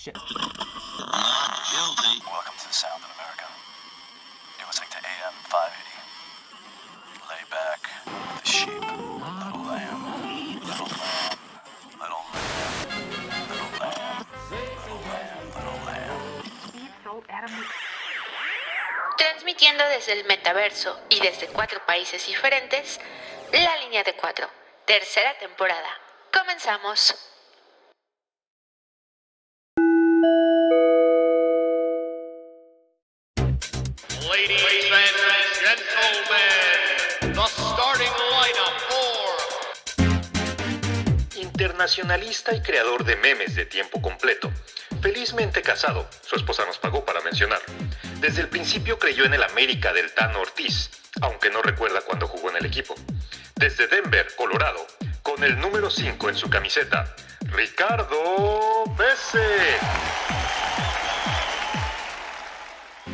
Shit. 0.00 0.16
Not 0.16 1.60
guilty. 1.76 2.24
Welcome 2.24 2.56
to 2.56 2.66
the 2.68 2.72
Sound 2.72 3.04
of 3.04 3.12
America. 3.20 3.44
You're 4.56 4.66
listening 4.66 4.88
to 4.92 4.96
AM 4.96 5.36
580. 5.44 5.92
Lay 7.28 7.44
back 7.52 7.84
with 8.08 8.40
the 8.40 8.48
sheep. 8.48 8.80
Little 8.80 9.60
lamb. 9.68 10.00
Little 10.64 10.88
lamb. 10.88 11.36
Little 12.00 12.24
lamb. 12.32 12.64
Little 13.52 13.68
lamb. 13.76 14.24
Little 15.52 15.80
lamb. 15.84 16.16
Little 17.04 17.20
lamb. 17.20 17.52
Transmitiendo 19.18 19.84
desde 19.84 20.18
el 20.18 20.24
metaverso 20.24 20.98
y 21.10 21.20
desde 21.20 21.48
cuatro 21.48 21.84
países 21.84 22.26
diferentes, 22.26 22.98
La 23.52 23.76
Línea 23.76 24.02
de 24.02 24.16
Cuatro, 24.16 24.48
tercera 24.86 25.36
temporada. 25.38 25.90
Comenzamos. 26.32 27.29
Internacionalista 41.80 42.54
y 42.54 42.60
creador 42.60 43.04
de 43.04 43.16
memes 43.16 43.54
de 43.54 43.64
tiempo 43.64 44.02
completo. 44.02 44.52
Felizmente 45.00 45.62
casado, 45.62 46.06
su 46.20 46.36
esposa 46.36 46.66
nos 46.66 46.76
pagó 46.76 47.06
para 47.06 47.22
mencionar. 47.22 47.62
Desde 48.18 48.42
el 48.42 48.48
principio 48.48 48.98
creyó 48.98 49.24
en 49.24 49.32
el 49.32 49.42
América 49.42 49.94
del 49.94 50.12
Tano 50.12 50.42
Ortiz, 50.42 50.90
aunque 51.22 51.48
no 51.48 51.62
recuerda 51.62 52.02
cuándo 52.02 52.26
jugó 52.26 52.50
en 52.50 52.56
el 52.56 52.66
equipo. 52.66 52.94
Desde 53.56 53.86
Denver, 53.86 54.26
Colorado, 54.36 54.86
con 55.22 55.42
el 55.42 55.58
número 55.58 55.90
5 55.90 56.28
en 56.28 56.34
su 56.36 56.50
camiseta, 56.50 57.14
Ricardo 57.46 58.84
Pese. 58.98 59.78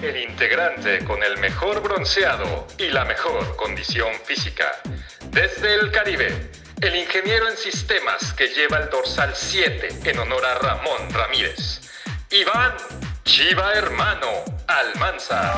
El 0.02 0.16
integrante 0.28 1.04
con 1.04 1.22
el 1.22 1.38
mejor 1.38 1.82
bronceado 1.82 2.66
y 2.78 2.88
la 2.88 3.04
mejor 3.04 3.54
condición 3.54 4.12
física. 4.24 4.72
Desde 5.30 5.72
el 5.74 5.92
Caribe, 5.92 6.50
el 6.80 6.94
ingeniero 6.94 7.48
en 7.48 7.56
sistemas 7.56 8.32
que 8.34 8.48
lleva 8.48 8.78
el 8.78 8.90
dorsal 8.90 9.32
7 9.34 9.88
en 10.04 10.18
honor 10.18 10.44
a 10.44 10.54
Ramón 10.56 11.10
Ramírez. 11.10 11.80
Iván 12.30 12.74
Chiva 13.24 13.72
Hermano 13.72 14.28
Almanza. 14.66 15.54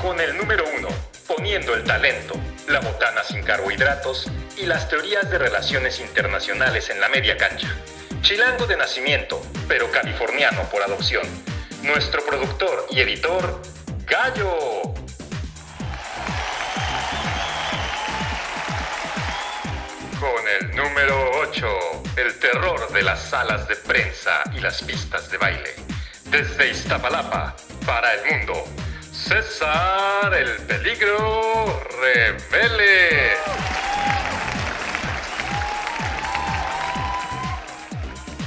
Con 0.00 0.20
el 0.20 0.36
número 0.36 0.64
1, 0.78 0.88
poniendo 1.26 1.74
el 1.74 1.82
talento, 1.84 2.34
la 2.68 2.80
botana 2.80 3.24
sin 3.24 3.42
carbohidratos 3.42 4.30
y 4.56 4.66
las 4.66 4.88
teorías 4.88 5.28
de 5.30 5.38
relaciones 5.38 5.98
internacionales 5.98 6.90
en 6.90 7.00
la 7.00 7.08
media 7.08 7.36
cancha. 7.36 7.68
Chilango 8.22 8.66
de 8.66 8.76
nacimiento, 8.76 9.42
pero 9.66 9.90
californiano 9.90 10.62
por 10.70 10.82
adopción. 10.82 11.26
Nuestro 11.82 12.24
productor 12.24 12.86
y 12.90 13.00
editor, 13.00 13.60
Gallo. 14.06 15.03
Con 20.24 20.48
el 20.48 20.74
número 20.74 21.32
8, 21.42 22.02
el 22.16 22.38
terror 22.38 22.90
de 22.94 23.02
las 23.02 23.20
salas 23.28 23.68
de 23.68 23.76
prensa 23.76 24.42
y 24.56 24.60
las 24.60 24.82
pistas 24.82 25.30
de 25.30 25.36
baile. 25.36 25.74
Desde 26.30 26.70
Iztapalapa, 26.70 27.54
para 27.84 28.14
el 28.14 28.32
mundo, 28.32 28.64
César 29.12 30.32
el 30.32 30.56
Peligro 30.62 31.78
Revele. 32.00 33.32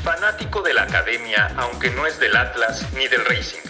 Fanático 0.03 0.63
de 0.63 0.73
la 0.73 0.81
academia, 0.81 1.53
aunque 1.57 1.91
no 1.91 2.07
es 2.07 2.17
del 2.17 2.35
Atlas 2.35 2.91
ni 2.93 3.07
del 3.07 3.23
Racing. 3.23 3.61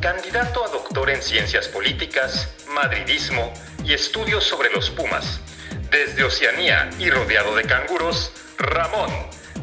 Candidato 0.00 0.64
a 0.64 0.68
doctor 0.68 1.10
en 1.10 1.22
ciencias 1.22 1.68
políticas, 1.68 2.52
madridismo 2.70 3.52
y 3.84 3.92
estudios 3.94 4.42
sobre 4.42 4.68
los 4.70 4.90
Pumas. 4.90 5.40
Desde 5.90 6.24
Oceanía 6.24 6.90
y 6.98 7.10
rodeado 7.10 7.54
de 7.54 7.62
canguros, 7.62 8.32
Ramón, 8.58 9.10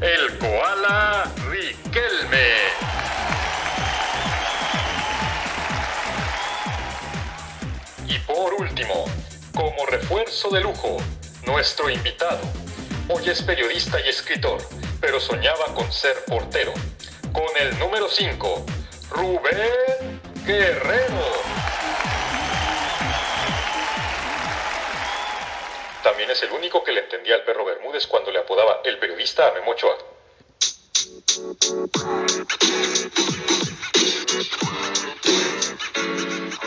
el 0.02 0.38
koala 0.38 1.32
Riquelme. 1.50 2.54
Y 8.08 8.18
por 8.20 8.54
último, 8.54 9.06
como 9.54 9.86
refuerzo 9.86 10.50
de 10.50 10.62
lujo, 10.62 10.98
nuestro 11.46 11.90
invitado. 11.90 12.42
Hoy 13.10 13.30
es 13.30 13.42
periodista 13.42 14.00
y 14.00 14.08
escritor, 14.08 14.60
pero 15.02 15.20
soñaba 15.20 15.74
con 15.76 15.92
ser 15.92 16.24
portero. 16.26 16.74
Con 17.34 17.50
el 17.60 17.78
número 17.80 18.08
5, 18.10 18.66
Rubén 19.12 20.22
Guerrero. 20.46 21.63
También 26.04 26.30
es 26.30 26.44
el 26.44 26.52
único 26.52 26.84
que 26.84 26.92
le 26.92 27.00
entendía 27.00 27.36
al 27.36 27.46
perro 27.46 27.64
Bermúdez 27.64 28.08
cuando 28.08 28.30
le 28.30 28.40
apodaba 28.40 28.82
el 28.84 29.00
periodista 29.00 29.48
a 29.48 29.54
Memochoa. 29.54 29.98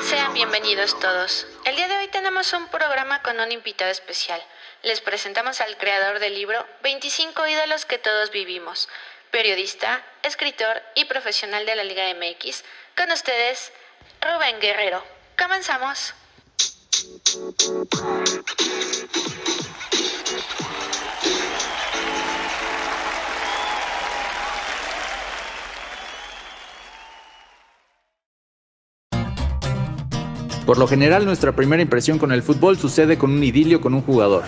Sean 0.09 0.33
bienvenidos 0.33 0.99
todos. 0.99 1.47
El 1.67 1.77
día 1.77 1.87
de 1.87 1.99
hoy 1.99 2.09
tenemos 2.09 2.51
un 2.55 2.69
programa 2.69 3.23
con 3.23 3.39
un 3.39 3.53
invitado 3.53 3.91
especial. 3.91 4.43
Les 4.83 5.03
presentamos 5.03 5.61
al 5.61 5.77
creador 5.77 6.19
del 6.19 6.35
libro 6.35 6.65
25 6.83 7.47
ídolos 7.47 7.85
que 7.85 7.99
todos 7.99 8.31
vivimos, 8.31 8.89
periodista, 9.31 10.03
escritor 10.23 10.83
y 10.95 11.05
profesional 11.05 11.67
de 11.67 11.77
la 11.77 11.85
Liga 11.85 12.05
MX. 12.15 12.65
Con 12.97 13.13
ustedes, 13.13 13.71
Rubén 14.23 14.59
Guerrero. 14.61 15.05
Comenzamos. 15.37 16.15
Por 30.67 30.79
lo 30.79 30.89
general, 30.89 31.25
nuestra 31.25 31.53
primera 31.53 31.81
impresión 31.81 32.19
con 32.19 32.33
el 32.33 32.43
fútbol 32.43 32.77
sucede 32.77 33.17
con 33.17 33.31
un 33.31 33.45
idilio 33.45 33.81
con 33.81 33.95
un 33.95 34.03
jugador. 34.03 34.43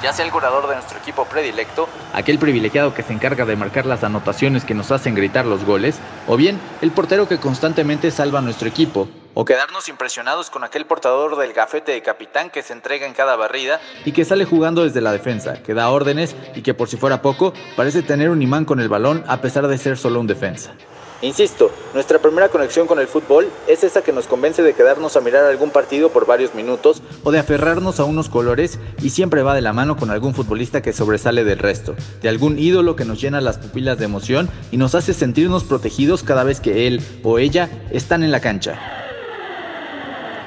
Ya 0.00 0.12
sea 0.12 0.24
el 0.24 0.30
goleador 0.30 0.68
de 0.68 0.76
nuestro 0.76 0.98
equipo 0.98 1.24
predilecto, 1.24 1.88
aquel 2.12 2.38
privilegiado 2.38 2.94
que 2.94 3.02
se 3.02 3.12
encarga 3.12 3.44
de 3.44 3.56
marcar 3.56 3.84
las 3.84 4.04
anotaciones 4.04 4.64
que 4.64 4.74
nos 4.74 4.92
hacen 4.92 5.16
gritar 5.16 5.44
los 5.44 5.64
goles, 5.64 5.98
o 6.28 6.36
bien 6.36 6.60
el 6.82 6.92
portero 6.92 7.26
que 7.26 7.38
constantemente 7.38 8.12
salva 8.12 8.38
a 8.38 8.42
nuestro 8.42 8.68
equipo, 8.68 9.08
o 9.34 9.44
quedarnos 9.44 9.88
impresionados 9.88 10.50
con 10.50 10.64
aquel 10.64 10.86
portador 10.86 11.36
del 11.36 11.52
gafete 11.52 11.92
de 11.92 12.02
capitán 12.02 12.50
que 12.50 12.62
se 12.62 12.72
entrega 12.72 13.06
en 13.06 13.14
cada 13.14 13.36
barrida 13.36 13.80
y 14.04 14.12
que 14.12 14.24
sale 14.24 14.44
jugando 14.44 14.84
desde 14.84 15.00
la 15.00 15.12
defensa, 15.12 15.62
que 15.62 15.74
da 15.74 15.90
órdenes 15.90 16.36
y 16.54 16.62
que 16.62 16.74
por 16.74 16.88
si 16.88 16.96
fuera 16.96 17.22
poco, 17.22 17.52
parece 17.76 18.02
tener 18.02 18.30
un 18.30 18.42
imán 18.42 18.64
con 18.64 18.80
el 18.80 18.88
balón 18.88 19.24
a 19.26 19.40
pesar 19.40 19.66
de 19.66 19.78
ser 19.78 19.96
solo 19.96 20.20
un 20.20 20.26
defensa. 20.26 20.74
Insisto, 21.22 21.70
nuestra 21.94 22.18
primera 22.18 22.48
conexión 22.48 22.88
con 22.88 22.98
el 22.98 23.06
fútbol 23.06 23.48
es 23.68 23.84
esa 23.84 24.02
que 24.02 24.12
nos 24.12 24.26
convence 24.26 24.60
de 24.64 24.74
quedarnos 24.74 25.16
a 25.16 25.20
mirar 25.20 25.44
algún 25.44 25.70
partido 25.70 26.08
por 26.08 26.26
varios 26.26 26.52
minutos 26.52 27.00
o 27.22 27.30
de 27.30 27.38
aferrarnos 27.38 28.00
a 28.00 28.04
unos 28.04 28.28
colores 28.28 28.80
y 29.00 29.10
siempre 29.10 29.42
va 29.42 29.54
de 29.54 29.60
la 29.60 29.72
mano 29.72 29.96
con 29.96 30.10
algún 30.10 30.34
futbolista 30.34 30.82
que 30.82 30.92
sobresale 30.92 31.44
del 31.44 31.60
resto, 31.60 31.94
de 32.20 32.28
algún 32.28 32.58
ídolo 32.58 32.96
que 32.96 33.04
nos 33.04 33.20
llena 33.20 33.40
las 33.40 33.58
pupilas 33.58 33.98
de 33.98 34.06
emoción 34.06 34.50
y 34.72 34.78
nos 34.78 34.96
hace 34.96 35.14
sentirnos 35.14 35.62
protegidos 35.62 36.24
cada 36.24 36.42
vez 36.42 36.58
que 36.58 36.88
él 36.88 37.00
o 37.22 37.38
ella 37.38 37.70
están 37.92 38.24
en 38.24 38.32
la 38.32 38.40
cancha. 38.40 39.01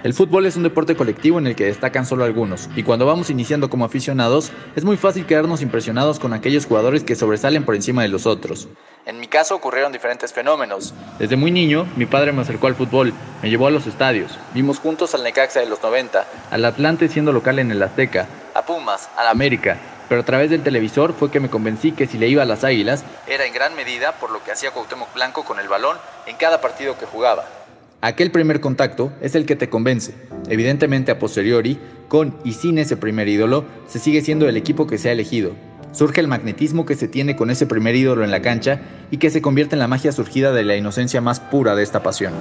El 0.05 0.13
fútbol 0.13 0.45
es 0.45 0.55
un 0.55 0.61
deporte 0.61 0.95
colectivo 0.95 1.39
en 1.39 1.47
el 1.47 1.55
que 1.55 1.65
destacan 1.65 2.05
solo 2.05 2.25
algunos, 2.25 2.69
y 2.75 2.83
cuando 2.83 3.07
vamos 3.07 3.31
iniciando 3.31 3.71
como 3.71 3.85
aficionados, 3.85 4.51
es 4.75 4.83
muy 4.83 4.97
fácil 4.97 5.25
quedarnos 5.25 5.63
impresionados 5.63 6.19
con 6.19 6.31
aquellos 6.31 6.67
jugadores 6.67 7.03
que 7.03 7.15
sobresalen 7.15 7.65
por 7.65 7.73
encima 7.73 8.03
de 8.03 8.09
los 8.09 8.27
otros. 8.27 8.67
En 9.07 9.19
mi 9.19 9.27
caso 9.27 9.55
ocurrieron 9.55 9.91
diferentes 9.91 10.31
fenómenos. 10.31 10.93
Desde 11.17 11.37
muy 11.37 11.49
niño, 11.49 11.87
mi 11.95 12.05
padre 12.05 12.33
me 12.33 12.43
acercó 12.43 12.67
al 12.67 12.75
fútbol, 12.75 13.13
me 13.41 13.49
llevó 13.49 13.65
a 13.65 13.71
los 13.71 13.87
estadios, 13.87 14.37
vimos 14.53 14.77
juntos 14.77 15.15
al 15.15 15.23
Necaxa 15.23 15.61
de 15.61 15.65
los 15.65 15.81
90, 15.81 16.23
al 16.51 16.65
Atlante 16.65 17.07
siendo 17.07 17.33
local 17.33 17.57
en 17.57 17.71
el 17.71 17.81
Azteca, 17.81 18.27
a 18.53 18.63
Pumas, 18.63 19.09
al 19.17 19.27
América, 19.27 19.79
pero 20.07 20.21
a 20.21 20.25
través 20.25 20.51
del 20.51 20.61
televisor 20.61 21.15
fue 21.15 21.31
que 21.31 21.39
me 21.39 21.49
convencí 21.49 21.93
que 21.93 22.05
si 22.05 22.19
le 22.19 22.27
iba 22.27 22.43
a 22.43 22.45
las 22.45 22.63
Águilas, 22.63 23.03
era 23.25 23.47
en 23.47 23.53
gran 23.55 23.75
medida 23.75 24.11
por 24.19 24.29
lo 24.29 24.43
que 24.43 24.51
hacía 24.51 24.69
Cuauhtémoc 24.69 25.15
Blanco 25.15 25.43
con 25.43 25.59
el 25.59 25.67
balón 25.67 25.97
en 26.27 26.35
cada 26.35 26.61
partido 26.61 26.95
que 26.95 27.07
jugaba. 27.07 27.64
Aquel 28.05 28.29
primer 28.29 28.61
contacto 28.61 29.11
es 29.19 29.33
el 29.33 29.47
que 29.47 29.55
te 29.55 29.67
convence. 29.67 30.13
Evidentemente 30.47 31.11
a 31.11 31.17
posteriori, 31.17 31.79
con 32.07 32.37
y 32.43 32.53
sin 32.53 32.77
ese 32.77 32.97
primer 32.97 33.27
ídolo, 33.27 33.65
se 33.87 33.97
sigue 33.97 34.21
siendo 34.21 34.47
el 34.47 34.57
equipo 34.57 34.85
que 34.85 34.99
se 34.99 35.09
ha 35.09 35.11
elegido. 35.11 35.53
Surge 35.91 36.21
el 36.21 36.27
magnetismo 36.27 36.85
que 36.85 36.93
se 36.93 37.07
tiene 37.07 37.35
con 37.35 37.49
ese 37.49 37.65
primer 37.65 37.95
ídolo 37.95 38.23
en 38.23 38.29
la 38.29 38.43
cancha 38.43 38.79
y 39.09 39.17
que 39.17 39.31
se 39.31 39.41
convierte 39.41 39.73
en 39.73 39.79
la 39.79 39.87
magia 39.87 40.11
surgida 40.11 40.53
de 40.53 40.63
la 40.63 40.75
inocencia 40.75 41.19
más 41.19 41.39
pura 41.39 41.73
de 41.73 41.81
esta 41.81 42.03
pasión. 42.03 42.33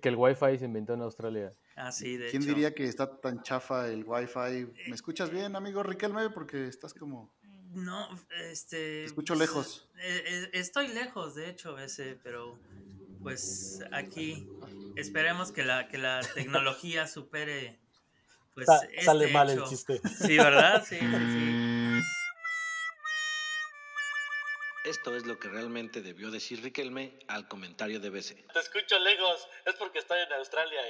Que 0.00 0.08
el 0.08 0.16
Wi-Fi 0.16 0.58
se 0.58 0.64
inventó 0.64 0.94
en 0.94 1.02
Australia. 1.02 1.54
Ah, 1.76 1.92
sí, 1.92 2.16
de 2.16 2.30
¿Quién 2.30 2.42
hecho. 2.42 2.48
diría 2.50 2.74
que 2.74 2.84
está 2.84 3.20
tan 3.20 3.42
chafa 3.42 3.88
el 3.88 4.04
wifi? 4.04 4.66
¿Me 4.88 4.94
escuchas 4.94 5.30
bien, 5.30 5.54
amigo 5.56 5.82
Riquelme? 5.82 6.30
Porque 6.30 6.66
estás 6.66 6.92
como... 6.94 7.32
No, 7.72 8.08
este... 8.50 8.76
Te 8.76 9.04
escucho 9.04 9.34
lejos. 9.34 9.88
eh, 9.98 10.24
eh, 10.26 10.50
estoy 10.54 10.88
lejos, 10.88 11.34
de 11.36 11.48
hecho, 11.48 11.78
ese, 11.78 12.18
pero 12.22 12.58
pues 13.22 13.82
aquí 13.92 14.46
esperemos 14.96 15.52
que 15.52 15.64
la, 15.64 15.88
que 15.88 15.98
la 15.98 16.20
tecnología 16.34 17.06
supere 17.06 17.78
pues 18.54 18.66
Sa- 18.66 18.84
este 18.86 19.04
sale 19.04 19.32
mal 19.32 19.48
el 19.50 19.58
hecho. 19.58 19.68
chiste. 19.68 20.00
Sí, 20.18 20.36
¿verdad? 20.36 20.84
Sí, 20.84 20.96
sí, 20.98 21.06
sí. 21.06 22.00
Esto 24.90 25.14
es 25.14 25.24
lo 25.24 25.38
que 25.38 25.48
realmente 25.48 26.02
debió 26.02 26.32
decir 26.32 26.64
Riquelme 26.64 27.12
al 27.28 27.46
comentario 27.46 28.00
de 28.00 28.10
BC. 28.10 28.44
Te 28.52 28.58
escucho 28.58 28.98
lejos, 28.98 29.46
es 29.64 29.76
porque 29.76 30.00
estoy 30.00 30.18
en 30.18 30.32
Australia. 30.32 30.80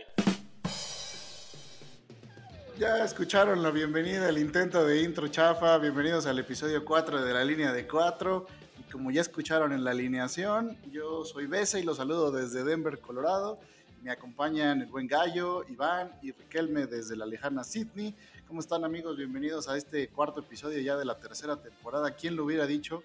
Ya 2.78 3.04
escucharon 3.04 3.62
la 3.62 3.70
bienvenida, 3.70 4.30
el 4.30 4.38
intento 4.38 4.86
de 4.86 5.02
intro 5.02 5.28
chafa. 5.28 5.76
Bienvenidos 5.76 6.24
al 6.24 6.38
episodio 6.38 6.82
4 6.82 7.22
de 7.22 7.34
la 7.34 7.44
línea 7.44 7.74
de 7.74 7.86
4. 7.86 8.46
Y 8.78 8.90
como 8.90 9.10
ya 9.10 9.20
escucharon 9.20 9.70
en 9.74 9.84
la 9.84 9.90
alineación, 9.90 10.78
yo 10.90 11.26
soy 11.26 11.44
Besa 11.44 11.78
y 11.78 11.82
los 11.82 11.98
saludo 11.98 12.32
desde 12.32 12.64
Denver, 12.64 13.00
Colorado. 13.00 13.60
Me 14.02 14.10
acompañan 14.10 14.80
el 14.80 14.86
buen 14.86 15.08
Gallo, 15.08 15.66
Iván 15.68 16.10
y 16.22 16.32
Riquelme 16.32 16.86
desde 16.86 17.16
la 17.16 17.26
lejana 17.26 17.64
Sydney. 17.64 18.14
¿Cómo 18.48 18.60
están 18.60 18.82
amigos? 18.82 19.18
Bienvenidos 19.18 19.68
a 19.68 19.76
este 19.76 20.08
cuarto 20.08 20.40
episodio 20.40 20.80
ya 20.80 20.96
de 20.96 21.04
la 21.04 21.18
tercera 21.18 21.56
temporada. 21.56 22.12
¿Quién 22.12 22.34
lo 22.34 22.46
hubiera 22.46 22.66
dicho? 22.66 23.02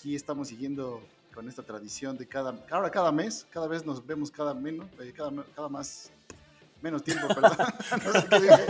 Aquí 0.00 0.16
estamos 0.16 0.48
siguiendo 0.48 1.02
con 1.34 1.46
esta 1.46 1.62
tradición 1.62 2.16
de 2.16 2.26
cada, 2.26 2.58
ahora 2.70 2.90
cada 2.90 3.12
mes, 3.12 3.46
cada 3.50 3.68
vez 3.68 3.84
nos 3.84 4.06
vemos 4.06 4.30
cada 4.30 4.54
menos, 4.54 4.88
eh, 4.98 5.12
cada, 5.14 5.30
cada 5.54 5.68
más 5.68 6.10
menos 6.80 7.04
tiempo, 7.04 7.28
perdón. 7.34 7.66
No 8.02 8.12
sé 8.12 8.26
qué 8.30 8.40
dije. 8.40 8.66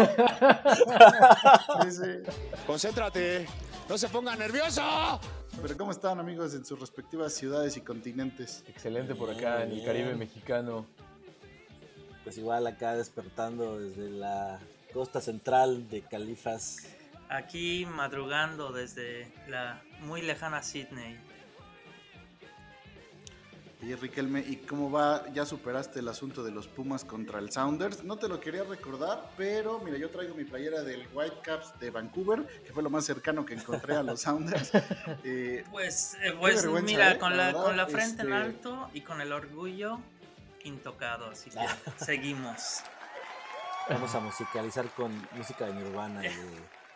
Sí, 1.83 1.91
sí. 1.93 2.33
Concéntrate, 2.67 3.47
no 3.89 3.97
se 3.97 4.09
ponga 4.09 4.35
nervioso. 4.35 4.83
Pero 5.63 5.77
¿cómo 5.77 5.93
están 5.93 6.19
amigos 6.19 6.53
en 6.55 6.65
sus 6.65 6.81
respectivas 6.81 7.33
ciudades 7.33 7.77
y 7.77 7.81
continentes? 7.83 8.65
Excelente 8.67 9.15
por 9.15 9.31
acá 9.31 9.63
en 9.63 9.71
el 9.71 9.85
Caribe 9.85 10.17
mexicano. 10.17 10.85
Pues 12.25 12.39
igual 12.39 12.67
acá 12.67 12.97
despertando 12.97 13.79
desde 13.79 14.11
la 14.11 14.59
costa 14.93 15.21
central 15.21 15.89
de 15.89 16.03
Califas. 16.03 16.89
Aquí 17.31 17.87
madrugando 17.87 18.73
desde 18.73 19.33
la 19.47 19.81
muy 20.01 20.21
lejana 20.21 20.63
Sydney. 20.63 21.17
Y 23.83 23.95
Riquelme, 23.95 24.41
¿y 24.41 24.57
cómo 24.57 24.91
va? 24.91 25.27
¿Ya 25.33 25.47
superaste 25.47 26.01
el 26.01 26.09
asunto 26.09 26.43
de 26.45 26.51
los 26.51 26.69
Pumas 26.69 27.03
contra 27.03 27.39
el 27.39 27.51
Sounders? 27.51 28.05
No 28.05 28.17
te 28.19 28.29
lo 28.29 28.39
quería 28.39 28.63
recordar, 28.65 29.31
pero 29.39 29.79
mira, 29.79 29.97
yo 29.97 30.11
traigo 30.11 30.35
mi 30.35 30.45
playera 30.45 30.83
del 30.83 31.09
Whitecaps 31.15 31.79
de 31.81 31.91
Vancouver, 31.91 32.47
que 32.67 32.75
fue 32.75 32.83
lo 32.83 32.91
más 32.91 33.07
cercano 33.07 33.47
que 33.47 33.55
encontré 33.55 33.95
a 33.97 34.03
los 34.03 34.21
Sounders. 34.23 34.73
Eh, 35.25 35.65
Pues, 35.71 36.15
eh, 36.21 36.35
pues 36.39 36.67
mira, 36.83 37.13
¿eh? 37.13 37.19
con 37.19 37.35
La 37.39 37.53
con 37.55 37.75
la 37.75 37.87
frente 37.87 38.21
en 38.23 38.33
este- 38.33 38.35
alto 38.35 38.91
y 38.93 39.01
con 39.01 39.23
el 39.23 39.33
orgullo 39.33 39.99
intocado, 40.65 41.31
así 41.31 41.49
que 41.49 41.57
seguimos. 42.05 42.81
Vamos 43.89 44.15
a 44.15 44.21
musicalizar 44.21 44.89
con 44.91 45.11
música 45.33 45.65
de 45.65 45.73
Nirvana 45.75 46.21
y 46.27 46.29
de 46.29 46.35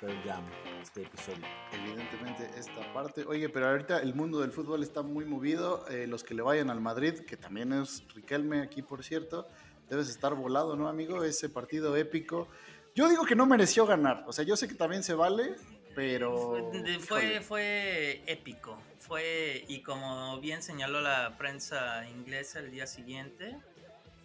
Pearl 0.05 0.23
Jam 0.23 0.45
este 0.83 1.03
episodio. 1.03 1.47
evidentemente 1.73 2.51
esta 2.59 2.93
parte. 2.93 3.25
Oye, 3.27 3.49
pero 3.49 3.69
ahorita 3.71 4.01
el 4.01 4.15
mundo 4.15 4.41
del 4.41 4.53
fútbol 4.53 4.83
está 4.83 5.01
muy 5.01 5.25
movido. 5.25 5.87
Eh, 5.89 6.07
los 6.07 6.23
que 6.23 6.35
le 6.35 6.43
vayan 6.43 6.69
al 6.69 6.81
Madrid, 6.81 7.21
que 7.21 7.39
también 7.39 7.73
es 7.73 8.05
Riquelme 8.15 8.61
aquí, 8.61 8.83
por 8.83 9.03
cierto, 9.03 9.49
debes 9.89 10.11
estar 10.11 10.35
volado, 10.35 10.77
¿no, 10.77 10.89
amigo? 10.89 11.25
Ese 11.25 11.49
partido 11.49 11.97
épico. 11.97 12.49
Yo 12.95 13.09
digo 13.09 13.25
que 13.25 13.35
no 13.35 13.47
mereció 13.47 13.87
ganar. 13.87 14.25
O 14.27 14.33
sea, 14.33 14.45
yo 14.45 14.57
sé 14.57 14.69
que 14.69 14.75
también 14.75 15.03
se 15.03 15.15
vale, 15.15 15.55
pero... 15.95 16.71
Fue, 17.01 17.41
fue 17.41 18.23
épico. 18.27 18.77
Fue, 18.99 19.65
y 19.69 19.81
como 19.81 20.39
bien 20.39 20.63
señaló 20.63 21.01
la 21.01 21.37
prensa 21.39 22.07
inglesa 22.11 22.59
el 22.59 22.71
día 22.71 22.87
siguiente, 22.87 23.57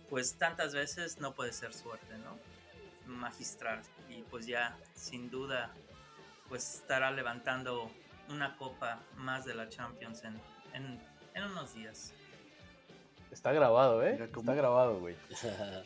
pues 0.09 0.35
tantas 0.35 0.73
veces 0.73 1.19
no 1.21 1.33
puede 1.33 1.53
ser 1.53 1.73
suerte, 1.73 2.17
¿no? 2.17 2.48
Magistral. 3.09 3.81
Y 4.09 4.21
pues 4.23 4.45
ya, 4.47 4.77
sin 4.93 5.29
duda, 5.29 5.73
pues 6.47 6.75
estará 6.75 7.11
levantando 7.11 7.91
una 8.29 8.55
copa 8.57 8.99
más 9.17 9.45
de 9.45 9.55
la 9.55 9.67
Champions 9.69 10.23
en, 10.23 10.39
en, 10.73 10.99
en 11.33 11.43
unos 11.43 11.73
días. 11.73 12.13
Está 13.31 13.51
grabado, 13.51 14.03
¿eh? 14.05 14.29
Está 14.35 14.53
grabado, 14.55 14.99
güey. 14.99 15.15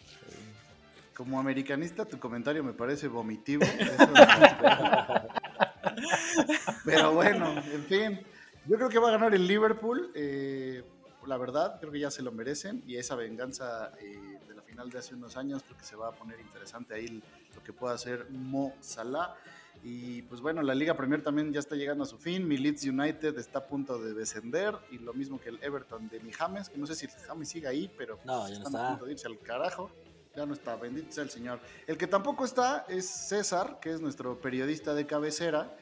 Como 1.16 1.40
americanista, 1.40 2.06
tu 2.06 2.20
comentario 2.20 2.64
me 2.64 2.74
parece 2.74 3.08
vomitivo. 3.08 3.64
Eso- 3.64 4.08
Pero 6.86 7.14
bueno, 7.14 7.56
en 7.72 7.84
fin. 7.86 8.22
Yo 8.66 8.78
creo 8.78 8.90
que 8.90 9.00
va 9.00 9.10
a 9.10 9.12
ganar 9.12 9.34
el 9.34 9.48
Liverpool. 9.48 10.12
eh, 10.16 10.84
la 11.26 11.38
verdad, 11.38 11.80
creo 11.80 11.92
que 11.92 12.00
ya 12.00 12.12
se 12.12 12.22
lo 12.22 12.32
merecen. 12.32 12.84
Y 12.88 12.98
esa 12.98 13.16
venganza 13.16 13.92
eh, 14.02 14.33
final 14.74 14.90
de 14.90 14.98
hace 14.98 15.14
unos 15.14 15.38
años, 15.38 15.62
creo 15.64 15.78
que 15.78 15.84
se 15.86 15.96
va 15.96 16.08
a 16.08 16.12
poner 16.14 16.40
interesante 16.40 16.96
ahí 16.96 17.22
lo 17.56 17.64
que 17.64 17.72
pueda 17.74 17.94
hacer 17.94 18.28
Mo 18.32 18.74
Salah. 18.80 19.36
Y 19.84 20.24
pues 20.24 20.42
bueno, 20.42 20.64
la 20.64 20.74
Liga 20.74 20.96
Premier 20.96 21.22
también 21.22 21.54
ya 21.54 21.60
está 21.60 21.76
llegando 21.76 22.04
a 22.06 22.08
su 22.08 22.18
fin. 22.18 22.48
Mi 22.48 22.58
Leeds 22.58 22.86
United 22.86 23.38
está 23.38 23.60
a 23.60 23.68
punto 23.68 24.00
de 24.00 24.14
descender. 24.16 24.76
Y 24.90 24.98
lo 24.98 25.14
mismo 25.14 25.40
que 25.40 25.50
el 25.50 25.62
Everton 25.62 26.10
de 26.10 26.20
mi 26.22 26.32
James, 26.32 26.70
que 26.70 26.78
no 26.80 26.88
sé 26.88 26.96
si 26.96 27.06
el 27.06 27.12
James 27.12 27.50
sigue 27.50 27.68
ahí, 27.68 27.92
pero 27.98 28.18
No, 28.26 28.48
ya 28.48 28.58
no 28.58 28.64
están 28.66 28.76
a 28.76 28.80
está. 28.80 28.90
punto 28.90 29.06
de 29.06 29.12
irse 29.12 29.28
al 29.28 29.40
carajo. 29.40 29.92
Ya 30.36 30.48
no 30.48 30.54
está, 30.54 30.76
bendito 30.78 31.12
sea 31.12 31.24
el 31.26 31.30
Señor. 31.30 31.60
El 31.86 31.96
que 31.98 32.08
tampoco 32.08 32.46
está 32.46 32.86
es 32.90 33.08
César, 33.08 33.80
que 33.80 33.92
es 33.92 34.02
nuestro 34.02 34.42
periodista 34.42 34.96
de 34.96 35.06
cabecera. 35.06 35.78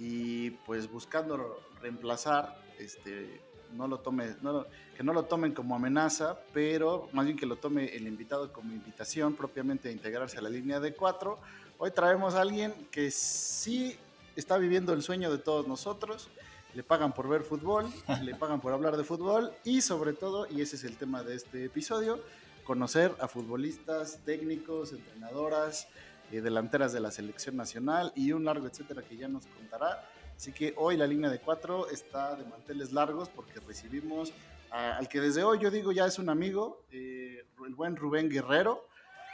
Y 0.00 0.50
pues 0.66 0.90
buscando 0.90 1.60
reemplazar, 1.80 2.60
este, 2.78 3.40
no 3.72 3.88
lo 3.88 3.98
tome, 3.98 4.36
no 4.42 4.66
que 4.96 5.02
no 5.02 5.12
lo 5.12 5.24
tomen 5.24 5.52
como 5.52 5.74
amenaza, 5.74 6.38
pero 6.52 7.08
más 7.12 7.24
bien 7.24 7.36
que 7.36 7.46
lo 7.46 7.56
tome 7.56 7.94
el 7.96 8.06
invitado 8.06 8.52
como 8.52 8.72
invitación 8.72 9.34
propiamente 9.34 9.88
a 9.88 9.92
integrarse 9.92 10.38
a 10.38 10.42
la 10.42 10.50
línea 10.50 10.80
de 10.80 10.94
cuatro. 10.94 11.38
Hoy 11.78 11.90
traemos 11.90 12.34
a 12.34 12.40
alguien 12.40 12.72
que 12.90 13.10
sí 13.10 13.96
está 14.36 14.58
viviendo 14.58 14.92
el 14.92 15.02
sueño 15.02 15.30
de 15.30 15.38
todos 15.38 15.66
nosotros. 15.66 16.28
Le 16.74 16.82
pagan 16.82 17.12
por 17.12 17.28
ver 17.28 17.42
fútbol, 17.42 17.86
le 18.22 18.34
pagan 18.34 18.60
por 18.60 18.72
hablar 18.72 18.96
de 18.96 19.04
fútbol 19.04 19.52
y 19.64 19.80
sobre 19.80 20.12
todo, 20.12 20.46
y 20.48 20.60
ese 20.60 20.76
es 20.76 20.84
el 20.84 20.96
tema 20.96 21.22
de 21.22 21.34
este 21.34 21.64
episodio, 21.64 22.20
conocer 22.64 23.14
a 23.20 23.28
futbolistas, 23.28 24.20
técnicos, 24.24 24.92
entrenadoras, 24.92 25.88
eh, 26.30 26.40
delanteras 26.40 26.92
de 26.92 27.00
la 27.00 27.10
selección 27.10 27.56
nacional 27.56 28.12
y 28.14 28.32
un 28.32 28.44
largo 28.44 28.66
etcétera 28.66 29.02
que 29.02 29.16
ya 29.16 29.28
nos 29.28 29.46
contará. 29.46 30.08
Así 30.42 30.50
que 30.50 30.74
hoy 30.76 30.96
la 30.96 31.06
línea 31.06 31.30
de 31.30 31.38
cuatro 31.38 31.88
está 31.88 32.34
de 32.34 32.44
manteles 32.44 32.90
largos 32.90 33.28
porque 33.28 33.60
recibimos 33.60 34.32
a- 34.72 34.96
al 34.96 35.08
que 35.08 35.20
desde 35.20 35.44
hoy 35.44 35.60
yo 35.60 35.70
digo 35.70 35.92
ya 35.92 36.04
es 36.04 36.18
un 36.18 36.28
amigo, 36.28 36.82
eh, 36.90 37.46
el 37.64 37.76
buen 37.76 37.94
Rubén 37.94 38.28
Guerrero. 38.28 38.84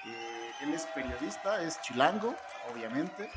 Eh, 0.07 0.51
él 0.65 0.75
es 0.75 0.85
periodista, 0.95 1.63
es 1.65 1.81
chilango, 1.81 2.35
obviamente. 2.71 3.31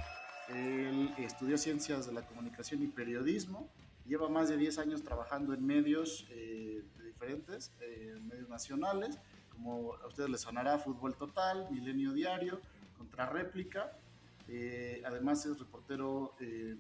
Él 0.50 1.14
estudió 1.18 1.58
ciencias 1.58 2.06
de 2.08 2.12
la 2.12 2.24
comunicación 2.28 2.84
y 2.84 2.88
periodismo. 2.88 3.70
Lleva 4.06 4.28
más 4.28 4.50
de 4.50 4.58
10 4.58 4.78
años 4.78 5.02
trabajando 5.02 5.54
en 5.54 5.66
medios 5.66 6.28
eh, 6.32 6.84
diferentes, 7.06 7.72
eh, 7.80 8.18
medios 8.22 8.50
nacionales, 8.50 9.18
como 9.50 9.94
a 9.96 10.08
ustedes 10.08 10.30
les 10.30 10.42
sonará 10.42 10.78
Fútbol 10.78 11.16
Total, 11.16 11.70
Milenio 11.72 12.12
Diario, 12.12 12.60
Contrarréplica. 12.98 13.98
Eh, 14.50 15.02
además 15.06 15.46
es 15.46 15.58
reportero 15.58 16.36
eh, 16.42 16.76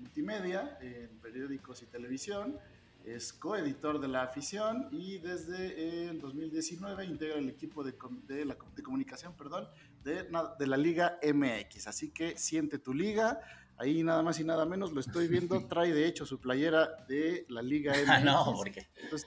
multimedia 0.00 0.78
en 0.80 1.08
periódicos 1.20 1.82
y 1.82 1.86
televisión. 1.86 2.58
Es 3.04 3.32
coeditor 3.32 3.98
de 3.98 4.08
La 4.08 4.22
Afición 4.22 4.88
y 4.90 5.18
desde 5.18 6.08
el 6.08 6.20
2019 6.20 7.04
integra 7.06 7.38
el 7.38 7.48
equipo 7.48 7.82
de, 7.82 7.94
de 8.26 8.44
la, 8.44 8.56
de 8.76 8.82
comunicación 8.82 9.34
perdón, 9.34 9.68
de, 10.04 10.26
de 10.58 10.66
la 10.66 10.76
Liga 10.76 11.18
MX. 11.22 11.86
Así 11.86 12.10
que 12.10 12.36
siente 12.36 12.78
tu 12.78 12.92
liga. 12.92 13.40
Ahí 13.78 14.02
nada 14.02 14.22
más 14.22 14.38
y 14.38 14.44
nada 14.44 14.66
menos 14.66 14.92
lo 14.92 15.00
estoy 15.00 15.28
viendo. 15.28 15.64
Trae 15.68 15.92
de 15.92 16.06
hecho 16.06 16.26
su 16.26 16.38
playera 16.38 17.04
de 17.08 17.46
la 17.48 17.62
Liga 17.62 17.92
MX. 17.92 18.08
Ah, 18.08 18.20
no, 18.20 18.52
porque, 18.54 18.86
Entonces, 19.02 19.26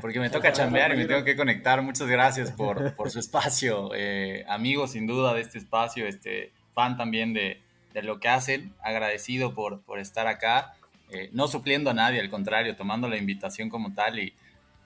porque 0.00 0.20
me 0.20 0.30
toca 0.30 0.52
chambear 0.52 0.94
y 0.94 0.98
me 0.98 1.06
tengo 1.06 1.24
que 1.24 1.36
conectar. 1.36 1.82
Muchas 1.82 2.06
gracias 2.06 2.52
por, 2.52 2.94
por 2.94 3.10
su 3.10 3.18
espacio. 3.18 3.90
Eh, 3.94 4.44
amigo, 4.48 4.86
sin 4.86 5.08
duda, 5.08 5.34
de 5.34 5.40
este 5.40 5.58
espacio, 5.58 6.06
este, 6.06 6.52
fan 6.72 6.96
también 6.96 7.34
de, 7.34 7.60
de 8.00 8.06
lo 8.06 8.20
que 8.20 8.28
hacen. 8.28 8.74
Agradecido 8.82 9.54
por, 9.54 9.80
por 9.82 9.98
estar 9.98 10.26
acá. 10.26 10.74
Eh, 11.10 11.30
no 11.32 11.48
supliendo 11.48 11.90
a 11.90 11.94
nadie, 11.94 12.20
al 12.20 12.30
contrario, 12.30 12.76
tomando 12.76 13.08
la 13.08 13.16
invitación 13.16 13.68
como 13.70 13.94
tal. 13.94 14.18
Y, 14.18 14.34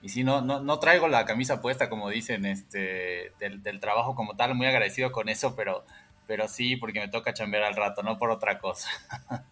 y 0.01 0.09
sí, 0.09 0.23
no, 0.23 0.41
no, 0.41 0.59
no 0.59 0.79
traigo 0.79 1.07
la 1.07 1.25
camisa 1.25 1.61
puesta, 1.61 1.89
como 1.89 2.09
dicen, 2.09 2.45
este, 2.45 3.31
del, 3.39 3.61
del 3.63 3.79
trabajo 3.79 4.15
como 4.15 4.35
tal. 4.35 4.55
Muy 4.55 4.67
agradecido 4.67 5.11
con 5.11 5.29
eso, 5.29 5.55
pero, 5.55 5.85
pero 6.27 6.47
sí, 6.47 6.75
porque 6.75 6.99
me 6.99 7.07
toca 7.07 7.33
chambear 7.33 7.63
al 7.63 7.75
rato, 7.75 8.03
no 8.03 8.17
por 8.17 8.31
otra 8.31 8.59
cosa. 8.59 8.89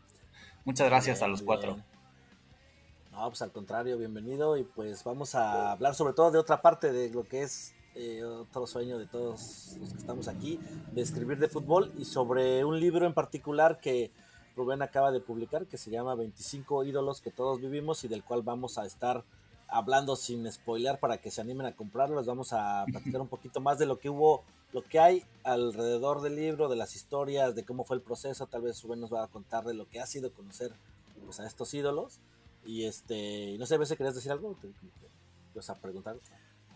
Muchas 0.66 0.90
gracias 0.90 1.20
Bien, 1.20 1.26
a 1.26 1.28
los 1.28 1.40
bien. 1.40 1.46
cuatro. 1.48 1.78
No, 3.12 3.28
pues 3.30 3.42
al 3.42 3.52
contrario, 3.52 3.98
bienvenido 3.98 4.58
y 4.58 4.64
pues 4.64 5.04
vamos 5.04 5.36
a 5.36 5.72
hablar 5.72 5.96
sobre 5.96 6.14
todo 6.14 6.32
de 6.32 6.40
otra 6.40 6.62
parte 6.62 6.92
de 6.92 7.10
lo 7.10 7.24
que 7.24 7.44
es 7.44 7.74
eh, 7.96 8.24
otro 8.24 8.68
sueño 8.68 8.98
de 8.98 9.06
todos 9.06 9.76
los 9.80 9.92
que 9.92 9.98
estamos 9.98 10.28
aquí, 10.28 10.60
de 10.92 11.02
escribir 11.02 11.40
de 11.40 11.50
fútbol 11.50 11.92
y 11.98 12.06
sobre 12.06 12.64
un 12.64 12.80
libro 12.80 13.06
en 13.06 13.14
particular 13.14 13.80
que 13.80 14.12
Rubén 14.56 14.82
acaba 14.82 15.12
de 15.12 15.20
publicar 15.20 15.66
que 15.66 15.78
se 15.78 15.92
llama 15.92 16.16
25 16.16 16.84
ídolos 16.84 17.22
que 17.22 17.32
todos 17.32 17.60
vivimos 17.62 18.04
y 18.04 18.08
del 18.08 18.24
cual 18.24 18.42
vamos 18.42 18.78
a 18.78 18.86
estar 18.86 19.24
hablando 19.72 20.16
sin 20.16 20.50
spoiler 20.52 21.00
para 21.00 21.18
que 21.18 21.32
se 21.32 21.42
animen 21.42 21.66
a 21.66 21.76
comprarlo. 21.76 22.18
Les 22.18 22.28
vamos 22.28 22.54
a 22.54 22.86
platicar 22.92 23.22
un 23.22 23.28
poquito 23.28 23.60
más 23.62 23.80
de 23.80 23.86
lo 23.86 23.98
que 23.98 24.10
hubo, 24.10 24.44
lo 24.74 24.84
que 24.84 25.00
hay 25.00 25.24
alrededor 25.44 26.22
del 26.22 26.36
libro, 26.36 26.70
de 26.70 26.76
las 26.76 26.96
historias, 26.96 27.56
de 27.56 27.66
cómo 27.66 27.86
fue 27.86 27.96
el 27.96 28.04
proceso. 28.04 28.46
Tal 28.48 28.62
vez 28.62 28.84
Rubén 28.84 29.00
nos 29.00 29.12
va 29.12 29.24
a 29.24 29.28
contar 29.28 29.64
de 29.64 29.74
lo 29.74 29.88
que 29.90 30.00
ha 30.00 30.06
sido 30.06 30.32
conocer 30.32 30.72
pues, 31.26 31.40
a 31.40 31.48
estos 31.48 31.74
ídolos. 31.74 32.20
Y 32.66 32.84
este, 32.84 33.56
no 33.58 33.66
sé, 33.66 33.76
a 33.76 33.86
si 33.86 33.96
querías 33.96 34.14
decir 34.14 34.32
algo. 34.32 34.56
Te, 34.62 34.70
vas 35.56 35.70
a 35.70 35.76
preguntar. 35.76 36.18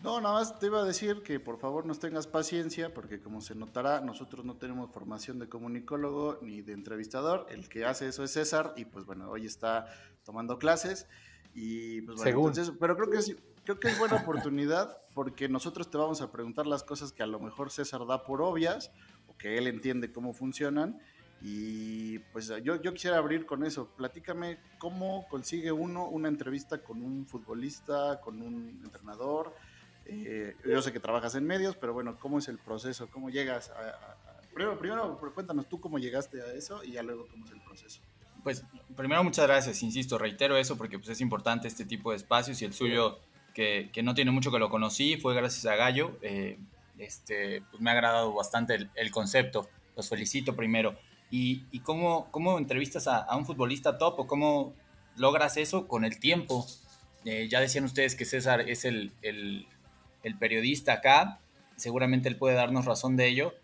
No, 0.02 0.20
nada 0.20 0.34
más 0.34 0.58
te 0.58 0.66
iba 0.66 0.80
a 0.80 0.84
decir 0.84 1.22
que 1.22 1.40
por 1.40 1.58
favor 1.58 1.86
nos 1.86 1.98
tengas 1.98 2.26
paciencia, 2.26 2.92
porque 2.94 3.20
como 3.20 3.40
se 3.40 3.54
notará, 3.54 4.00
nosotros 4.00 4.44
no 4.44 4.56
tenemos 4.56 4.90
formación 4.92 5.38
de 5.38 5.48
comunicólogo 5.48 6.38
ni 6.42 6.62
de 6.62 6.74
entrevistador. 6.74 7.46
El 7.50 7.68
que 7.68 7.84
hace 7.84 8.08
eso 8.08 8.22
es 8.22 8.32
César, 8.32 8.74
y 8.76 8.84
pues 8.84 9.04
bueno, 9.04 9.30
hoy 9.30 9.46
está 9.46 9.86
tomando 10.24 10.58
clases. 10.58 11.08
Y 11.54 12.02
pues 12.02 12.18
bueno, 12.18 12.38
entonces, 12.38 12.72
pero 12.78 12.96
creo 12.96 13.10
que 13.10 13.16
es, 13.16 13.34
creo 13.64 13.80
que 13.80 13.88
es 13.88 13.98
buena 13.98 14.16
oportunidad 14.16 14.98
porque 15.14 15.48
nosotros 15.48 15.90
te 15.90 15.96
vamos 15.96 16.20
a 16.20 16.30
preguntar 16.30 16.66
las 16.66 16.82
cosas 16.82 17.12
que 17.12 17.22
a 17.22 17.26
lo 17.26 17.40
mejor 17.40 17.70
César 17.70 18.06
da 18.06 18.22
por 18.24 18.42
obvias 18.42 18.92
o 19.26 19.36
que 19.36 19.56
él 19.56 19.66
entiende 19.66 20.12
cómo 20.12 20.34
funcionan. 20.34 21.00
Y 21.40 22.18
pues 22.32 22.52
yo, 22.62 22.80
yo 22.80 22.92
quisiera 22.92 23.18
abrir 23.18 23.46
con 23.46 23.64
eso. 23.64 23.88
Platícame 23.96 24.58
cómo 24.78 25.26
consigue 25.28 25.72
uno 25.72 26.08
una 26.08 26.28
entrevista 26.28 26.82
con 26.82 27.02
un 27.02 27.26
futbolista, 27.26 28.20
con 28.20 28.42
un 28.42 28.80
entrenador. 28.84 29.54
Eh, 30.08 30.56
yo 30.64 30.80
sé 30.82 30.92
que 30.92 31.00
trabajas 31.00 31.34
en 31.34 31.46
medios, 31.46 31.76
pero 31.76 31.92
bueno, 31.92 32.16
¿cómo 32.18 32.38
es 32.38 32.48
el 32.48 32.58
proceso? 32.58 33.08
¿Cómo 33.10 33.30
llegas 33.30 33.70
a, 33.70 34.16
primero, 34.54 34.78
primero 34.78 35.18
cuéntanos 35.34 35.68
tú 35.68 35.80
cómo 35.80 35.98
llegaste 35.98 36.40
a 36.42 36.52
eso 36.52 36.82
y 36.84 36.92
ya 36.92 37.02
luego 37.02 37.26
cómo 37.28 37.44
es 37.44 37.52
el 37.52 37.60
proceso 37.60 38.00
pues 38.46 38.62
primero 38.94 39.24
muchas 39.24 39.44
gracias, 39.48 39.82
insisto, 39.82 40.18
reitero 40.18 40.56
eso 40.56 40.78
porque 40.78 41.00
pues, 41.00 41.08
es 41.08 41.20
importante 41.20 41.66
este 41.66 41.84
tipo 41.84 42.12
de 42.12 42.16
espacios 42.16 42.62
y 42.62 42.64
el 42.64 42.72
suyo, 42.72 43.18
que, 43.52 43.90
que 43.92 44.04
no 44.04 44.14
tiene 44.14 44.30
mucho 44.30 44.52
que 44.52 44.60
lo 44.60 44.70
conocí, 44.70 45.16
fue 45.16 45.34
gracias 45.34 45.66
a 45.66 45.74
Gallo, 45.74 46.16
eh, 46.22 46.56
este, 46.96 47.62
pues 47.68 47.82
me 47.82 47.90
ha 47.90 47.94
agradado 47.94 48.32
bastante 48.32 48.88
el, 48.94 49.10
concepto, 49.10 49.68
los 49.96 50.08
felicito 50.08 50.54
primero. 50.54 50.94
¿Y, 51.28 51.64
y 51.72 51.80
cómo, 51.80 52.28
cómo, 52.30 52.58
entrevistas 52.58 53.08
a, 53.08 53.18
a, 53.18 53.34
un 53.36 53.46
futbolista 53.46 53.98
top 53.98 54.20
o 54.20 54.26
cómo 54.28 54.74
logras 55.16 55.56
eso 55.56 55.88
con 55.88 56.04
el 56.04 56.20
tiempo? 56.20 56.64
Eh, 57.24 57.48
ya 57.50 57.58
decían 57.58 57.82
ustedes 57.82 58.14
que 58.14 58.24
César 58.24 58.60
es 58.60 58.84
el, 58.84 59.10
el, 59.22 59.66
el, 60.26 60.36
periodista 60.38 60.94
acá, 60.94 61.40
seguramente 61.76 62.28
él 62.28 62.36
puede 62.36 62.56
darnos 62.56 62.84
razón 62.84 63.16
de 63.16 63.28
ello. 63.28 63.54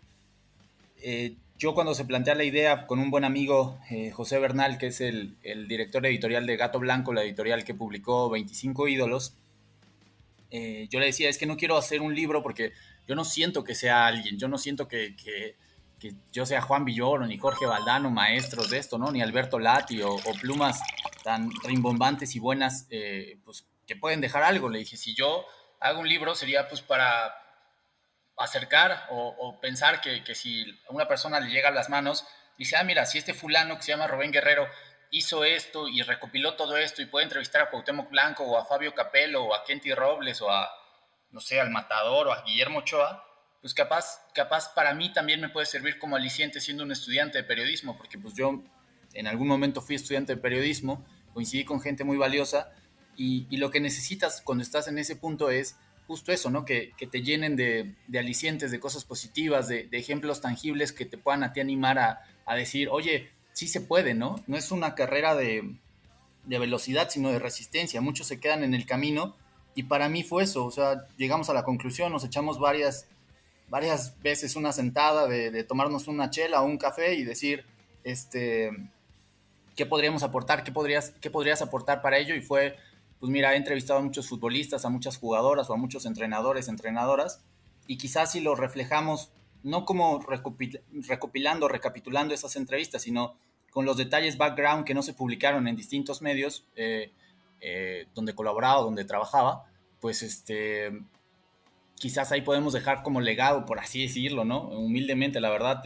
Eh, 1.01 1.35
yo 1.57 1.73
cuando 1.73 1.93
se 1.93 2.05
plantea 2.05 2.35
la 2.35 2.43
idea 2.43 2.87
con 2.87 2.99
un 2.99 3.11
buen 3.11 3.23
amigo, 3.23 3.77
eh, 3.89 4.11
José 4.11 4.39
Bernal, 4.39 4.77
que 4.77 4.87
es 4.87 5.01
el, 5.01 5.37
director 5.67 6.05
editorial 6.05 6.45
de 6.45 6.57
Gato 6.57 6.79
Blanco, 6.79 7.13
la 7.13 7.23
editorial 7.23 7.63
que 7.63 7.73
publicó 7.73 8.29
25 8.29 8.87
ídolos, 8.87 9.35
eh, 10.51 10.87
yo 10.89 10.99
le 10.99 11.07
decía, 11.07 11.29
es 11.29 11.37
que 11.37 11.45
no 11.45 11.57
quiero 11.57 11.77
hacer 11.77 12.01
un 12.01 12.15
libro 12.15 12.43
porque 12.43 12.73
yo 13.07 13.15
no 13.15 13.25
siento 13.25 13.63
que 13.63 13.75
sea 13.75 14.07
alguien, 14.07 14.37
yo 14.37 14.47
no 14.47 14.57
siento 14.57 14.87
que, 14.87 15.15
yo 16.33 16.45
sea 16.45 16.61
Juan 16.61 16.83
Villoro, 16.83 17.25
ni 17.25 17.37
Jorge 17.37 17.65
Valdano, 17.65 18.09
maestros 18.11 18.69
de 18.69 18.77
esto, 18.77 18.97
¿no? 18.97 19.11
Ni 19.11 19.21
Alberto 19.21 19.57
Lati 19.57 20.01
o, 20.01 20.17
plumas 20.41 20.81
tan 21.23 21.49
rimbombantes 21.63 22.35
y 22.35 22.39
buenas, 22.39 22.87
pues 23.45 23.65
que 23.85 23.95
pueden 23.95 24.21
dejar 24.21 24.43
algo. 24.43 24.69
Le 24.69 24.79
dije, 24.79 24.97
si 24.97 25.13
yo 25.13 25.45
hago 25.83 25.99
un 25.99 26.07
libro 26.07 26.33
sería 26.33 26.67
pues 26.67 26.81
para 26.81 27.35
acercar 28.37 29.05
o, 29.11 29.59
pensar 29.61 30.01
que, 30.01 30.23
que, 30.23 30.33
si 30.33 30.63
a 30.89 30.93
una 30.93 31.07
persona 31.07 31.39
le 31.39 31.51
llega 31.51 31.69
a 31.69 31.73
las 31.73 31.89
manos, 31.89 32.25
dice, 32.57 32.77
ah, 32.77 32.83
mira, 32.83 33.05
si 33.05 33.17
este 33.17 33.33
fulano 33.33 33.75
que 33.77 33.83
se 33.83 33.91
llama 33.91 34.07
Rubén 34.07 34.31
Guerrero 34.31 34.67
hizo 35.11 35.43
esto 35.43 35.87
y 35.87 36.01
recopiló 36.01 36.55
todo 36.55 36.77
esto 36.77 37.01
y 37.01 37.05
puede 37.05 37.25
entrevistar 37.25 37.61
a 37.61 37.69
Cuauhtémoc 37.69 38.09
Blanco 38.09 38.43
o 38.43 38.57
a 38.57 38.65
Fabio 38.65 38.95
Capello 38.95 39.43
o 39.43 39.53
a 39.53 39.63
Kenty 39.63 39.93
Robles 39.93 40.41
o 40.41 40.49
a, 40.49 40.69
no 41.31 41.39
sé, 41.39 41.59
al 41.59 41.69
Matador 41.69 42.27
o 42.27 42.31
a 42.31 42.43
Guillermo 42.43 42.79
Ochoa, 42.79 43.23
pues 43.61 43.73
capaz, 43.73 44.25
capaz 44.33 44.73
para 44.73 44.93
mí 44.93 45.11
también 45.13 45.41
me 45.41 45.49
puede 45.49 45.65
servir 45.65 45.99
como 45.99 46.15
aliciente 46.15 46.61
siendo 46.61 46.83
un 46.83 46.91
estudiante 46.91 47.37
de 47.37 47.43
periodismo, 47.43 47.97
porque 47.97 48.17
pues 48.17 48.33
yo 48.33 48.63
en 49.13 49.27
algún 49.27 49.47
momento 49.47 49.81
fui 49.81 49.95
estudiante 49.95 50.35
de 50.35 50.41
periodismo, 50.41 51.05
coincidí 51.33 51.65
con 51.65 51.81
gente 51.81 52.03
muy 52.03 52.17
valiosa 52.17 52.73
y, 53.15 53.57
lo 53.57 53.71
que 53.71 53.79
necesitas 53.79 54.41
cuando 54.41 54.63
estás 54.63 54.87
en 54.87 54.97
ese 54.97 55.15
punto 55.15 55.49
es 55.49 55.75
justo 56.07 56.31
eso, 56.31 56.49
¿no? 56.49 56.65
Que, 56.65 56.93
te 57.11 57.21
llenen 57.21 57.55
de, 57.55 57.95
alicientes, 58.17 58.71
de 58.71 58.79
cosas 58.79 59.05
positivas, 59.05 59.67
de, 59.67 59.87
ejemplos 59.91 60.41
tangibles 60.41 60.91
que 60.91 61.05
te 61.05 61.17
puedan 61.17 61.43
a 61.43 61.53
ti 61.53 61.59
animar 61.59 61.99
a, 61.99 62.55
decir, 62.55 62.89
oye, 62.89 63.29
sí 63.53 63.67
se 63.67 63.81
puede, 63.81 64.13
¿no? 64.13 64.35
No 64.47 64.57
es 64.57 64.71
una 64.71 64.95
carrera 64.95 65.35
de, 65.35 65.75
velocidad, 66.45 67.09
sino 67.09 67.29
de 67.29 67.39
resistencia. 67.39 68.01
Muchos 68.01 68.27
se 68.27 68.39
quedan 68.39 68.63
en 68.63 68.73
el 68.73 68.85
camino 68.85 69.35
y 69.75 69.83
para 69.83 70.09
mí 70.09 70.23
fue 70.23 70.43
eso, 70.43 70.65
o 70.65 70.71
sea, 70.71 71.07
llegamos 71.17 71.49
a 71.49 71.53
la 71.53 71.63
conclusión, 71.63 72.11
nos 72.11 72.23
echamos 72.23 72.59
varias, 72.59 73.07
varias 73.69 74.21
veces 74.21 74.55
una 74.55 74.71
sentada 74.71 75.25
de, 75.27 75.63
tomarnos 75.63 76.07
una 76.07 76.29
chela 76.29 76.61
o 76.61 76.65
un 76.65 76.77
café 76.77 77.15
y 77.15 77.23
decir, 77.23 77.65
este, 78.03 78.71
¿qué 79.75 79.85
podríamos 79.85 80.21
aportar? 80.23 80.63
¿Qué 80.63 80.71
podrías, 80.71 81.11
qué 81.21 81.31
podrías 81.31 81.61
aportar 81.61 82.01
para 82.01 82.17
ello? 82.17 82.35
Y 82.35 82.41
fue 82.41 82.75
pues 83.23 83.31
mira, 83.31 83.53
he 83.53 83.55
entrevistado 83.55 83.99
a 83.99 84.03
muchos 84.03 84.27
futbolistas, 84.27 84.83
a 84.83 84.89
muchas 84.89 85.15
jugadoras 85.15 85.69
o 85.69 85.73
a 85.73 85.77
muchos 85.77 86.05
entrenadores, 86.05 86.67
entrenadoras, 86.67 87.41
y 87.87 87.97
quizás 87.97 88.33
si 88.33 88.41
lo 88.41 88.53
reflejamos, 88.53 89.31
no 89.63 89.85
como 89.85 90.19
recopilando, 90.19 91.69
recapitulando 91.69 92.33
esas 92.33 92.57
entrevistas, 92.57 93.03
sino 93.03 93.37
con 93.71 93.85
los 93.85 93.95
detalles 93.95 94.37
background 94.37 94.83
que 94.83 94.93
no 94.93 95.01
se 95.01 95.13
publicaron 95.13 95.69
en 95.69 95.77
distintos 95.77 96.21
medios 96.21 96.67
eh, 96.75 97.13
eh, 97.61 98.07
donde 98.13 98.35
colaboraba, 98.35 98.81
donde 98.81 99.05
trabajaba, 99.05 99.71
pues 100.01 100.21
este, 100.21 100.91
quizás 101.95 102.33
ahí 102.33 102.41
podemos 102.41 102.73
dejar 102.73 103.03
como 103.03 103.21
legado, 103.21 103.65
por 103.65 103.79
así 103.79 104.01
decirlo, 104.01 104.43
¿no? 104.43 104.63
Humildemente, 104.63 105.39
la 105.39 105.49
verdad, 105.49 105.81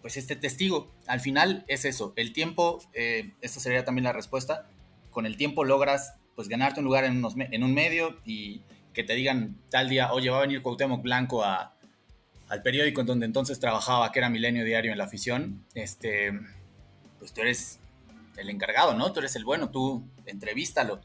pues 0.00 0.16
este 0.16 0.34
testigo. 0.34 0.92
Al 1.06 1.20
final 1.20 1.64
es 1.68 1.84
eso, 1.84 2.12
el 2.16 2.32
tiempo, 2.32 2.80
eh, 2.92 3.34
esta 3.40 3.60
sería 3.60 3.84
también 3.84 4.02
la 4.02 4.12
respuesta, 4.12 4.68
con 5.18 5.26
el 5.26 5.36
tiempo 5.36 5.64
logras 5.64 6.14
pues 6.36 6.46
ganarte 6.46 6.78
un 6.78 6.84
lugar 6.84 7.02
en, 7.02 7.24
un 7.24 7.74
medio 7.74 8.20
y 8.24 8.60
que 8.94 9.02
te 9.02 9.14
digan 9.14 9.56
tal 9.68 9.88
día, 9.88 10.12
oye, 10.12 10.30
va 10.30 10.38
a 10.38 10.42
venir 10.42 10.62
Cuauhtémoc 10.62 11.02
Blanco 11.02 11.42
a, 11.42 11.74
al 12.48 12.62
periódico 12.62 13.00
en 13.00 13.08
donde 13.08 13.26
entonces 13.26 13.58
trabajaba, 13.58 14.12
que 14.12 14.20
era 14.20 14.30
Milenio 14.30 14.64
Diario 14.64 14.92
en 14.92 14.98
la 14.98 15.06
afición, 15.06 15.64
este, 15.74 16.38
pues 17.18 17.32
tú 17.32 17.40
eres 17.40 17.80
el 18.36 18.48
encargado, 18.48 18.94
¿no? 18.94 19.12
Tú 19.12 19.18
eres 19.18 19.34
el 19.34 19.44
bueno, 19.44 19.70
tú 19.70 20.04
entrevístalo. 20.24 21.00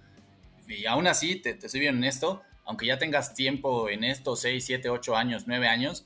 Y 0.68 0.86
aún 0.86 1.08
así, 1.08 1.38
te, 1.38 1.56
te 1.56 1.68
soy 1.68 1.80
bien 1.80 1.96
honesto, 1.96 2.44
aunque 2.66 2.86
ya 2.86 3.00
tengas 3.00 3.34
tiempo 3.34 3.90
en 3.90 4.04
esto, 4.04 4.36
6, 4.36 4.64
7, 4.64 4.92
8 4.92 5.18
años, 5.18 5.46
9 5.48 5.68
años, 5.68 6.06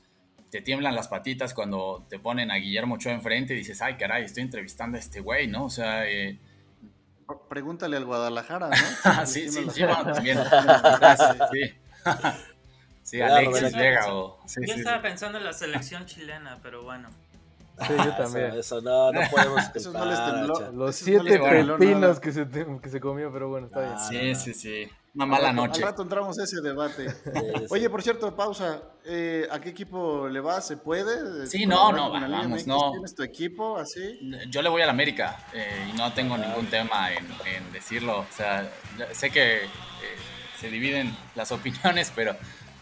te 0.50 0.62
tiemblan 0.62 0.94
las 0.94 1.08
patitas 1.08 1.52
cuando 1.52 2.06
te 2.08 2.18
ponen 2.18 2.50
a 2.50 2.56
Guillermo 2.56 2.94
Ochoa 2.94 3.12
enfrente 3.12 3.52
y 3.52 3.58
dices, 3.58 3.82
ay, 3.82 3.98
caray, 3.98 4.24
estoy 4.24 4.44
entrevistando 4.44 4.96
a 4.96 5.00
este 5.00 5.20
güey, 5.20 5.46
¿no? 5.46 5.66
O 5.66 5.70
sea, 5.70 6.08
eh, 6.08 6.38
Pregúntale 7.48 7.96
al 7.96 8.04
Guadalajara, 8.04 8.70
¿no? 8.70 9.26
sí, 9.26 9.48
sí, 9.48 9.66
sí, 9.70 9.84
bueno, 9.84 10.04
también. 10.14 10.38
sí. 11.52 11.74
Sí, 13.02 13.20
Alexis 13.22 13.72
Vega 13.74 14.14
o... 14.14 14.38
yo 14.66 14.74
estaba 14.74 15.02
pensando 15.02 15.38
en 15.38 15.44
la 15.44 15.52
selección 15.52 16.06
chilena, 16.06 16.58
pero 16.62 16.82
bueno. 16.82 17.08
Sí, 17.86 17.94
yo 17.96 18.12
también. 18.16 18.52
Eso, 18.54 18.80
no, 18.80 19.12
no 19.12 19.20
podemos 19.30 19.62
Eso 19.74 19.92
no 19.92 20.04
les 20.04 20.24
tembló. 20.24 20.72
Los 20.72 20.96
siete 20.96 21.38
pepinos 21.38 22.18
que 22.18 22.32
se, 22.32 22.46
que 22.46 22.88
se 22.88 23.00
comió, 23.00 23.32
pero 23.32 23.48
bueno, 23.48 23.68
está 23.68 23.80
bien. 24.08 24.34
Sí, 24.34 24.52
sí, 24.52 24.54
sí. 24.54 24.92
Una 25.18 25.26
mala 25.26 25.52
noche. 25.52 25.82
Al 25.82 25.88
rato 25.88 26.02
entramos 26.02 26.38
a 26.38 26.44
ese 26.44 26.60
debate. 26.60 27.08
Oye, 27.70 27.90
por 27.90 28.04
cierto, 28.04 28.36
pausa. 28.36 28.80
Eh, 29.04 29.48
¿A 29.50 29.60
qué 29.60 29.70
equipo 29.70 30.28
le 30.28 30.38
vas? 30.38 30.68
¿Se 30.68 30.76
puede? 30.76 31.44
Sí, 31.48 31.66
no, 31.66 31.90
no, 31.90 32.12
vamos, 32.12 32.68
no. 32.68 32.92
¿Tienes 32.92 33.16
tu 33.16 33.24
equipo 33.24 33.78
así? 33.78 34.20
Yo 34.48 34.62
le 34.62 34.68
voy 34.68 34.80
al 34.80 34.90
América 34.90 35.44
eh, 35.52 35.90
y 35.92 35.96
no 35.96 36.12
tengo 36.12 36.38
ningún 36.38 36.66
tema 36.66 37.10
en, 37.12 37.26
decirlo. 37.72 38.20
O 38.20 38.26
sea, 38.30 38.70
sé 39.10 39.30
que 39.30 39.56
eh, 39.56 39.68
se 40.60 40.70
dividen 40.70 41.12
las 41.34 41.50
opiniones, 41.58 42.12
pero 42.14 42.36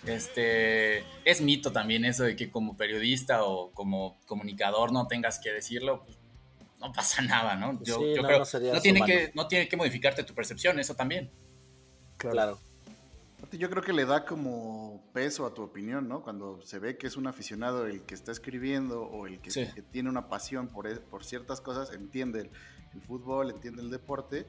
este 0.04 1.06
es 1.24 1.40
mito 1.40 1.72
también 1.72 2.04
eso 2.04 2.24
de 2.24 2.36
que 2.36 2.50
como 2.50 2.76
periodista 2.76 3.44
o 3.44 3.70
como 3.72 4.18
comunicador 4.26 4.92
no 4.92 5.06
tengas 5.06 5.38
que 5.38 5.54
decirlo. 5.54 6.04
Pues, 6.04 6.18
no 6.80 6.92
pasa 6.92 7.22
nada, 7.22 7.56
¿no? 7.56 7.82
Yo, 7.82 7.98
yo 8.14 8.22
creo 8.22 8.42
no 8.74 8.80
tiene, 8.82 9.00
que, 9.06 9.32
no 9.34 9.48
tiene 9.48 9.68
que 9.68 9.76
modificarte 9.78 10.22
tu 10.22 10.34
percepción, 10.34 10.78
eso 10.78 10.94
también. 10.94 11.30
Claro. 12.18 12.58
Yo 13.52 13.68
creo 13.68 13.82
que 13.82 13.92
le 13.92 14.06
da 14.06 14.24
como 14.24 15.02
peso 15.12 15.46
a 15.46 15.52
tu 15.52 15.62
opinión, 15.62 16.08
¿no? 16.08 16.22
Cuando 16.22 16.60
se 16.62 16.78
ve 16.78 16.96
que 16.96 17.06
es 17.06 17.16
un 17.16 17.26
aficionado 17.26 17.86
el 17.86 18.02
que 18.02 18.14
está 18.14 18.32
escribiendo 18.32 19.02
o 19.02 19.26
el 19.26 19.40
que, 19.40 19.50
tiene 19.90 20.08
una 20.08 20.28
pasión 20.28 20.68
por, 20.68 20.86
e, 20.86 20.96
por 20.96 21.24
ciertas 21.24 21.60
cosas, 21.60 21.92
entiende 21.92 22.50
el, 22.94 23.02
fútbol, 23.02 23.50
entiende 23.50 23.82
el 23.82 23.90
deporte 23.90 24.46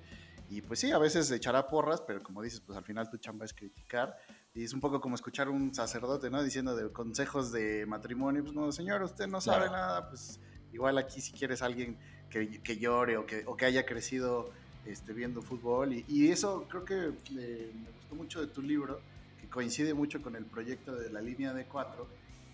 Y 0.49 0.61
pues 0.61 0.79
sí, 0.79 0.91
a 0.91 0.97
veces 0.97 1.29
echará 1.31 1.67
porras, 1.67 1.99
pero 1.99 2.23
como 2.23 2.41
dices, 2.41 2.61
pues 2.61 2.77
al 2.77 2.85
final 2.85 3.09
tu 3.09 3.17
chamba 3.17 3.43
es 3.43 3.53
criticar. 3.53 4.17
Y 4.53 4.63
es 4.63 4.73
un 4.73 4.79
poco 4.79 5.01
como 5.01 5.15
escuchar 5.15 5.49
un 5.49 5.75
sacerdote, 5.75 6.29
¿no? 6.29 6.41
Diciendo 6.41 6.73
de 6.75 6.89
consejos 6.91 7.51
de 7.51 7.85
matrimonio, 7.85 8.41
pues 8.41 8.55
no, 8.55 8.71
señor, 8.71 9.03
usted 9.03 9.27
no 9.27 9.41
sabe 9.41 9.67
Claro. 9.67 9.73
nada, 9.73 10.09
pues 10.09 10.39
igual 10.71 10.97
aquí 10.97 11.19
si 11.19 11.33
quieres 11.33 11.61
alguien 11.61 11.97
que, 12.29 12.61
que 12.63 12.77
llore 12.77 13.17
o 13.17 13.25
que, 13.25 13.43
o 13.45 13.57
que 13.57 13.65
haya 13.65 13.85
crecido 13.85 14.49
este, 14.87 15.13
viendo 15.13 15.41
fútbol. 15.41 15.93
Y, 15.93 16.05
y 16.07 16.29
eso 16.29 16.65
creo 16.69 16.83
que 16.85 16.95
eh, 17.39 17.71
me 17.73 17.89
gustó 17.91 18.15
mucho 18.15 18.41
de 18.41 18.47
tu 18.47 18.61
libro, 18.61 18.99
que 19.41 19.47
coincide 19.47 19.93
mucho 19.93 20.21
con 20.21 20.35
el 20.35 20.45
proyecto 20.45 20.95
de 20.95 21.09
la 21.09 21.21
línea 21.21 21.53
de 21.53 21.65
cuatro, 21.65 22.07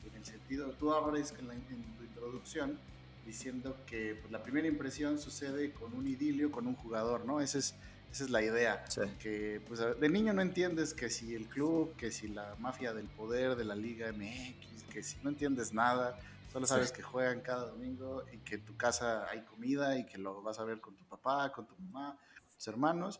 en 0.09 0.15
el 0.17 0.25
sentido, 0.25 0.69
tú 0.79 0.93
abres 0.93 1.33
en, 1.39 1.47
la- 1.47 1.53
en 1.53 1.61
tu 1.97 2.03
introducción 2.03 2.77
diciendo 3.25 3.77
que 3.87 4.15
pues, 4.19 4.31
la 4.31 4.43
primera 4.43 4.67
impresión 4.67 5.17
sucede 5.17 5.71
con 5.71 5.93
un 5.93 6.07
idilio, 6.07 6.51
con 6.51 6.67
un 6.67 6.75
jugador, 6.75 7.25
¿no? 7.25 7.39
Esa 7.39 7.59
es, 7.59 7.73
esa 8.11 8.25
es 8.25 8.29
la 8.29 8.41
idea. 8.43 8.83
Que 9.19 9.61
pues, 9.67 9.79
de 9.79 10.09
niño 10.09 10.33
no 10.33 10.41
entiendes 10.41 10.93
que 10.93 11.09
si 11.09 11.33
el 11.33 11.45
club, 11.47 11.95
que 11.95 12.11
si 12.11 12.27
la 12.27 12.55
mafia 12.59 12.93
del 12.93 13.05
poder 13.07 13.55
de 13.55 13.63
la 13.63 13.75
Liga 13.75 14.11
MX, 14.11 14.83
que 14.91 15.01
si 15.03 15.15
no 15.23 15.29
entiendes 15.29 15.73
nada, 15.73 16.19
solo 16.53 16.65
sabes 16.67 16.89
Sí. 16.89 16.95
que 16.95 17.01
juegan 17.01 17.41
cada 17.41 17.65
domingo 17.67 18.23
y 18.31 18.37
que 18.39 18.55
en 18.55 18.63
tu 18.65 18.77
casa 18.77 19.27
hay 19.29 19.41
comida 19.43 19.97
y 19.97 20.05
que 20.05 20.17
lo 20.17 20.41
vas 20.41 20.59
a 20.59 20.63
ver 20.63 20.79
con 20.79 20.95
tu 20.95 21.03
papá, 21.05 21.51
con 21.51 21.67
tu 21.67 21.75
mamá, 21.77 22.17
con 22.37 22.55
tus 22.55 22.67
hermanos. 22.67 23.19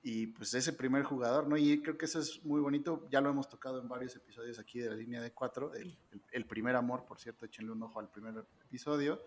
Y 0.00 0.28
pues 0.28 0.54
ese 0.54 0.72
primer 0.72 1.02
jugador, 1.02 1.48
¿no? 1.48 1.56
Y 1.56 1.82
creo 1.82 1.98
que 1.98 2.04
eso 2.06 2.20
es 2.20 2.42
muy 2.44 2.60
bonito, 2.60 3.08
ya 3.10 3.20
lo 3.20 3.30
hemos 3.30 3.48
tocado 3.48 3.80
en 3.80 3.88
varios 3.88 4.14
episodios 4.14 4.58
aquí 4.60 4.78
de 4.78 4.90
la 4.90 4.94
línea 4.94 5.20
de 5.20 5.32
cuatro, 5.32 5.74
el, 5.74 5.98
el- 6.12 6.22
el 6.30 6.46
primer 6.46 6.76
amor, 6.76 7.04
por 7.04 7.18
cierto, 7.18 7.44
échenle 7.44 7.72
un 7.72 7.82
ojo 7.82 7.98
al 7.98 8.08
primer 8.08 8.44
episodio. 8.64 9.20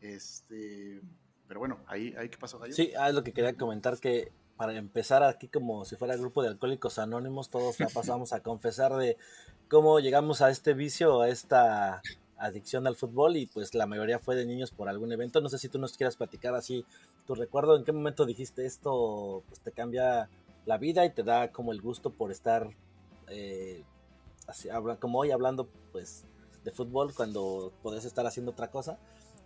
Este, 0.00 1.00
pero 1.46 1.60
bueno, 1.60 1.80
ahí, 1.86 2.14
ahí 2.18 2.28
¿qué 2.30 2.38
pasó, 2.38 2.58
Gallo? 2.58 2.72
Sí, 2.74 2.92
ah, 2.98 3.10
es 3.10 3.14
lo 3.14 3.22
que 3.22 3.32
quería 3.32 3.54
comentar 3.54 3.98
que 4.00 4.32
para 4.56 4.72
empezar 4.76 5.22
aquí 5.22 5.48
como 5.48 5.84
si 5.84 5.96
fuera 5.96 6.16
grupo 6.16 6.42
de 6.42 6.48
alcohólicos 6.48 6.98
anónimos, 6.98 7.50
todos 7.50 7.76
ya 7.76 7.88
pasamos 7.88 8.32
a 8.32 8.40
confesar 8.42 8.94
de 8.94 9.18
cómo 9.68 10.00
llegamos 10.00 10.40
a 10.40 10.50
este 10.50 10.72
vicio, 10.74 11.20
a 11.20 11.28
esta 11.28 12.00
adicción 12.38 12.86
al 12.86 12.96
fútbol 12.96 13.36
y 13.36 13.46
pues 13.46 13.74
la 13.74 13.86
mayoría 13.86 14.18
fue 14.18 14.36
de 14.36 14.46
niños 14.46 14.70
por 14.70 14.88
algún 14.88 15.12
evento. 15.12 15.40
No 15.40 15.48
sé 15.48 15.58
si 15.58 15.68
tú 15.68 15.78
nos 15.78 15.96
quieras 15.96 16.16
platicar 16.16 16.54
así 16.54 16.84
tu 17.26 17.34
recuerdo, 17.34 17.76
en 17.76 17.84
qué 17.84 17.92
momento 17.92 18.26
dijiste 18.26 18.66
esto, 18.66 19.42
pues 19.48 19.60
te 19.60 19.72
cambia 19.72 20.28
la 20.66 20.78
vida 20.78 21.04
y 21.04 21.10
te 21.10 21.22
da 21.22 21.52
como 21.52 21.72
el 21.72 21.80
gusto 21.80 22.10
por 22.10 22.30
estar 22.30 22.68
eh, 23.28 23.84
así, 24.46 24.68
como 25.00 25.18
hoy 25.18 25.30
hablando 25.30 25.68
pues 25.92 26.24
de 26.64 26.70
fútbol 26.70 27.14
cuando 27.14 27.72
podés 27.82 28.04
estar 28.04 28.26
haciendo 28.26 28.52
otra 28.52 28.70
cosa. 28.70 28.98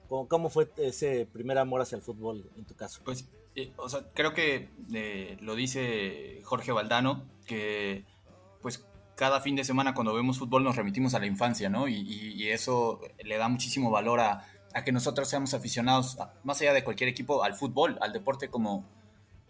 ¿Cómo, 0.09 0.27
cómo 0.27 0.49
fue 0.49 0.71
ese 0.79 1.29
primer 1.31 1.59
amor 1.59 1.83
hacia 1.83 1.97
el 1.97 2.03
fútbol 2.03 2.51
en 2.57 2.65
tu 2.65 2.75
caso? 2.75 3.03
Pues, 3.05 3.29
eh, 3.55 3.73
o 3.77 3.89
sea, 3.89 4.07
creo 4.15 4.33
que 4.33 4.71
eh, 4.95 5.37
lo 5.41 5.55
dice 5.55 6.41
Jorge 6.45 6.73
Valdano, 6.73 7.25
que 7.47 8.05
pues 8.63 8.87
cada 9.19 9.41
fin 9.41 9.57
de 9.57 9.65
semana 9.65 9.95
cuando 9.95 10.15
vemos 10.15 10.39
fútbol 10.39 10.63
nos 10.63 10.77
remitimos 10.77 11.13
a 11.15 11.19
la 11.19 11.27
infancia, 11.27 11.69
¿no? 11.69 11.89
Y, 11.89 11.95
y- 11.97 12.35
y 12.41 12.49
eso 12.51 13.01
le 13.25 13.37
da 13.37 13.49
muchísimo 13.49 13.91
valor 13.91 14.21
a, 14.21 14.47
a 14.73 14.85
que 14.85 14.93
nosotros 14.93 15.29
seamos 15.29 15.55
aficionados, 15.55 16.21
a- 16.21 16.33
más 16.45 16.61
allá 16.61 16.73
de 16.73 16.85
cualquier 16.85 17.09
equipo, 17.11 17.43
al 17.43 17.55
fútbol, 17.55 17.99
al 18.01 18.13
deporte 18.13 18.49
como, 18.49 18.85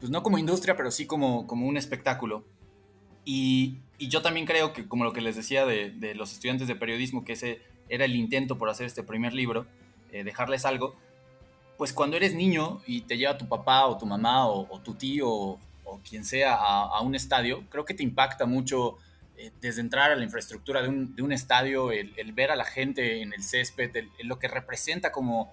pues 0.00 0.10
no 0.10 0.22
como 0.22 0.38
industria, 0.38 0.74
pero 0.74 0.90
sí 0.90 1.06
como, 1.06 1.46
como 1.46 1.66
un 1.66 1.76
espectáculo. 1.76 2.44
Y, 3.26 3.76
y 3.98 4.08
yo 4.08 4.22
también 4.22 4.46
creo 4.46 4.72
que, 4.72 4.88
como 4.88 5.04
lo 5.04 5.12
que 5.12 5.20
les 5.20 5.36
decía 5.36 5.66
de, 5.66 5.90
de 5.90 6.14
los 6.14 6.32
estudiantes 6.32 6.66
de 6.66 6.74
periodismo, 6.74 7.22
que 7.24 7.34
ese 7.34 7.60
era 7.90 8.06
el 8.06 8.16
intento 8.16 8.56
por 8.56 8.70
hacer 8.70 8.86
este 8.86 9.02
primer 9.02 9.34
libro, 9.34 9.66
eh, 10.12 10.24
dejarles 10.24 10.64
algo, 10.64 10.96
pues 11.76 11.92
cuando 11.92 12.16
eres 12.16 12.34
niño 12.34 12.80
y 12.86 13.02
te 13.02 13.18
lleva 13.18 13.36
tu 13.36 13.46
papá 13.48 13.86
o 13.86 13.98
tu 13.98 14.06
mamá 14.06 14.46
o, 14.48 14.66
o 14.74 14.80
tu 14.80 14.94
tío 14.94 15.28
o, 15.28 15.60
o 15.84 16.00
quien 16.08 16.24
sea 16.24 16.54
a, 16.54 16.84
a 16.84 17.00
un 17.02 17.14
estadio, 17.14 17.64
creo 17.68 17.84
que 17.84 17.92
te 17.92 18.02
impacta 18.02 18.46
mucho 18.46 18.96
eh, 19.40 19.52
desde 19.60 19.80
entrar 19.80 20.10
a 20.10 20.16
la 20.16 20.24
infraestructura 20.24 20.82
de 20.82 20.88
un, 20.88 21.32
estadio, 21.32 21.92
el, 21.92 22.32
ver 22.32 22.50
a 22.50 22.56
la 22.56 22.64
gente 22.64 23.22
en 23.22 23.32
el 23.32 23.44
césped, 23.44 23.92
lo 24.24 24.40
que 24.40 24.48
representa 24.48 25.12
como, 25.12 25.52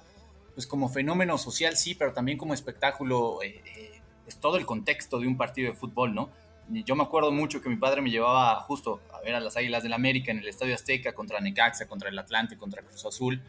pues 0.56 0.66
como 0.66 0.90
fenómeno 0.90 1.38
social, 1.38 1.78
sí, 1.78 1.94
pero 1.94 2.12
también 2.12 2.40
como 2.40 2.56
espectáculo, 2.56 3.44
eh, 3.44 3.62
eh, 3.78 4.02
es 4.26 4.38
todo 4.38 4.58
el 4.58 4.66
contexto 4.66 5.20
de 5.20 5.28
un 5.28 5.38
partido 5.38 5.72
de 5.72 5.78
fútbol, 5.78 6.16
¿no? 6.16 6.32
Yo 6.68 6.96
me 6.96 7.04
acuerdo 7.04 7.32
mucho 7.32 7.62
que 7.62 7.70
mi 7.70 7.76
padre 7.76 8.02
me 8.02 8.10
llevaba 8.10 8.60
justo 8.62 9.02
a 9.14 9.22
ver 9.22 9.36
a 9.36 9.40
las 9.40 9.56
Águilas 9.56 9.84
del 9.84 9.94
América 9.94 10.32
en 10.32 10.40
el 10.40 10.48
Estadio 10.48 10.74
Azteca 10.74 11.14
contra 11.14 11.40
Necaxa, 11.40 11.88
contra 11.88 12.10
el 12.10 12.18
Atlante, 12.18 12.58
contra 12.58 12.82
Cruz 12.82 13.06
Azul. 13.06 13.40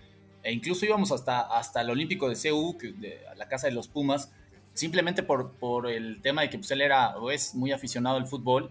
E 0.43 0.53
incluso 0.53 0.85
íbamos 0.85 1.13
hasta, 1.13 1.81
el 1.81 1.89
Olímpico 1.89 2.29
de 2.29 2.37
CU, 2.37 2.77
de, 2.79 3.23
la 3.37 3.49
casa 3.49 3.69
de 3.69 3.73
los 3.73 3.89
Pumas, 3.89 4.31
simplemente 4.75 5.23
por, 5.23 5.53
por 5.53 5.91
el 5.91 6.21
tema 6.21 6.43
de 6.43 6.51
que 6.51 6.59
pues, 6.59 6.71
él 6.73 6.83
era 6.83 7.17
o 7.17 7.31
es 7.31 7.55
muy 7.55 7.73
aficionado 7.73 8.19
al 8.19 8.27
fútbol 8.27 8.71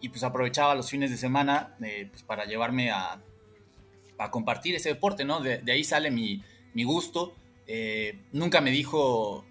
y 0.00 0.08
pues 0.08 0.22
aprovechaba 0.22 0.74
los 0.74 0.90
fines 0.90 1.10
de 1.10 1.16
semana 1.16 1.76
eh, 1.82 2.08
pues, 2.10 2.22
para 2.22 2.44
llevarme 2.44 2.90
a, 2.90 3.20
a 4.18 4.30
compartir 4.30 4.74
ese 4.74 4.90
deporte, 4.90 5.24
¿no? 5.24 5.40
De, 5.40 5.60
ahí 5.70 5.84
sale 5.84 6.10
mi, 6.10 6.42
mi 6.74 6.84
gusto. 6.84 7.34
Eh, 7.66 8.20
nunca 8.32 8.60
me 8.60 8.70
dijo, 8.70 9.44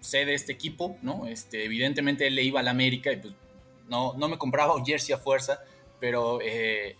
sé 0.00 0.24
de 0.24 0.34
este 0.34 0.52
equipo, 0.52 0.96
¿no? 1.02 1.26
Este, 1.26 1.64
evidentemente 1.64 2.26
él 2.26 2.34
le 2.34 2.42
iba 2.42 2.60
al 2.60 2.68
América 2.68 3.12
y 3.12 3.16
pues 3.16 3.34
no, 3.88 4.14
no 4.14 4.28
me 4.28 4.38
compraba 4.38 4.74
un 4.74 4.84
jersey 4.84 5.14
a 5.14 5.18
fuerza, 5.18 5.60
pero 6.00 6.40
eh, 6.42 6.96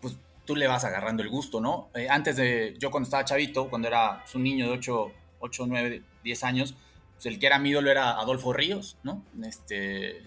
pues 0.00 0.16
tú 0.44 0.56
le 0.56 0.66
vas 0.66 0.84
agarrando 0.84 1.22
el 1.22 1.28
gusto, 1.28 1.60
¿no? 1.60 1.88
Eh, 1.94 2.08
antes 2.08 2.36
de, 2.36 2.74
yo 2.78 2.90
cuando 2.90 3.06
estaba 3.06 3.24
chavito, 3.24 3.68
cuando 3.68 3.88
era 3.88 4.20
pues, 4.22 4.34
un 4.34 4.42
niño 4.42 4.66
de 4.66 4.72
8, 4.72 5.12
8, 5.40 5.64
9, 5.66 6.02
10 6.24 6.44
años, 6.44 6.74
pues 7.14 7.26
el 7.26 7.38
que 7.38 7.46
era 7.46 7.58
mi 7.58 7.70
ídolo 7.70 7.90
era 7.90 8.12
Adolfo 8.12 8.52
Ríos, 8.52 8.96
¿no? 9.02 9.24
Este, 9.44 10.22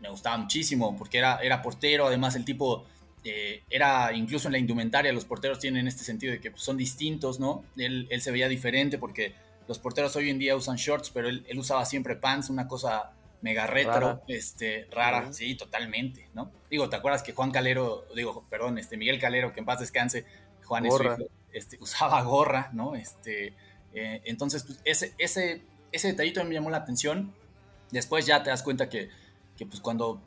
me 0.00 0.08
gustaba 0.08 0.36
muchísimo 0.38 0.96
porque 0.96 1.18
era, 1.18 1.38
era 1.38 1.62
portero, 1.62 2.06
además 2.06 2.34
el 2.36 2.44
tipo 2.44 2.86
eh, 3.24 3.62
era 3.70 4.12
incluso 4.14 4.48
en 4.48 4.52
la 4.52 4.58
indumentaria, 4.58 5.12
los 5.12 5.24
porteros 5.24 5.58
tienen 5.58 5.86
este 5.86 6.04
sentido 6.04 6.32
de 6.32 6.40
que 6.40 6.52
son 6.56 6.76
distintos, 6.76 7.38
¿no? 7.38 7.64
Él, 7.76 8.06
él 8.10 8.22
se 8.22 8.30
veía 8.30 8.48
diferente 8.48 8.98
porque 8.98 9.34
los 9.68 9.78
porteros 9.78 10.16
hoy 10.16 10.30
en 10.30 10.38
día 10.38 10.56
usan 10.56 10.76
shorts, 10.76 11.10
pero 11.10 11.28
él, 11.28 11.44
él 11.48 11.58
usaba 11.58 11.84
siempre 11.84 12.16
pants, 12.16 12.50
una 12.50 12.66
cosa 12.66 13.12
mega 13.42 13.66
retro, 13.66 13.92
Rara. 13.92 14.22
este, 14.28 14.86
rara, 14.90 15.32
sí, 15.32 15.54
totalmente, 15.54 16.28
¿no? 16.34 16.50
Digo, 16.70 16.88
¿te 16.88 16.96
acuerdas 16.96 17.22
que 17.22 17.32
Juan 17.32 17.50
Calero, 17.50 18.06
digo, 18.14 18.44
perdón, 18.50 18.78
este 18.78 18.96
Miguel 18.96 19.18
Calero, 19.18 19.52
que 19.52 19.60
en 19.60 19.66
paz 19.66 19.80
descanse, 19.80 20.24
Juan 20.64 20.86
Gorra. 20.86 21.16
hijo, 21.18 21.30
este, 21.52 21.78
usaba 21.80 22.22
gorra, 22.22 22.70
¿no? 22.72 22.94
Este, 22.94 23.54
eh, 23.94 24.20
entonces, 24.24 24.64
pues, 24.64 24.80
ese, 24.84 25.14
ese, 25.18 25.62
ese 25.92 26.08
detallito 26.08 26.44
me 26.44 26.54
llamó 26.54 26.70
la 26.70 26.78
atención. 26.78 27.32
Después 27.90 28.26
ya 28.26 28.42
te 28.42 28.50
das 28.50 28.62
cuenta 28.62 28.88
que, 28.88 29.08
que 29.60 29.66
pues 29.66 29.80
cuando 29.82 30.22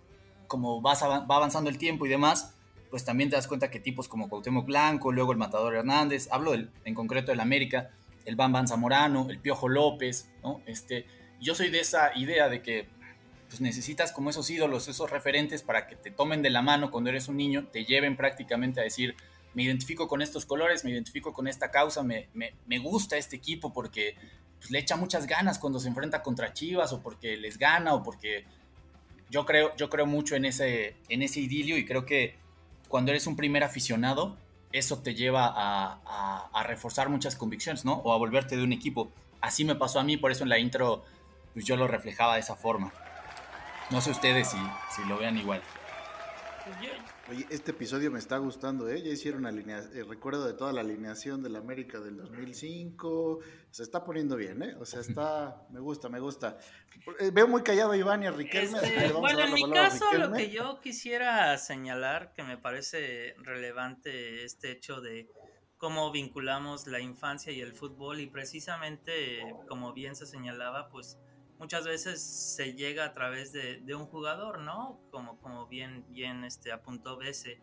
como 0.46 0.80
va 0.84 0.91
avanzando 0.93 1.72
el 1.72 1.80
tiempo 1.80 2.06
y 2.06 2.10
demás, 2.10 2.54
pues 2.91 3.04
también 3.04 3.32
te 3.32 3.36
das 3.36 3.48
cuenta 3.48 3.72
que 3.72 3.80
tipos 3.80 4.08
como 4.08 4.30
Cuauhtémoc 4.30 4.67
Blanco, 4.67 5.12
luego 5.12 5.32
el 5.32 5.39
Matador 5.39 5.74
Hernández, 5.74 6.28
hablo 6.32 6.54
en 6.54 6.93
concreto 6.93 7.32
del 7.32 7.39
América, 7.39 7.89
el 8.26 8.36
Bam 8.36 8.52
Bam 8.54 8.67
Zamorano, 8.67 9.28
el 9.32 9.39
Piojo 9.39 9.67
López, 9.69 10.30
¿no? 10.43 10.62
Este, 10.67 11.08
yo 11.41 11.56
soy 11.56 11.72
de 11.72 11.80
esa 11.80 12.15
idea 12.15 12.48
de 12.48 12.62
que 12.62 12.88
pues 13.48 13.62
necesitas 13.62 14.12
como 14.12 14.30
esos 14.30 14.48
ídolos, 14.52 14.88
esos 14.88 15.10
referentes 15.10 15.63
para 15.63 15.88
que 15.88 15.96
te 15.96 16.12
tomen 16.12 16.43
de 16.43 16.52
la 16.52 16.62
mano 16.62 16.91
cuando 16.91 17.10
eres 17.10 17.28
un 17.28 17.38
niño, 17.38 17.67
te 17.72 17.86
lleven 17.86 18.15
prácticamente 18.15 18.80
a 18.80 18.84
decir, 18.84 19.15
me 19.56 19.63
identifico 19.63 20.08
con 20.08 20.22
estos 20.22 20.46
colores, 20.46 20.86
me 20.86 20.91
identifico 20.91 21.34
con 21.34 21.48
esta 21.48 21.72
causa, 21.72 22.04
me, 22.04 22.30
me- 22.36 22.54
me 22.67 22.78
gusta 22.78 23.17
este 23.17 23.36
equipo 23.36 23.74
porque 23.74 24.15
pues, 24.60 24.69
le 24.69 24.78
echa 24.78 24.96
muchas 24.98 25.26
ganas 25.26 25.58
cuando 25.58 25.80
se 25.80 25.88
enfrenta 25.88 26.22
contra 26.22 26.54
Chivas 26.54 26.93
o 26.93 27.02
porque 27.02 27.38
les 27.38 27.58
gana 27.58 27.96
o 27.96 28.04
porque 28.04 28.46
yo 29.34 29.48
creo, 29.48 29.76
yo 29.76 29.89
creo 29.89 30.06
mucho 30.06 30.36
en 30.36 30.46
ese, 30.46 30.96
en 31.10 31.24
ese 31.24 31.39
idilio 31.39 31.76
y 31.76 31.86
creo 31.86 32.06
que 32.06 32.36
cuando 32.88 33.10
eres 33.10 33.26
un 33.26 33.36
primer 33.36 33.63
aficionado, 33.63 34.38
eso 34.72 35.02
te 35.02 35.15
lleva 35.15 35.52
a, 35.56 36.63
reforzar 36.67 37.10
muchas 37.10 37.36
convicciones, 37.36 37.84
¿no? 37.84 37.93
O 37.93 38.13
a 38.13 38.17
volverte 38.17 38.56
de 38.56 38.63
un 38.63 38.72
equipo. 38.72 39.12
Así 39.41 39.65
me 39.65 39.74
pasó 39.74 40.00
a 40.00 40.04
mí, 40.04 40.17
por 40.17 40.32
eso 40.32 40.43
en 40.43 40.50
la 40.50 40.60
intro 40.60 41.04
pues 41.54 41.65
yo 41.65 41.76
lo 41.76 41.88
reflejaba 41.88 42.36
de 42.36 42.41
esa 42.41 42.56
forma. 42.56 42.93
No 43.89 44.02
sé 44.02 44.12
ustedes 44.12 44.50
si, 44.50 44.58
si 44.96 45.04
lo 45.10 45.17
vean 45.17 45.36
igual. 45.36 45.63
Oye, 47.34 47.48
este 47.50 47.72
episodio 47.72 48.12
me 48.12 48.19
está 48.19 48.38
gustando, 48.38 48.88
¿eh? 48.88 49.02
Ya 49.02 49.10
hicieron 49.10 49.48
alinea 49.48 49.80
el 49.80 50.08
recuerdo 50.08 50.46
de 50.46 50.54
toda 50.54 50.72
la 50.72 50.82
alineación 50.82 51.41
del 51.41 51.56
América 51.56 52.00
del 52.00 52.17
2005. 52.17 53.39
Se 53.72 53.82
está 53.82 54.04
poniendo 54.04 54.36
bien, 54.36 54.62
¿eh? 54.62 54.76
O 54.80 54.86
sea, 54.86 55.00
está... 55.00 55.65
Me 55.72 55.80
gusta, 55.80 56.10
me 56.10 56.19
gusta. 56.19 56.60
Eh, 57.19 57.32
veo 57.34 57.48
muy 57.48 57.63
callado 57.63 57.93
a 57.93 57.98
Iván 57.98 58.22
y 58.22 58.28
a 58.28 58.32
Riquelme. 58.32 58.78
Este, 58.78 59.12
vamos 59.12 59.15
a 59.15 59.19
bueno, 59.19 59.39
dar 59.39 59.48
en 59.48 59.54
mi 59.56 59.63
a 59.63 59.74
caso, 59.74 60.06
lo 60.15 60.32
que 60.32 60.52
yo 60.52 60.80
quisiera 60.80 61.58
señalar, 61.58 62.34
que 62.34 62.43
me 62.43 62.60
parece 62.60 63.34
relevante 63.39 64.43
este 64.43 64.72
hecho 64.72 65.02
de 65.02 65.28
cómo 65.78 66.12
vinculamos 66.12 66.86
la 66.86 67.00
infancia 67.00 67.52
y 67.52 67.62
el 67.62 67.74
fútbol 67.74 68.19
y 68.19 68.28
precisamente, 68.28 69.56
como 69.67 69.91
bien 69.91 70.15
se 70.15 70.28
señalaba, 70.28 70.88
pues 70.89 71.17
muchas 71.60 71.86
veces 71.86 72.22
se 72.22 72.74
llega 72.74 73.06
a 73.06 73.13
través 73.13 73.52
de, 73.52 73.84
un 73.96 74.06
jugador, 74.06 74.60
¿no? 74.60 75.00
Como, 75.12 75.39
como 75.39 75.68
bien, 75.68 76.06
bien 76.10 76.44
este, 76.44 76.72
apuntó 76.72 77.18
Bese. 77.18 77.60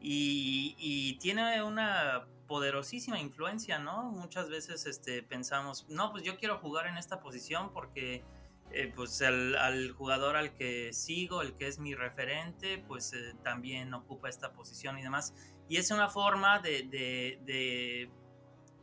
Y, 0.00 1.18
tiene 1.20 1.62
una 1.62 2.26
poderosísima 2.46 3.20
influencia, 3.20 3.78
¿no? 3.78 4.10
Muchas 4.10 4.48
veces 4.48 4.86
este, 4.86 5.22
pensamos, 5.22 5.86
no, 5.88 6.10
pues 6.10 6.24
yo 6.24 6.36
quiero 6.36 6.58
jugar 6.58 6.86
en 6.86 6.96
esta 6.96 7.20
posición 7.20 7.72
porque 7.72 8.24
eh, 8.72 8.92
pues 8.94 9.20
el, 9.20 9.56
al 9.56 9.92
jugador 9.92 10.36
al 10.36 10.54
que 10.54 10.92
sigo, 10.92 11.42
el 11.42 11.54
que 11.54 11.66
es 11.68 11.78
mi 11.78 11.94
referente, 11.94 12.78
pues 12.78 13.12
eh, 13.12 13.34
también 13.44 13.92
ocupa 13.94 14.28
esta 14.28 14.52
posición 14.52 14.98
y 14.98 15.02
demás. 15.02 15.34
Y 15.68 15.76
es 15.76 15.90
una 15.90 16.08
forma 16.08 16.58
de 16.58 18.10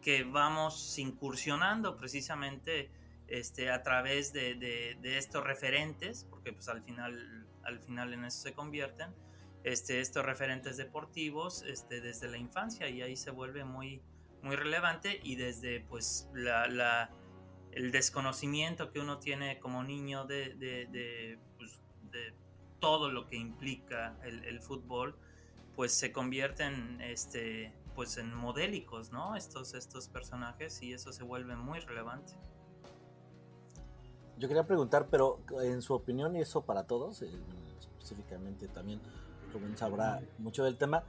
que 0.02 0.24
vamos 0.24 0.98
incursionando 1.00 1.98
precisamente 1.98 2.90
este, 3.28 3.72
a 3.72 3.84
través 3.84 4.34
de, 4.34 4.98
estos 5.04 5.44
referentes, 5.44 6.26
porque 6.30 6.54
pues 6.54 6.68
al 6.70 6.82
final, 6.82 7.48
al 7.64 7.80
final 7.80 8.14
en 8.14 8.26
eso 8.26 8.42
se 8.42 8.54
convierten, 8.54 9.14
este, 9.64 10.00
estos 10.00 10.26
referentes 10.26 10.78
deportivos 10.78 11.64
este, 11.64 12.00
desde 12.00 12.30
la 12.30 12.38
infancia 12.38 12.90
y 12.90 13.02
ahí 13.02 13.16
se 13.16 13.32
vuelve 13.32 13.66
muy, 13.66 14.02
relevante 14.44 15.20
y 15.24 15.36
desde 15.36 15.82
pues 15.82 16.30
el 17.74 17.92
desconocimiento 17.92 18.94
que 18.94 19.02
uno 19.02 19.20
tiene 19.20 19.60
como 19.60 19.84
niño 19.84 20.26
de, 20.26 21.38
pues, 21.58 21.82
todo 22.80 23.12
lo 23.12 23.28
que 23.28 23.36
implica 23.36 24.18
el, 24.24 24.62
fútbol, 24.62 25.18
pues 25.76 25.92
se 25.92 26.14
convierten 26.14 27.02
este, 27.02 27.74
en 28.18 28.34
modélicos, 28.34 29.12
¿no? 29.12 29.36
Estos, 29.36 29.74
estos 29.74 30.08
personajes 30.08 30.82
y 30.82 30.94
eso 30.94 31.12
se 31.12 31.24
vuelve 31.24 31.58
muy 31.58 31.80
relevante. 31.80 32.34
Yo 34.38 34.48
quería 34.48 34.66
preguntar, 34.68 35.08
pero 35.10 35.40
en 35.62 35.82
su 35.82 35.94
opinión, 35.94 36.36
y 36.36 36.42
eso 36.42 36.62
para 36.62 36.84
todos, 36.84 37.22
eh, 37.22 37.30
específicamente 37.80 38.68
también 38.68 39.02
Rubén 39.54 39.78
sabrá 39.78 40.22
mucho 40.38 40.64
del 40.64 40.78
tema, 40.78 41.04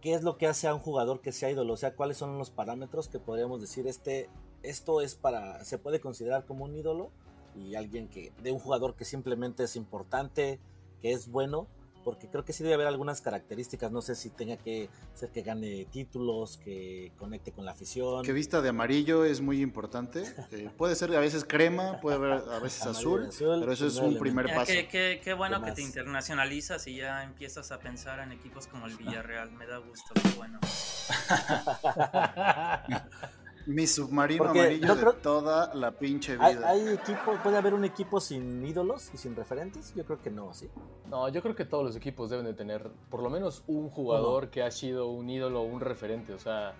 ¿qué 0.00 0.14
es 0.14 0.22
lo 0.22 0.36
que 0.36 0.46
hace 0.46 0.68
a 0.68 0.74
un 0.74 0.80
jugador 0.80 1.20
que 1.20 1.32
sea 1.32 1.50
ídolo? 1.50 1.72
O 1.72 1.76
sea, 1.76 1.94
¿cuáles 1.94 2.18
son 2.18 2.36
los 2.38 2.50
parámetros 2.50 3.08
que 3.08 3.18
podríamos 3.18 3.60
decir 3.60 3.86
este 3.86 4.28
esto 4.64 5.00
es 5.00 5.14
para, 5.14 5.62
se 5.64 5.78
puede 5.78 6.00
considerar 6.00 6.46
como 6.46 6.64
un 6.64 6.74
ídolo 6.74 7.10
y 7.54 7.76
alguien 7.76 8.08
que, 8.08 8.32
de 8.42 8.50
un 8.50 8.58
jugador 8.58 8.94
que 8.94 9.04
simplemente 9.04 9.62
es 9.64 9.76
importante, 9.76 10.58
que 11.00 11.12
es 11.12 11.30
bueno, 11.30 11.68
porque 12.04 12.28
creo 12.28 12.44
que 12.44 12.52
sí 12.52 12.62
debe 12.62 12.74
haber 12.74 12.86
algunas 12.86 13.20
características, 13.20 13.90
no 13.90 14.02
sé 14.02 14.14
si 14.14 14.30
tenga 14.30 14.56
que 14.56 14.88
ser 15.14 15.30
que 15.30 15.42
gane 15.42 15.86
títulos, 15.86 16.58
que 16.58 17.12
conecte 17.16 17.52
con 17.52 17.64
la 17.64 17.72
afición. 17.72 18.24
Que 18.24 18.32
vista 18.32 18.60
de 18.60 18.68
amarillo 18.68 19.24
es 19.24 19.40
muy 19.40 19.60
importante, 19.60 20.24
eh, 20.52 20.70
puede 20.76 20.94
ser 20.94 21.14
a 21.16 21.20
veces 21.20 21.44
crema, 21.44 22.00
puede 22.00 22.16
haber 22.16 22.32
a 22.32 22.58
veces 22.60 22.86
azul, 22.86 23.28
pero 23.38 23.72
eso 23.72 23.86
es 23.86 23.96
un 23.96 24.18
primer 24.18 24.46
paso. 24.54 24.72
Qué, 24.90 25.20
qué, 25.22 25.34
bueno 25.34 25.62
que 25.62 25.72
te 25.72 25.82
internacionalizas 25.82 26.86
y 26.86 26.96
ya 26.96 27.24
empiezas 27.24 27.72
a 27.72 27.78
pensar 27.78 28.20
en 28.20 28.32
equipos 28.32 28.66
como 28.66 28.86
el 28.86 28.96
Villarreal, 28.98 29.50
me 29.52 29.66
da 29.66 29.78
gusto, 29.78 30.12
qué 30.14 30.28
bueno. 30.36 30.60
Mi 33.66 33.86
submarino 33.86 34.44
amarillo 34.44 34.94
de 34.94 35.12
toda 35.22 35.74
la 35.74 35.92
pinche 35.92 36.36
vida. 36.36 36.68
¿Hay, 36.68 36.86
equipo, 36.88 37.32
¿Puede 37.42 37.56
haber 37.56 37.72
un 37.72 37.84
equipo 37.84 38.20
sin 38.20 38.64
ídolos 38.64 39.10
y 39.14 39.16
sin 39.16 39.34
referentes? 39.34 39.94
Yo 39.94 40.04
creo 40.04 40.20
que 40.20 40.30
no, 40.30 40.52
¿sí? 40.52 40.68
No, 41.08 41.28
yo 41.28 41.40
creo 41.40 41.54
que 41.54 41.64
todos 41.64 41.84
los 41.84 41.96
equipos 41.96 42.28
deben 42.28 42.44
de 42.44 42.52
tener 42.52 42.90
por 43.08 43.22
lo 43.22 43.30
menos 43.30 43.62
un 43.66 43.88
jugador 43.88 44.50
que 44.50 44.62
ha 44.62 44.70
sido 44.70 45.08
un 45.08 45.30
ídolo 45.30 45.62
o 45.62 45.64
un 45.64 45.80
referente. 45.80 46.34
O 46.34 46.38
sea, 46.38 46.74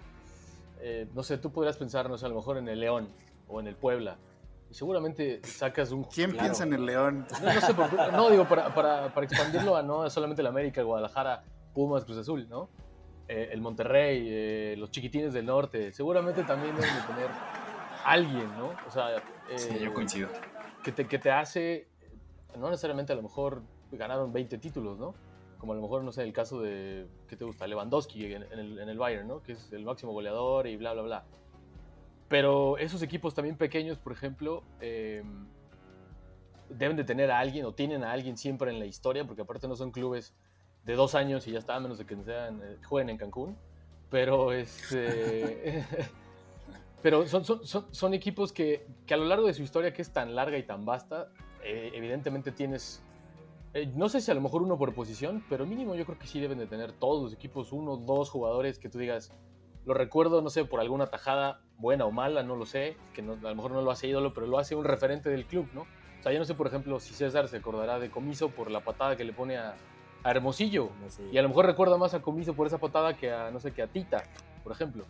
eh, 0.81 1.09
no 1.15 1.23
sé, 1.23 1.39
tú 1.39 1.51
podrías 1.51 1.79
pensar, 1.79 2.11
no 2.11 2.19
sé, 2.19 2.27
a 2.27 2.29
lo 2.29 2.35
mejor 2.35 2.59
en 2.59 2.69
el 2.69 2.81
León 2.81 3.09
o 3.49 3.61
en 3.61 3.67
el 3.67 3.77
Puebla. 3.77 4.19
Y 4.71 4.75
seguramente 4.75 5.41
sacas 5.43 5.91
un... 5.91 6.05
¿Quién 6.05 6.33
piensa 6.33 6.65
en 6.65 6.75
el 6.75 6.85
León? 6.85 7.27
No, 7.43 7.61
sé, 7.61 7.75
no 8.13 8.31
digo, 8.31 8.47
para, 8.47 8.75
para, 8.75 9.13
para 9.15 9.27
expandirlo 9.27 9.77
a 9.77 9.83
no 9.83 10.09
solamente 10.11 10.43
el 10.43 10.49
América, 10.49 10.83
Guadalajara, 10.83 11.45
Pumas, 11.73 12.05
Cruz 12.05 12.19
Azul, 12.19 12.47
¿no? 12.49 12.69
Eh, 13.27 13.49
el 13.53 13.61
Monterrey, 13.61 14.27
eh, 14.29 14.75
los 14.77 14.91
chiquitines 14.91 15.33
del 15.33 15.47
norte, 15.47 15.93
seguramente 15.93 16.43
también 16.45 16.75
deben 16.77 16.95
de 16.95 17.03
tener 17.03 17.31
alguien, 18.05 18.49
¿no? 18.59 18.75
O 18.87 18.91
sea, 18.91 19.23
sí, 19.57 19.79
yo 19.81 19.91
eh, 19.91 19.93
coincido. 19.95 20.29
Que 20.83 20.93
te, 20.93 21.07
que 21.07 21.19
te 21.19 21.31
hace, 21.31 21.89
no 22.59 22.69
necesariamente 22.69 23.15
a 23.15 23.17
lo 23.17 23.23
mejor 23.23 23.63
ganaron 23.93 24.33
20 24.33 24.59
títulos, 24.59 24.99
¿no? 24.99 25.15
Como 25.59 25.73
a 25.73 25.77
lo 25.77 25.81
mejor, 25.81 26.05
no 26.05 26.13
sé, 26.13 26.23
el 26.23 26.35
caso 26.35 26.61
de, 26.61 27.07
¿qué 27.27 27.37
te 27.37 27.45
gusta? 27.47 27.67
Lewandowski 27.67 28.35
en, 28.35 28.43
el, 28.43 28.79
en 28.79 28.89
el 28.91 28.99
Bayern, 28.99 29.27
¿no? 29.27 29.43
Que 29.43 29.53
es 29.53 29.73
el 29.73 29.85
máximo 29.85 30.13
goleador 30.13 30.67
y 30.67 30.77
bla, 30.77 30.93
bla, 30.93 31.03
bla. 31.03 31.25
Pero 32.29 32.77
esos 32.77 33.03
equipos 33.03 33.35
también 33.35 33.57
pequeños, 33.57 33.99
por 33.99 34.13
ejemplo, 34.13 34.65
em, 34.81 35.47
deben 36.69 36.97
de 36.97 37.05
tener 37.05 37.31
a 37.31 37.39
alguien 37.39 37.65
o 37.65 37.73
tienen 37.73 38.05
a 38.05 38.13
alguien 38.13 38.37
siempre 38.37 38.71
en 38.71 38.79
la 38.79 38.87
historia, 38.87 39.25
porque 39.25 39.43
aparte 39.43 39.69
no 39.69 39.77
son 39.77 39.91
clubes 39.91 40.35
de 40.85 40.95
dos 40.95 41.15
años 41.15 41.47
y 41.47 41.53
ya 41.53 41.59
está, 41.59 41.79
menos 41.81 41.99
de 41.99 42.07
que 42.07 42.17
sean, 42.23 42.61
eh, 42.63 42.77
jueguen 42.87 43.11
en 43.11 43.17
Cancún. 43.17 43.57
Pero, 44.11 44.53
este, 44.53 45.85
pero 47.03 47.27
son, 47.27 47.45
son, 47.45 47.87
son, 47.91 48.15
equipos 48.15 48.53
que, 48.53 48.87
a 49.11 49.17
lo 49.17 49.25
largo 49.25 49.47
de 49.47 49.55
su 49.55 49.63
historia, 49.63 49.93
que 49.93 50.03
es 50.03 50.13
tan 50.13 50.35
larga 50.35 50.59
y 50.59 50.63
tan 50.63 50.85
vasta, 50.85 51.29
eh, 51.65 51.91
evidentemente 51.95 52.53
tienes, 52.53 53.03
eh, 53.73 53.91
no 53.95 54.09
sé 54.09 54.21
si 54.21 54.31
a 54.31 54.35
lo 54.35 54.41
mejor 54.41 54.63
uno 54.63 54.79
por 54.79 54.95
posición, 54.95 55.45
pero 55.49 55.67
mínimo 55.67 55.95
yo 55.95 56.05
creo 56.05 56.19
que 56.19 56.27
sí 56.27 56.39
deben 56.39 56.59
de 56.59 56.67
tener 56.67 56.93
todos 56.93 57.23
los 57.23 57.33
equipos 57.33 57.73
uno, 57.73 57.97
dos 57.97 58.31
jugadores 58.31 58.79
que 58.79 58.89
tú 58.89 58.99
digas, 58.99 59.33
lo 59.87 59.95
recuerdo, 59.95 60.43
no 60.43 60.51
sé, 60.51 60.65
por 60.65 60.81
alguna 60.81 61.07
tajada 61.07 61.61
buena 61.77 62.05
o 62.05 62.11
mala, 62.11 62.43
no 62.43 62.57
lo 62.57 62.67
sé, 62.67 62.97
que 63.15 63.23
a 63.23 63.25
lo 63.25 63.55
mejor 63.55 63.73
no 63.73 63.83
lo 63.83 63.91
hace 63.91 64.07
ídolo, 64.07 64.33
pero 64.33 64.47
lo 64.47 64.59
hace 64.59 64.75
un 64.75 64.85
referente 64.85 65.29
del 65.29 65.47
club, 65.47 65.69
¿no? 65.75 65.83
O 65.83 66.23
sea, 66.23 66.33
yo 66.33 66.39
no 66.39 66.45
sé, 66.47 66.55
por 66.55 66.67
ejemplo, 66.67 67.01
si 67.01 67.13
César 67.13 67.49
se 67.49 67.59
acordará 67.59 67.99
de 67.99 68.11
Comiso 68.11 68.49
por 68.49 68.71
la 68.71 68.81
patada 68.81 69.15
que 69.17 69.25
le 69.25 69.35
pone 69.35 69.59
a, 69.59 69.75
a 70.25 70.31
Hermosillo. 70.31 70.89
Y 71.31 71.39
a 71.39 71.43
lo 71.43 71.49
mejor 71.49 71.67
recuerda 71.67 71.97
más 71.97 72.15
a 72.15 72.23
Comiso 72.23 72.55
por 72.55 72.67
esa 72.67 72.79
patada 72.79 73.15
que 73.15 73.31
a, 73.31 73.51
no 73.51 73.61
sé, 73.61 73.73
que 73.73 73.83
a 73.83 73.87
Tita, 73.87 74.25
por 74.65 74.73
ejemplo. 74.73 75.05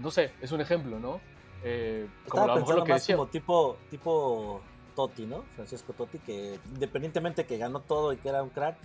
No 0.00 0.10
sé, 0.10 0.30
es 0.40 0.52
un 0.52 0.62
ejemplo, 0.62 0.98
¿no? 0.98 1.20
Eh, 1.62 2.08
como 2.28 2.44
a 2.44 2.46
lo 2.46 2.56
mejor 2.56 2.76
lo 2.76 2.84
que 2.84 2.94
decía. 2.94 3.16
Como 3.16 3.28
tipo, 3.28 3.76
tipo 3.90 4.62
Totti, 4.94 5.26
¿no? 5.26 5.42
Francisco 5.56 5.92
Totti, 5.92 6.18
que 6.20 6.58
independientemente 6.72 7.44
que 7.44 7.58
ganó 7.58 7.80
todo 7.80 8.12
y 8.12 8.16
que 8.16 8.28
era 8.28 8.42
un 8.42 8.50
crack, 8.50 8.76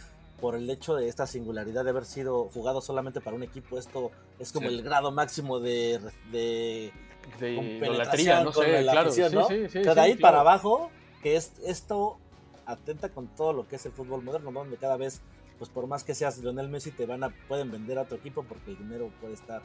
por 0.41 0.55
el 0.55 0.69
hecho 0.69 0.95
de 0.95 1.07
esta 1.07 1.25
singularidad 1.25 1.85
de 1.85 1.91
haber 1.91 2.05
sido 2.05 2.49
jugado 2.53 2.81
solamente 2.81 3.21
para 3.21 3.35
un 3.35 3.43
equipo, 3.43 3.77
esto 3.77 4.11
es 4.39 4.51
como 4.51 4.67
el 4.67 4.81
grado 4.81 5.11
máximo 5.11 5.59
de, 5.59 5.99
de, 6.31 6.91
de 7.39 8.43
no 8.43 8.51
sé, 8.51 8.81
claro. 8.81 9.11
Sí, 9.11 9.69
sí, 9.69 9.79
de 9.79 10.01
ahí 10.01 10.15
para 10.15 10.41
abajo, 10.41 10.89
que 11.21 11.37
es 11.37 11.53
esto 11.65 12.17
atenta 12.65 13.09
con 13.09 13.27
todo 13.27 13.53
lo 13.53 13.67
que 13.67 13.75
es 13.75 13.85
el 13.85 13.91
fútbol 13.91 14.23
moderno, 14.23 14.51
donde 14.51 14.77
cada 14.77 14.97
vez, 14.97 15.21
pues 15.57 15.69
por 15.69 15.87
más 15.87 16.03
que 16.03 16.15
seas 16.15 16.37
Lionel 16.39 16.69
Messi, 16.69 16.91
te 16.91 17.05
van 17.05 17.23
a, 17.23 17.29
pueden 17.47 17.71
vender 17.71 17.99
a 17.99 18.05
tu 18.05 18.15
equipo 18.15 18.43
porque 18.43 18.71
el 18.71 18.77
dinero 18.77 19.11
puede 19.19 19.33
estar, 19.33 19.61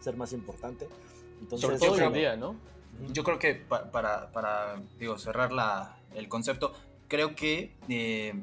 ser 0.00 0.16
más 0.16 0.32
importante. 0.32 0.88
Entonces, 1.40 1.60
Sobre 1.60 1.78
todo 1.78 2.08
hoy 2.08 2.14
día, 2.14 2.36
¿no? 2.36 2.56
Yo 3.12 3.24
creo 3.24 3.38
que 3.38 3.54
para, 3.54 4.30
para, 4.32 4.80
digo, 4.98 5.18
cerrar 5.18 5.52
la, 5.52 5.96
el 6.14 6.28
concepto, 6.28 6.72
creo 7.08 7.34
que 7.34 7.74
eh, 7.88 8.34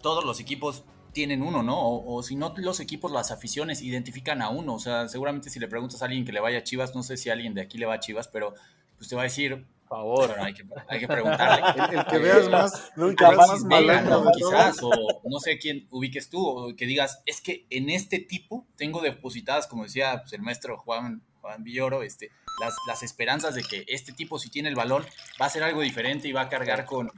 todos 0.00 0.24
los 0.24 0.40
equipos 0.40 0.84
tienen 1.12 1.42
uno, 1.42 1.62
¿no? 1.62 1.76
O, 1.80 2.22
si 2.22 2.36
no 2.36 2.52
los 2.58 2.78
equipos, 2.78 3.10
las 3.10 3.30
aficiones 3.30 3.82
identifican 3.82 4.42
a 4.42 4.50
uno. 4.50 4.74
O 4.74 4.78
sea, 4.78 5.08
seguramente 5.08 5.48
si 5.48 5.58
le 5.58 5.66
preguntas 5.66 6.02
a 6.02 6.04
alguien 6.04 6.24
que 6.24 6.32
le 6.32 6.40
vaya 6.40 6.58
a 6.58 6.62
Chivas, 6.62 6.94
no 6.94 7.02
sé 7.02 7.16
si 7.16 7.30
alguien 7.30 7.54
de 7.54 7.62
aquí 7.62 7.78
le 7.78 7.86
va 7.86 7.94
a 7.94 8.00
Chivas, 8.00 8.28
pero 8.28 8.54
pues 8.98 9.08
te 9.08 9.16
va 9.16 9.22
a 9.22 9.24
decir, 9.24 9.66
favor. 9.86 10.34
hay 10.38 10.54
que, 10.54 10.64
hay 10.88 11.00
que 11.00 11.08
preguntarle. 11.08 11.62
El, 11.96 12.04
que 12.06 12.18
veas 12.18 12.48
más, 12.48 12.92
nunca 12.96 13.30
más 13.32 13.62
malandro, 13.64 14.24
quizás, 14.36 14.78
o 14.82 14.90
no 15.24 15.38
sé 15.40 15.58
quién 15.58 15.86
ubiques 15.90 16.28
tú, 16.28 16.46
o 16.46 16.74
que 16.74 16.86
digas, 16.86 17.22
es 17.26 17.40
que 17.40 17.66
en 17.70 17.90
este 17.90 18.18
tipo 18.18 18.66
tengo 18.76 19.00
depositadas, 19.00 19.66
como 19.66 19.84
decía 19.84 20.20
pues, 20.22 20.32
el 20.32 20.42
maestro 20.42 20.76
Juan, 20.78 21.22
Juan 21.40 21.64
Villoro, 21.64 22.02
este, 22.02 22.30
las, 22.60 22.74
las 22.86 23.02
esperanzas 23.02 23.54
de 23.54 23.62
que 23.62 23.84
este 23.88 24.12
tipo, 24.12 24.38
si 24.38 24.50
tiene 24.50 24.68
el 24.68 24.74
balón, 24.74 25.02
va 25.40 25.46
a 25.46 25.48
hacer 25.48 25.62
algo 25.62 25.80
diferente 25.80 26.28
y 26.28 26.32
va 26.32 26.42
a 26.42 26.48
cargar 26.48 26.84
con, 26.84 27.10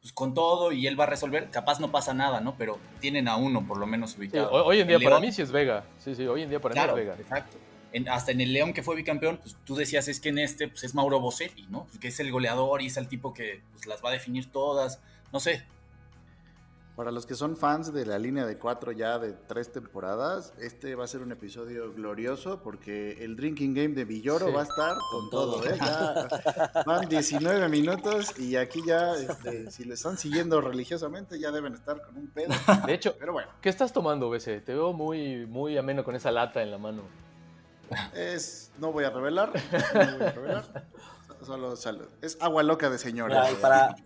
pues, 0.00 0.12
con 0.12 0.34
todo 0.34 0.72
y 0.72 0.86
él 0.86 0.98
va 0.98 1.04
a 1.04 1.08
resolver. 1.08 1.50
Capaz 1.50 1.80
no 1.80 1.90
pasa 1.90 2.14
nada, 2.14 2.40
¿no? 2.40 2.56
Pero 2.56 2.78
tienen 3.00 3.28
a 3.28 3.36
uno 3.36 3.66
por 3.66 3.78
lo 3.78 3.86
menos 3.86 4.16
ubicado. 4.16 4.50
hoy 4.64 4.80
en 4.80 4.88
día 4.88 4.98
para 4.98 5.20
mí 5.20 5.32
sí 5.32 5.42
es 5.42 5.52
Vega. 5.52 5.84
Sí, 5.98 6.14
sí, 6.14 6.26
hoy 6.26 6.42
en 6.42 6.50
día 6.50 6.60
para 6.60 6.74
mí 6.74 6.80
es 6.80 6.94
Vega. 6.94 7.16
Exacto 7.18 7.71
hasta 8.10 8.32
en 8.32 8.40
el 8.40 8.52
León 8.52 8.72
que 8.72 8.82
fue 8.82 8.96
bicampeón, 8.96 9.38
pues 9.38 9.56
tú 9.64 9.74
decías 9.74 10.08
es 10.08 10.20
que 10.20 10.30
en 10.30 10.38
este 10.38 10.68
pues, 10.68 10.84
es 10.84 10.94
Mauro 10.94 11.20
Boselli, 11.20 11.66
¿no? 11.68 11.86
que 12.00 12.08
es 12.08 12.20
el 12.20 12.30
goleador 12.30 12.82
y 12.82 12.86
es 12.86 12.96
el 12.96 13.08
tipo 13.08 13.32
que 13.34 13.62
pues, 13.72 13.86
las 13.86 14.02
va 14.04 14.10
a 14.10 14.12
definir 14.12 14.50
todas, 14.50 15.00
no 15.32 15.40
sé. 15.40 15.64
Para 16.96 17.10
los 17.10 17.24
que 17.24 17.34
son 17.34 17.56
fans 17.56 17.90
de 17.94 18.04
la 18.04 18.18
línea 18.18 18.44
de 18.44 18.58
cuatro 18.58 18.92
ya 18.92 19.18
de 19.18 19.32
tres 19.32 19.72
temporadas, 19.72 20.52
este 20.58 20.94
va 20.94 21.04
a 21.04 21.06
ser 21.06 21.22
un 21.22 21.32
episodio 21.32 21.90
glorioso 21.94 22.60
porque 22.62 23.24
el 23.24 23.34
drinking 23.34 23.72
game 23.72 23.88
de 23.88 24.04
Villoro 24.04 24.52
va 24.52 24.60
a 24.60 24.64
estar 24.64 24.94
con, 25.10 25.30
todo. 25.30 25.66
¿eh? 25.66 25.78
van 26.86 27.08
19 27.08 27.66
minutos 27.70 28.38
y 28.38 28.56
aquí 28.56 28.80
ya, 28.86 29.14
este, 29.14 29.70
si 29.70 29.84
lo 29.84 29.94
están 29.94 30.18
siguiendo 30.18 30.60
religiosamente, 30.60 31.40
ya 31.40 31.50
deben 31.50 31.72
estar 31.72 32.02
con 32.02 32.14
un 32.14 32.28
pedo. 32.28 32.52
De 32.86 32.92
hecho, 32.92 33.16
Pero 33.18 33.32
bueno. 33.32 33.48
¿qué 33.62 33.70
estás 33.70 33.90
tomando, 33.94 34.28
BC? 34.28 34.62
Te 34.62 34.74
veo 34.74 34.92
muy, 34.92 35.46
muy 35.46 35.78
ameno 35.78 36.04
con 36.04 36.14
esa 36.14 36.30
lata 36.30 36.62
en 36.62 36.70
la 36.70 36.76
mano. 36.76 37.04
Es, 38.14 38.72
no 38.78 38.92
voy 38.92 39.04
a 39.04 39.10
revelar, 39.10 39.52
no 39.94 40.18
voy 40.18 40.26
a 40.26 40.32
revelar. 40.32 40.86
Solo, 41.44 41.74
es 42.22 42.38
agua 42.40 42.62
loca 42.62 42.88
de 42.88 42.98
señora. 42.98 43.48
para, 43.60 43.96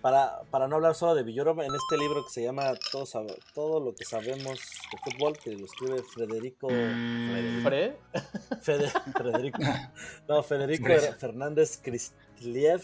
para, 0.00 0.42
para, 0.50 0.66
no 0.66 0.74
hablar 0.74 0.96
solo 0.96 1.14
de 1.14 1.22
Villoro, 1.22 1.52
en 1.62 1.72
este 1.72 1.96
libro 1.96 2.24
que 2.24 2.30
se 2.30 2.42
llama 2.42 2.72
Todo, 2.90 3.06
Todo 3.54 3.80
lo 3.80 3.94
que 3.94 4.04
sabemos 4.04 4.58
de 4.90 4.98
fútbol, 4.98 5.38
que 5.38 5.52
lo 5.52 5.66
escribe 5.66 6.02
Federico. 6.02 6.68
¿Fred? 7.62 7.94
Federico. 8.60 9.62
No, 10.28 10.42
Federico 10.42 10.88
Fernández 11.16 11.78
Kristliev. 11.78 12.82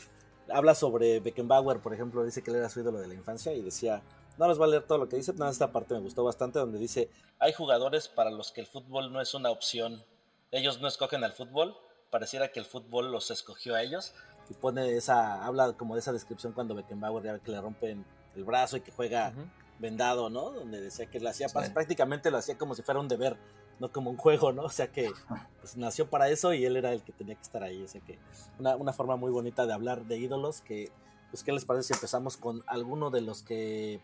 habla 0.48 0.76
sobre 0.76 1.18
Beckenbauer, 1.18 1.80
por 1.80 1.92
ejemplo, 1.92 2.24
dice 2.24 2.42
que 2.42 2.52
él 2.52 2.58
era 2.58 2.68
su 2.68 2.80
ídolo 2.80 3.00
de 3.00 3.08
la 3.08 3.14
infancia 3.14 3.52
y 3.52 3.60
decía, 3.60 4.02
no 4.38 4.48
les 4.48 4.56
voy 4.56 4.68
a 4.68 4.70
leer 4.70 4.84
todo 4.84 4.98
lo 4.98 5.08
que 5.08 5.16
dice, 5.16 5.32
nada, 5.34 5.50
esta 5.50 5.72
parte 5.72 5.94
me 5.94 6.00
gustó 6.00 6.24
bastante, 6.24 6.58
donde 6.58 6.78
dice, 6.78 7.10
hay 7.38 7.52
jugadores 7.52 8.08
para 8.08 8.30
los 8.30 8.52
que 8.52 8.62
el 8.62 8.66
fútbol 8.66 9.12
no 9.12 9.20
es 9.20 9.34
una 9.34 9.50
opción, 9.50 10.02
ellos 10.50 10.80
no 10.80 10.88
escogen 10.88 11.24
al 11.24 11.32
fútbol, 11.32 11.76
pareciera 12.10 12.52
que 12.52 12.60
el 12.60 12.66
fútbol 12.66 13.12
los 13.12 13.30
escogió 13.30 13.74
a 13.74 13.82
ellos, 13.82 14.14
y 14.50 14.54
pone 14.54 14.96
esa, 14.96 15.44
habla 15.44 15.72
como 15.74 15.94
de 15.94 16.00
esa 16.00 16.12
descripción 16.12 16.52
cuando 16.52 16.74
Beckenbauer 16.74 17.24
ya 17.24 17.38
que 17.38 17.52
le 17.52 17.60
rompen 17.60 18.04
el 18.34 18.44
brazo 18.44 18.76
y 18.76 18.80
que 18.80 18.90
juega 18.90 19.32
vendado, 19.78 20.28
¿no? 20.28 20.50
Donde 20.50 20.80
decía 20.80 21.06
que 21.06 21.20
lo 21.20 21.30
hacía, 21.30 21.48
prácticamente 21.48 22.30
lo 22.30 22.38
hacía 22.38 22.58
como 22.58 22.74
si 22.74 22.82
fuera 22.82 23.00
un 23.00 23.08
deber, 23.08 23.36
no 23.78 23.90
como 23.92 24.10
un 24.10 24.16
juego, 24.16 24.52
¿no? 24.52 24.62
O 24.62 24.70
sea 24.70 24.88
que 24.88 25.10
pues, 25.60 25.76
nació 25.76 26.10
para 26.10 26.28
eso 26.28 26.52
y 26.52 26.64
él 26.64 26.76
era 26.76 26.92
el 26.92 27.02
que 27.02 27.12
tenía 27.12 27.36
que 27.36 27.42
estar 27.42 27.62
ahí, 27.62 27.82
o 27.82 27.88
sea 27.88 28.00
que 28.00 28.18
una, 28.58 28.76
una 28.76 28.92
forma 28.92 29.16
muy 29.16 29.30
bonita 29.30 29.66
de 29.66 29.72
hablar 29.72 30.04
de 30.04 30.18
ídolos 30.18 30.60
que, 30.62 30.90
pues, 31.30 31.44
¿qué 31.44 31.52
les 31.52 31.64
parece 31.64 31.88
si 31.88 31.94
empezamos 31.94 32.36
con 32.36 32.64
alguno 32.66 33.10
de 33.10 33.20
los 33.20 33.42
que, 33.42 34.00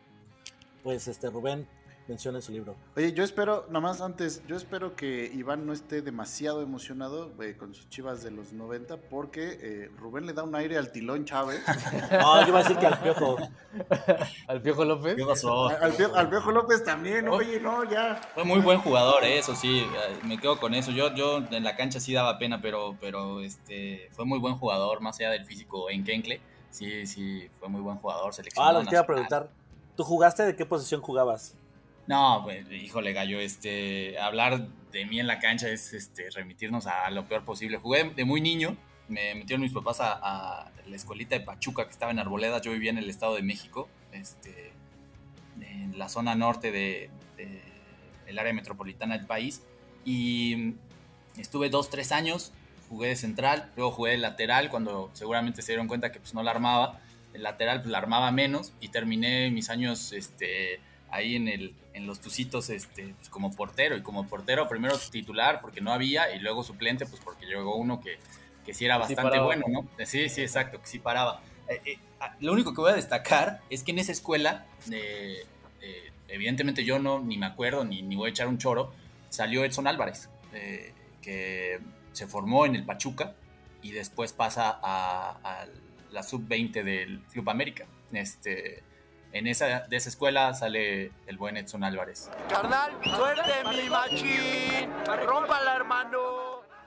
pues, 0.84 1.08
este, 1.08 1.28
Rubén 1.28 1.68
menciona 2.08 2.38
en 2.38 2.42
su 2.42 2.52
libro. 2.52 2.76
Oye, 2.96 3.12
yo 3.12 3.24
espero, 3.24 3.66
nomás 3.68 4.00
antes, 4.00 4.42
yo 4.46 4.56
espero 4.56 4.94
que 4.94 5.30
Iván 5.34 5.66
no 5.66 5.72
esté 5.72 6.02
demasiado 6.02 6.62
emocionado 6.62 7.32
eh, 7.42 7.56
con 7.56 7.74
sus 7.74 7.88
chivas 7.88 8.22
de 8.22 8.30
los 8.30 8.52
90, 8.52 8.96
porque 8.96 9.58
eh, 9.60 9.90
Rubén 9.96 10.26
le 10.26 10.32
da 10.32 10.44
un 10.44 10.54
aire 10.54 10.78
al 10.78 10.92
tilón 10.92 11.24
Chávez. 11.24 11.62
No, 12.12 12.40
yo 12.42 12.48
iba 12.48 12.60
a 12.60 12.62
decir 12.62 12.78
que 12.78 12.86
al 12.86 13.00
Piojo. 13.00 13.36
¿Al 14.46 14.62
Piojo 14.62 14.84
López? 14.84 15.16
¿Qué 15.16 15.24
pasó? 15.24 15.68
Al, 15.68 16.28
Piojo, 16.28 16.52
López 16.52 16.84
también, 16.84 17.28
oye, 17.28 17.60
no, 17.60 17.84
ya. 17.84 18.20
Fue 18.34 18.44
muy 18.44 18.60
buen 18.60 18.78
jugador, 18.78 19.24
eh, 19.24 19.38
eso 19.38 19.54
sí, 19.54 19.84
me 20.24 20.38
quedo 20.38 20.58
con 20.58 20.74
eso. 20.74 20.92
Yo, 20.92 21.14
yo 21.14 21.38
en 21.50 21.64
la 21.64 21.76
cancha 21.76 22.00
sí 22.00 22.12
daba 22.12 22.38
pena, 22.38 22.60
pero, 22.60 22.96
pero 23.00 23.40
este, 23.40 24.08
fue 24.12 24.24
muy 24.24 24.38
buen 24.38 24.56
jugador, 24.56 25.00
más 25.00 25.18
allá 25.18 25.30
del 25.30 25.44
físico 25.44 25.90
en 25.90 26.04
Kenkle. 26.04 26.40
Sí, 26.70 27.06
sí, 27.06 27.48
fue 27.58 27.68
muy 27.68 27.80
buen 27.80 27.96
jugador, 27.96 28.34
Ah, 28.56 28.72
lo 28.72 28.82
que 28.82 28.90
iba 28.90 29.00
a 29.00 29.06
preguntar. 29.06 29.50
¿Tú 29.96 30.04
jugaste? 30.04 30.42
¿De 30.42 30.54
qué 30.54 30.66
posición 30.66 31.00
jugabas? 31.00 31.56
No, 32.06 32.42
pues, 32.44 32.70
híjole, 32.70 33.12
gallo, 33.12 33.40
este, 33.40 34.18
hablar 34.18 34.68
de 34.92 35.06
mí 35.06 35.18
en 35.18 35.26
la 35.26 35.40
cancha 35.40 35.68
es 35.68 35.92
este, 35.92 36.30
remitirnos 36.30 36.86
a 36.86 37.10
lo 37.10 37.26
peor 37.26 37.44
posible. 37.44 37.78
Jugué 37.78 38.04
de 38.14 38.24
muy 38.24 38.40
niño, 38.40 38.76
me 39.08 39.34
metieron 39.34 39.62
mis 39.62 39.72
papás 39.72 39.98
a, 40.00 40.70
la 40.86 40.96
escuelita 40.96 41.36
de 41.36 41.44
Pachuca, 41.44 41.84
que 41.84 41.90
estaba 41.90 42.12
en 42.12 42.20
Arboleda, 42.20 42.60
yo 42.60 42.70
vivía 42.70 42.90
en 42.90 42.98
el 42.98 43.10
Estado 43.10 43.34
de 43.34 43.42
México, 43.42 43.88
este, 44.12 44.72
en 45.60 45.98
la 45.98 46.08
zona 46.08 46.36
norte 46.36 46.70
de, 46.70 47.10
el 48.26 48.38
área 48.38 48.52
metropolitana 48.52 49.16
del 49.16 49.26
país, 49.26 49.62
y 50.04 50.74
estuve 51.36 51.70
dos, 51.70 51.90
tres 51.90 52.12
años, 52.12 52.52
jugué 52.88 53.08
de 53.08 53.16
central, 53.16 53.72
luego 53.74 53.90
jugué 53.90 54.12
de 54.12 54.18
lateral, 54.18 54.70
cuando 54.70 55.10
seguramente 55.12 55.60
se 55.62 55.72
dieron 55.72 55.88
cuenta 55.88 56.12
que 56.12 56.20
pues 56.20 56.34
no 56.34 56.44
la 56.44 56.52
armaba, 56.52 57.00
el 57.34 57.42
lateral 57.42 57.80
pues 57.80 57.90
la 57.90 57.98
armaba 57.98 58.30
menos, 58.30 58.72
y 58.80 58.88
terminé 58.88 59.50
mis 59.50 59.70
años, 59.70 60.12
este, 60.12 60.80
ahí 61.10 61.36
en, 61.36 61.48
el, 61.48 61.74
en 61.94 62.06
los 62.06 62.20
Tucitos 62.20 62.70
este, 62.70 63.14
pues, 63.16 63.28
como 63.28 63.54
portero. 63.54 63.96
Y 63.96 64.02
como 64.02 64.26
portero, 64.26 64.68
primero 64.68 64.98
titular 64.98 65.60
porque 65.60 65.80
no 65.80 65.92
había, 65.92 66.34
y 66.34 66.40
luego 66.40 66.62
suplente, 66.62 67.06
pues 67.06 67.20
porque 67.22 67.46
llegó 67.46 67.76
uno 67.76 68.00
que, 68.00 68.18
que 68.64 68.74
sí 68.74 68.84
era 68.84 68.98
bastante 68.98 69.38
bueno, 69.38 69.64
¿no? 69.68 69.88
Sí, 70.04 70.28
sí, 70.28 70.42
exacto, 70.42 70.80
que 70.80 70.86
sí 70.86 70.98
paraba. 70.98 71.40
Eh, 71.68 71.80
eh, 71.84 71.98
ah, 72.20 72.36
lo 72.40 72.52
único 72.52 72.74
que 72.74 72.80
voy 72.80 72.92
a 72.92 72.96
destacar 72.96 73.60
es 73.70 73.82
que 73.82 73.92
en 73.92 73.98
esa 73.98 74.12
escuela, 74.12 74.66
eh, 74.90 75.44
evidentemente 76.28 76.84
yo 76.84 76.98
no 76.98 77.20
ni 77.20 77.38
me 77.38 77.46
acuerdo 77.46 77.84
ni, 77.84 78.02
ni, 78.02 78.16
voy 78.16 78.28
a 78.28 78.30
echar 78.30 78.48
un 78.48 78.58
choro, 78.58 78.92
salió 79.28 79.64
Edson 79.64 79.86
Álvarez, 79.86 80.28
que 81.22 81.80
se 82.12 82.26
formó 82.26 82.66
en 82.66 82.76
el 82.76 82.84
Pachuca 82.84 83.34
y 83.82 83.92
después 83.92 84.32
pasa 84.32 84.78
a, 84.82 85.38
a 85.44 85.66
la 86.10 86.22
sub-20 86.22 86.82
del 86.82 87.20
Club 87.32 87.50
América. 87.50 87.86
Este, 88.12 88.82
en 89.38 89.46
esa, 89.46 89.80
de 89.80 89.96
esa 89.96 90.08
escuela 90.08 90.54
sale 90.54 91.12
el 91.26 91.36
buen 91.36 91.56
Edson 91.56 91.84
Álvarez. 91.84 92.30
Carnal, 92.48 92.92
suerte 93.02 93.52
mi 93.70 93.90
machín, 93.90 94.90
rómpala 95.26 95.76
hermano. 95.76 96.18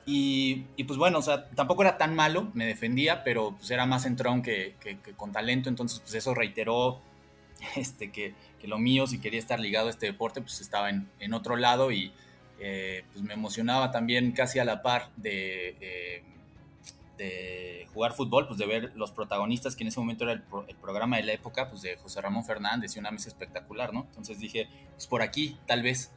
Y, 0.05 0.65
y, 0.75 0.85
pues 0.85 0.97
bueno, 0.97 1.19
o 1.19 1.21
sea, 1.21 1.49
tampoco 1.49 1.83
era 1.83 1.97
tan 1.97 2.15
malo, 2.15 2.49
me 2.53 2.65
defendía, 2.65 3.23
pero 3.23 3.51
pues 3.55 3.69
era 3.69 3.85
más 3.85 4.05
entrón 4.07 4.41
que, 4.41 4.75
que, 4.79 4.97
con 5.15 5.31
talento, 5.31 5.69
entonces 5.69 5.99
pues 5.99 6.15
eso 6.15 6.33
reiteró 6.33 6.99
este, 7.75 8.11
que, 8.11 8.33
que, 8.59 8.67
lo 8.67 8.79
mío, 8.79 9.05
si 9.05 9.19
quería 9.19 9.39
estar 9.39 9.59
ligado 9.59 9.87
a 9.87 9.91
este 9.91 10.07
deporte, 10.07 10.41
pues 10.41 10.61
estaba 10.61 10.89
en, 10.89 11.07
en 11.19 11.33
otro 11.33 11.57
lado 11.57 11.91
y 11.91 12.11
eh, 12.59 13.03
pues 13.13 13.23
me 13.23 13.35
emocionaba 13.35 13.91
también 13.91 14.31
casi 14.31 14.59
a 14.59 14.65
la 14.65 14.81
par 14.81 15.09
de... 15.15 15.77
Eh, 15.79 16.23
de 17.19 17.85
jugar 17.93 18.13
fútbol, 18.13 18.47
pues 18.47 18.57
de 18.57 18.65
ver 18.65 18.91
los 18.95 19.11
protagonistas, 19.11 19.75
que 19.75 19.83
en 19.83 19.89
ese 19.89 19.99
momento 19.99 20.23
era 20.23 20.33
el, 20.33 20.41
programa 20.81 21.17
de 21.17 21.23
la 21.23 21.33
época, 21.33 21.69
pues 21.69 21.81
de 21.81 21.97
José 21.97 22.21
Ramón 22.21 22.45
Fernández 22.45 22.95
y 22.95 22.99
una 22.99 23.11
mesa 23.11 23.27
espectacular, 23.27 23.93
¿no? 23.93 24.05
Entonces 24.09 24.39
dije, 24.39 24.69
pues 24.93 25.05
por 25.05 25.21
aquí, 25.21 25.59
tal 25.67 25.83
vez. 25.83 26.11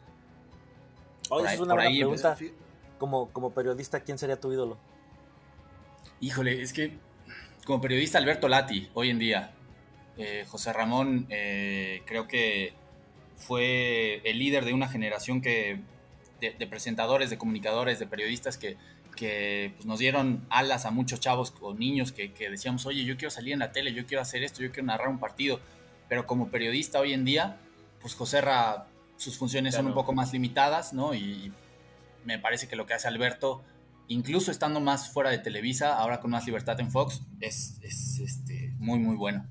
Oye, 1.28 1.52
es 1.52 1.60
una 1.60 1.74
buena 1.74 1.90
pregunta. 1.90 2.36
Como, 2.98 3.30
como 3.30 3.50
periodista, 3.50 4.00
¿quién 4.00 4.16
sería 4.16 4.38
tu 4.38 4.52
ídolo? 4.52 4.78
Híjole, 6.20 6.62
es 6.62 6.72
que 6.72 6.96
como 7.66 7.80
periodista 7.80 8.18
Alberto 8.18 8.48
Lati, 8.48 8.88
hoy 8.94 9.10
en 9.10 9.18
día. 9.18 9.52
Eh, 10.18 10.44
José 10.46 10.72
Ramón 10.72 11.26
eh, 11.30 12.02
creo 12.06 12.28
que 12.28 12.74
fue 13.36 14.20
el 14.24 14.38
líder 14.38 14.66
de 14.66 14.74
una 14.74 14.86
generación 14.86 15.40
que, 15.40 15.80
de 16.38 16.66
presentadores, 16.66 17.30
de 17.30 17.38
comunicadores, 17.38 17.98
de 17.98 18.06
periodistas 18.06 18.58
que 18.58 18.76
que 19.16 19.72
pues, 19.77 19.87
nos 19.87 19.98
dieron 19.98 20.44
alas 20.48 20.87
a 20.87 20.90
muchos 20.90 21.20
chavos 21.20 21.55
o 21.61 21.75
niños 21.75 22.12
que, 22.12 22.33
decíamos, 22.51 22.87
oye, 22.87 23.05
yo 23.05 23.16
quiero 23.16 23.31
salir 23.31 23.53
en 23.53 23.61
la 23.61 23.72
tele, 23.72 23.92
yo 23.92 24.07
quiero 24.07 24.22
hacer 24.22 24.42
esto, 24.42 24.62
yo 24.62 24.70
quiero 24.70 24.87
narrar 24.87 25.09
un 25.09 25.18
partido. 25.18 25.61
Pero 26.09 26.27
como 26.27 26.48
periodista 26.48 27.01
hoy 27.01 27.12
en 27.12 27.25
día, 27.25 27.59
pues 28.01 28.14
José 28.14 28.40
Ra, 28.40 28.87
sus 29.16 29.38
funciones 29.38 29.75
son 29.75 29.87
un 29.87 29.94
poco 29.94 30.12
más 30.12 30.33
limitadas, 30.33 30.92
¿no? 30.92 31.14
Y 31.14 31.53
me 32.25 32.38
parece 32.38 32.68
que 32.68 32.77
lo 32.77 32.87
que 32.87 32.94
hace 32.94 33.09
Alberto, 33.09 33.62
incluso 34.09 34.51
estando 34.51 34.81
más 34.81 35.11
fuera 35.11 35.31
de 35.31 35.38
Televisa, 35.38 35.96
ahora 35.96 36.20
con 36.20 36.31
más 36.31 36.46
libertad 36.46 36.79
en 36.81 36.90
Fox, 36.90 37.22
es, 37.40 37.79
es 37.83 38.18
este, 38.18 38.75
muy, 38.79 38.98
muy 38.98 39.16
bueno. 39.16 39.46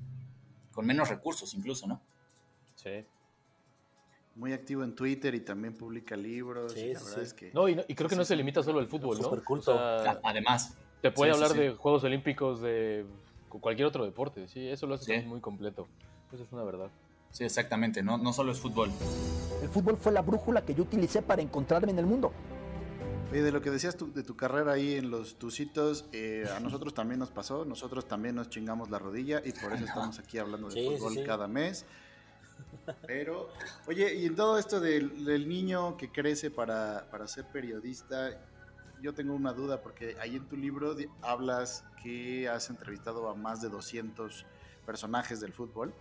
Con 0.72 0.86
menos 0.86 1.08
recursos 1.08 1.54
incluso, 1.54 1.86
¿no? 1.86 2.00
Sí 2.76 3.04
muy 4.34 4.52
activo 4.52 4.82
en 4.84 4.94
Twitter 4.94 5.34
y 5.34 5.40
también 5.40 5.74
publica 5.74 6.16
libros. 6.16 6.76
y 6.76 6.92
la 6.92 7.00
verdad 7.00 7.22
es 7.22 7.34
que, 7.34 7.50
no, 7.52 7.68
y, 7.68 7.76
creo 7.94 8.08
que 8.08 8.16
no 8.16 8.24
se 8.24 8.36
limita 8.36 8.62
solo 8.62 8.78
al 8.78 8.88
fútbol, 8.88 9.20
¿no? 9.20 9.44
Culto. 9.44 9.78
Además. 10.22 10.76
Te 11.00 11.10
puede 11.10 11.32
hablar 11.32 11.52
de 11.52 11.70
Juegos 11.72 12.04
Olímpicos, 12.04 12.60
de 12.60 13.04
cualquier 13.48 13.86
otro 13.86 14.04
deporte, 14.04 14.46
sí, 14.48 14.68
eso 14.68 14.86
lo 14.86 14.94
hace 14.94 15.22
muy 15.22 15.40
completo. 15.40 15.88
Eso 16.32 16.44
es 16.44 16.52
una 16.52 16.62
verdad. 16.62 16.90
Sí, 17.30 17.44
exactamente, 17.44 18.02
no, 18.02 18.18
no 18.18 18.32
solo 18.32 18.52
es 18.52 18.60
fútbol. 18.60 18.90
El 19.62 19.68
fútbol 19.68 19.96
fue 19.96 20.12
la 20.12 20.22
brújula 20.22 20.62
que 20.64 20.74
yo 20.74 20.82
utilicé 20.82 21.22
para 21.22 21.42
encontrarme 21.42 21.90
en 21.90 21.98
el 21.98 22.06
mundo. 22.06 22.32
Oye, 23.30 23.42
de 23.42 23.50
lo 23.50 23.62
que 23.62 23.70
decías 23.70 23.96
tú, 23.96 24.12
de 24.12 24.22
tu 24.22 24.36
carrera 24.36 24.72
ahí 24.72 24.94
en 24.94 25.10
los 25.10 25.36
Tucitos, 25.36 26.04
eh, 26.12 26.44
a 26.54 26.60
nosotros 26.60 26.92
también 26.92 27.18
nos 27.18 27.30
pasó, 27.30 27.64
nosotros 27.64 28.06
también 28.06 28.34
nos 28.34 28.50
chingamos 28.50 28.90
la 28.90 28.98
rodilla 28.98 29.40
y 29.44 29.52
por 29.52 29.72
eso 29.72 29.84
estamos 29.86 30.18
aquí 30.18 30.38
hablando 30.38 30.68
de 30.68 30.84
fútbol 30.84 31.24
cada 31.24 31.48
mes. 31.48 31.86
Pero, 33.06 33.48
oye, 33.86 34.14
y 34.14 34.26
en 34.26 34.36
todo 34.36 34.58
esto 34.58 34.80
del, 34.80 35.48
niño 35.48 35.96
que 35.96 36.10
crece 36.10 36.50
para, 36.50 37.06
ser 37.26 37.44
periodista, 37.46 38.40
yo 39.00 39.14
tengo 39.14 39.34
una 39.34 39.52
duda 39.52 39.82
porque 39.82 40.16
ahí 40.20 40.36
en 40.36 40.48
tu 40.48 40.56
libro 40.56 40.96
hablas 41.22 41.84
que 42.02 42.48
has 42.48 42.70
entrevistado 42.70 43.28
a 43.28 43.34
más 43.34 43.60
de 43.60 43.68
200 43.68 44.46
personajes 44.86 45.40
del 45.40 45.52
fútbol 45.52 45.92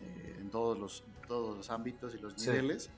eh, 0.00 0.36
en 0.40 0.50
todos 0.50 0.78
los, 0.78 1.04
todos 1.26 1.56
los 1.56 1.70
ámbitos 1.70 2.14
y 2.14 2.18
los 2.18 2.36
niveles 2.38 2.90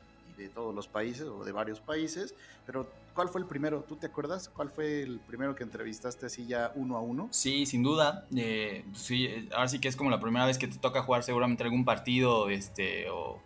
de 0.44 0.48
todos 0.48 0.74
los 0.74 0.88
países 0.88 1.26
o 1.26 1.44
de 1.44 1.52
varios 1.52 1.80
países, 1.80 2.34
pero 2.66 2.86
¿Cuál 3.14 3.28
fue 3.28 3.40
el 3.40 3.46
primero? 3.46 3.84
¿Tú 3.86 3.96
te 3.96 4.06
acuerdas? 4.06 4.48
¿Cuál 4.48 4.70
fue 4.70 5.02
el 5.02 5.18
primero 5.18 5.54
que 5.54 5.64
entrevistaste 5.64 6.26
así 6.26 6.46
ya 6.46 6.72
uno 6.74 6.96
a 6.96 7.00
uno? 7.00 7.28
Sí, 7.32 7.66
sin 7.66 7.82
duda. 7.82 8.26
Eh, 8.36 8.84
sí, 8.94 9.48
ahora 9.52 9.68
sí 9.68 9.80
que 9.80 9.88
es 9.88 9.96
como 9.96 10.10
la 10.10 10.20
primera 10.20 10.46
vez 10.46 10.58
que 10.58 10.68
te 10.68 10.78
toca 10.78 11.02
jugar 11.02 11.24
seguramente 11.24 11.64
algún 11.64 11.84
partido, 11.84 12.48
este, 12.48 13.10
o 13.10 13.40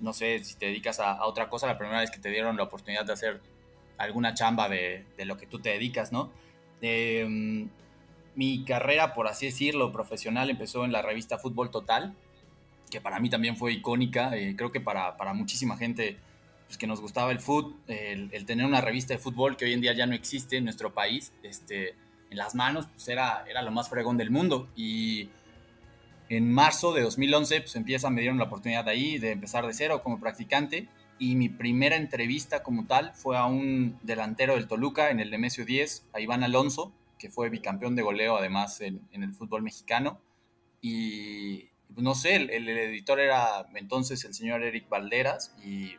no 0.00 0.12
sé, 0.12 0.42
si 0.42 0.56
te 0.56 0.66
dedicas 0.66 1.00
a, 1.00 1.24
otra 1.26 1.48
cosa, 1.48 1.66
la 1.66 1.78
primera 1.78 2.00
vez 2.00 2.10
que 2.10 2.18
te 2.18 2.30
dieron 2.30 2.56
la 2.56 2.62
oportunidad 2.62 3.04
de 3.04 3.12
hacer 3.12 3.40
alguna 3.98 4.34
chamba 4.34 4.68
de, 4.68 5.04
lo 5.18 5.36
que 5.36 5.46
tú 5.46 5.60
te 5.60 5.68
dedicas, 5.68 6.10
¿no? 6.10 6.30
Em, 6.80 7.68
mi 8.34 8.64
carrera, 8.64 9.14
por 9.14 9.28
así 9.28 9.46
decirlo, 9.46 9.92
profesional 9.92 10.50
empezó 10.50 10.84
en 10.84 10.92
la 10.92 11.02
revista 11.02 11.38
Fútbol 11.38 11.70
Total, 11.70 12.14
que 12.94 13.00
para 13.00 13.18
mí 13.18 13.28
también 13.28 13.56
fue 13.56 13.72
icónica, 13.72 14.36
eh, 14.36 14.54
creo 14.56 14.70
que 14.70 14.80
para, 14.80 15.16
para 15.16 15.34
muchísima 15.34 15.76
gente 15.76 16.16
pues, 16.68 16.78
que 16.78 16.86
nos 16.86 17.00
gustaba 17.00 17.32
el 17.32 17.40
fútbol, 17.40 17.74
el, 17.88 18.46
tener 18.46 18.64
una 18.64 18.80
revista 18.80 19.14
de 19.14 19.18
fútbol 19.18 19.56
que 19.56 19.64
hoy 19.64 19.72
en 19.72 19.80
día 19.80 19.94
ya 19.94 20.06
no 20.06 20.14
existe 20.14 20.58
en 20.58 20.62
nuestro 20.62 20.94
país, 20.94 21.32
este, 21.42 21.96
en 22.30 22.38
las 22.38 22.54
manos, 22.54 22.86
pues 22.86 23.08
era, 23.08 23.44
era 23.50 23.62
lo 23.62 23.72
más 23.72 23.88
fregón 23.88 24.16
del 24.16 24.30
mundo. 24.30 24.68
Y 24.76 25.28
en 26.28 26.52
marzo 26.52 26.92
de 26.92 27.02
2011, 27.02 27.62
pues 27.62 27.74
empieza, 27.74 28.10
me 28.10 28.20
dieron 28.20 28.38
la 28.38 28.44
oportunidad 28.44 28.84
de 28.84 28.92
ahí 28.92 29.18
de 29.18 29.32
empezar 29.32 29.66
de 29.66 29.74
cero 29.74 30.00
como 30.00 30.20
practicante. 30.20 30.86
Y 31.18 31.34
mi 31.34 31.48
primera 31.48 31.96
entrevista 31.96 32.62
como 32.62 32.86
tal 32.86 33.12
fue 33.12 33.36
a 33.36 33.46
un 33.46 33.98
delantero 34.04 34.54
del 34.54 34.68
Toluca 34.68 35.10
en 35.10 35.18
el 35.18 35.32
Nemesio 35.32 35.64
10, 35.64 36.06
a 36.12 36.20
Iván 36.20 36.44
Alonso, 36.44 36.92
que 37.18 37.28
fue 37.28 37.50
bicampeón 37.50 37.96
de 37.96 38.02
goleo 38.02 38.36
además 38.36 38.80
en, 38.80 39.00
en 39.10 39.24
el 39.24 39.34
fútbol 39.34 39.62
mexicano. 39.62 40.20
y 40.80 41.73
no 41.96 42.14
sé, 42.14 42.36
el, 42.36 42.68
editor 42.68 43.20
era 43.20 43.66
entonces 43.74 44.24
el 44.24 44.34
señor 44.34 44.62
Eric 44.62 44.88
Valderas 44.88 45.54
y 45.64 45.96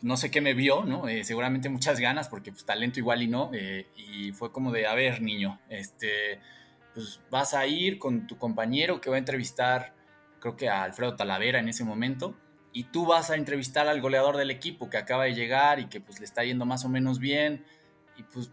no 0.00 0.16
sé 0.16 0.30
qué 0.30 0.40
me 0.40 0.54
vio, 0.54 0.84
¿no? 0.84 1.08
Eh, 1.08 1.24
seguramente 1.24 1.68
muchas 1.68 2.00
ganas, 2.00 2.28
porque 2.28 2.50
pues 2.50 2.64
talento 2.64 2.98
igual 2.98 3.22
y 3.22 3.28
no. 3.28 3.50
eh, 3.54 3.86
y 3.96 4.32
fue 4.32 4.52
como 4.52 4.72
de, 4.72 4.86
a 4.86 4.94
ver, 4.94 5.22
niño, 5.22 5.60
este, 5.68 6.40
pues 6.94 7.20
vas 7.30 7.54
a 7.54 7.66
ir 7.66 7.98
con 7.98 8.26
tu 8.26 8.36
compañero 8.36 9.00
que 9.00 9.10
va 9.10 9.16
a 9.16 9.18
entrevistar, 9.18 9.94
creo 10.40 10.56
que 10.56 10.68
a 10.68 10.82
Alfredo 10.82 11.16
Talavera 11.16 11.60
en 11.60 11.68
ese 11.68 11.84
momento, 11.84 12.36
y 12.72 12.84
tú 12.84 13.06
vas 13.06 13.30
a 13.30 13.36
entrevistar 13.36 13.86
al 13.86 14.00
goleador 14.00 14.36
del 14.36 14.50
equipo 14.50 14.90
que 14.90 14.96
acaba 14.96 15.24
de 15.24 15.34
llegar 15.34 15.78
y 15.78 15.86
que 15.86 16.00
pues 16.00 16.18
le 16.18 16.24
está 16.24 16.42
yendo 16.44 16.64
más 16.64 16.84
o 16.84 16.88
menos 16.88 17.18
bien, 17.18 17.64
y 18.16 18.22
pues 18.24 18.50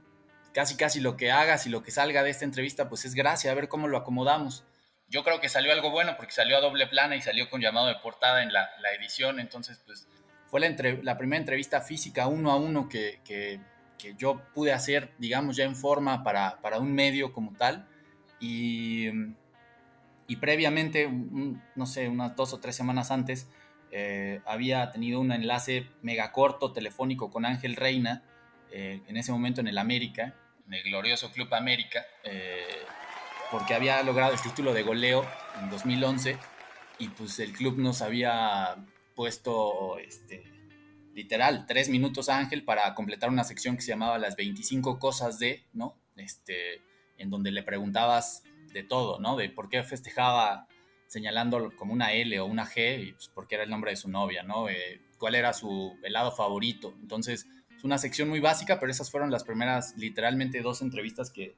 casi 0.53 0.75
casi 0.75 0.99
lo 0.99 1.17
que 1.17 1.31
hagas 1.31 1.67
y 1.67 1.69
lo 1.69 1.83
que 1.83 1.91
salga 1.91 2.23
de 2.23 2.29
esta 2.29 2.45
entrevista, 2.45 2.89
pues 2.89 3.05
es 3.05 3.15
gracia, 3.15 3.51
a 3.51 3.55
ver 3.55 3.67
cómo 3.67 3.87
lo 3.87 3.97
acomodamos. 3.97 4.65
Yo 5.09 5.23
creo 5.23 5.39
que 5.41 5.49
salió 5.49 5.71
algo 5.73 5.89
bueno 5.91 6.15
porque 6.17 6.31
salió 6.31 6.57
a 6.57 6.61
doble 6.61 6.87
plana 6.87 7.15
y 7.15 7.21
salió 7.21 7.49
con 7.49 7.61
llamado 7.61 7.87
de 7.87 7.95
portada 7.95 8.43
en 8.43 8.53
la, 8.53 8.69
la 8.79 8.91
edición, 8.93 9.39
entonces 9.39 9.81
pues 9.85 10.07
fue 10.47 10.59
la, 10.59 10.67
entre- 10.67 11.03
la 11.03 11.17
primera 11.17 11.39
entrevista 11.39 11.81
física 11.81 12.27
uno 12.27 12.51
a 12.51 12.55
uno 12.57 12.87
que, 12.89 13.19
que- 13.25 13.59
que 13.97 14.15
yo 14.17 14.41
pude 14.53 14.71
hacer, 14.71 15.11
digamos, 15.17 15.57
ya 15.57 15.65
en 15.65 15.75
forma 15.75 16.23
para, 16.23 16.61
para 16.61 16.79
un 16.79 16.93
medio 16.93 17.33
como 17.33 17.53
tal. 17.57 17.85
Y, 18.39 19.09
y 20.27 20.35
previamente, 20.37 21.05
un- 21.07 21.61
no 21.75 21.85
sé, 21.85 22.07
unas 22.07 22.35
dos 22.35 22.53
o 22.53 22.59
tres 22.59 22.75
semanas 22.75 23.11
antes, 23.11 23.49
eh, 23.91 24.41
había 24.45 24.91
tenido 24.91 25.19
un 25.19 25.31
enlace 25.31 25.89
mega 26.03 26.31
corto 26.31 26.71
telefónico 26.71 27.29
con 27.31 27.45
Ángel 27.45 27.75
Reina, 27.75 28.23
eh, 28.71 29.01
en 29.07 29.17
ese 29.17 29.31
momento 29.31 29.59
en 29.61 29.67
el 29.67 29.77
América, 29.79 30.35
en 30.67 30.75
el 30.75 30.83
glorioso 30.83 31.31
Club 31.31 31.53
América, 31.53 32.05
eh, 32.23 32.63
porque 33.51 33.73
había 33.73 34.01
logrado 34.03 34.33
el 34.33 34.41
título 34.41 34.73
de 34.73 34.83
goleo 34.83 35.25
en 35.61 35.69
2011 35.69 36.37
y 36.99 37.07
pues 37.09 37.39
el 37.39 37.53
club 37.53 37.77
nos 37.77 38.01
había 38.01 38.75
puesto 39.15 39.97
este, 39.99 40.43
literal 41.13 41.65
tres 41.67 41.89
minutos 41.89 42.29
a 42.29 42.37
Ángel 42.37 42.63
para 42.63 42.93
completar 42.95 43.29
una 43.29 43.43
sección 43.43 43.75
que 43.75 43.81
se 43.81 43.91
llamaba 43.91 44.17
las 44.17 44.35
25 44.35 44.99
cosas 44.99 45.39
de, 45.39 45.65
¿no? 45.73 45.95
Este, 46.15 46.81
en 47.17 47.29
donde 47.29 47.51
le 47.51 47.63
preguntabas 47.63 48.43
de 48.73 48.83
todo, 48.83 49.19
¿no? 49.19 49.35
De 49.35 49.49
por 49.49 49.69
qué 49.69 49.83
festejaba 49.83 50.67
señalando 51.07 51.75
como 51.75 51.93
una 51.93 52.13
L 52.13 52.39
o 52.39 52.45
una 52.45 52.67
G 52.67 53.07
y 53.07 53.11
pues 53.13 53.29
porque 53.33 53.55
era 53.55 53.63
el 53.63 53.69
nombre 53.69 53.91
de 53.91 53.97
su 53.97 54.09
novia, 54.09 54.43
¿no? 54.43 54.69
Eh, 54.69 55.01
cuál 55.17 55.35
era 55.35 55.53
su 55.53 55.97
helado 56.03 56.31
favorito. 56.31 56.93
Entonces, 57.01 57.47
es 57.75 57.83
una 57.83 57.97
sección 57.97 58.29
muy 58.29 58.39
básica, 58.39 58.79
pero 58.79 58.91
esas 58.91 59.09
fueron 59.09 59.31
las 59.31 59.43
primeras, 59.43 59.95
literalmente, 59.97 60.61
dos 60.61 60.81
entrevistas 60.81 61.31
que, 61.31 61.55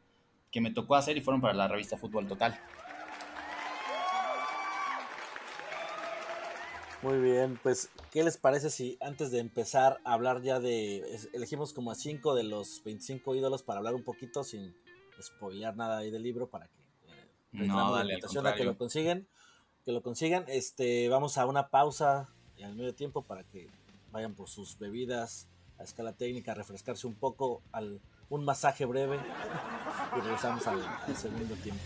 que 0.52 0.62
me 0.62 0.72
tocó 0.72 0.96
hacer 0.96 1.18
y 1.18 1.22
fueron 1.22 1.42
para 1.42 1.54
la 1.54 1.68
revista 1.68 1.98
Fútbol 1.98 2.28
Total. 2.28 2.60
Muy 7.02 7.20
bien, 7.20 7.60
pues, 7.64 7.90
¿qué 8.12 8.24
les 8.24 8.38
parece 8.38 8.70
si 8.70 8.98
antes 9.02 9.32
de 9.32 9.40
empezar 9.40 10.00
a 10.04 10.14
hablar 10.14 10.44
ya 10.44 10.60
de. 10.60 11.04
elegimos 11.34 11.74
como 11.74 11.90
a 11.90 11.96
5 11.96 12.36
de 12.36 12.44
los 12.44 12.84
25 12.84 13.34
ídolos 13.34 13.64
para 13.64 13.80
hablar 13.80 13.96
un 13.96 14.04
poquito 14.04 14.44
sin 14.44 14.76
spoilear 15.20 15.76
nada 15.76 15.98
ahí 15.98 16.12
del 16.12 16.22
libro 16.22 16.48
para 16.48 16.68
que. 16.68 16.80
eh, 17.54 17.68
No, 17.68 17.76
la 17.76 17.84
dale, 17.84 18.00
al 18.02 18.10
invitación 18.12 18.46
a 18.46 18.54
que 18.54 18.64
lo 18.66 18.78
consiguen. 18.78 19.28
Que 19.84 19.92
lo 19.92 20.04
consigan. 20.04 20.46
Este, 20.48 21.10
vamos 21.10 21.40
a 21.40 21.48
una 21.48 21.70
pausa 21.70 22.30
y 22.56 22.62
al 22.62 22.76
medio 22.76 22.94
tiempo 22.94 23.24
para 23.24 23.44
que 23.46 23.68
vayan 24.12 24.36
por 24.36 24.48
sus 24.48 24.78
bebidas 24.78 25.48
a 25.80 25.84
escala 25.84 26.14
técnica, 26.14 26.54
refrescarse 26.54 27.08
un 27.08 27.16
poco, 27.16 27.64
al, 27.72 28.00
un 28.32 28.46
masaje 28.46 28.86
breve 28.86 29.20
y 30.18 30.22
regresamos 30.22 30.66
al, 30.66 30.82
segundo 31.16 31.54
tiempo. 31.56 31.82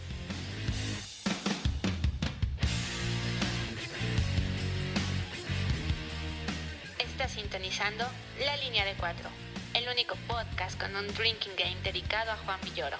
Está 6.99 7.27
sintonizando 7.27 8.05
La 8.45 8.55
Línea 8.57 8.85
de 8.85 8.93
Cuatro, 8.93 9.27
el 9.73 9.89
único 9.89 10.15
podcast 10.27 10.79
con 10.79 10.95
un 10.95 11.07
drinking 11.15 11.53
game 11.57 11.81
dedicado 11.83 12.31
a 12.31 12.37
Juan 12.37 12.59
Villoro. 12.63 12.97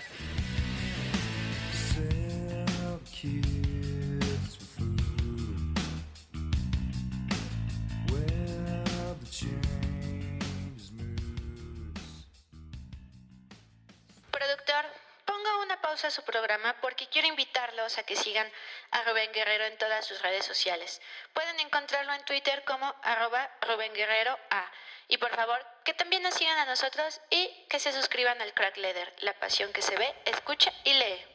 A 16.04 16.12
su 16.12 16.24
programa 16.24 16.76
porque 16.82 17.08
quiero 17.08 17.28
invitarlos 17.28 17.98
a 17.98 18.04
que 18.04 18.18
sigan 18.18 18.52
a 18.92 19.04
Rubén 19.04 19.32
Guerrero 19.32 19.64
en 19.66 19.78
todas 19.78 20.06
sus 20.06 20.22
redes 20.22 20.46
sociales. 20.46 21.02
Pueden 21.34 21.58
encontrarlo 21.62 22.14
en 22.14 22.26
Twitter 22.26 22.64
como 22.66 22.94
arroba 23.02 23.50
Rubén 23.62 23.94
Guerrero 23.94 24.38
A. 24.50 24.70
Y 25.08 25.18
por 25.18 25.34
favor, 25.34 25.66
que 25.86 25.94
también 25.94 26.22
nos 26.24 26.34
sigan 26.34 26.58
a 26.58 26.66
nosotros 26.66 27.22
y 27.30 27.66
que 27.70 27.80
se 27.80 27.94
suscriban 27.94 28.42
al 28.42 28.54
Crack 28.54 28.76
Leather, 28.78 29.14
la 29.20 29.34
pasión 29.40 29.72
que 29.72 29.82
se 29.82 29.96
ve, 29.96 30.14
escucha 30.26 30.74
y 30.84 30.94
lee. 30.94 31.26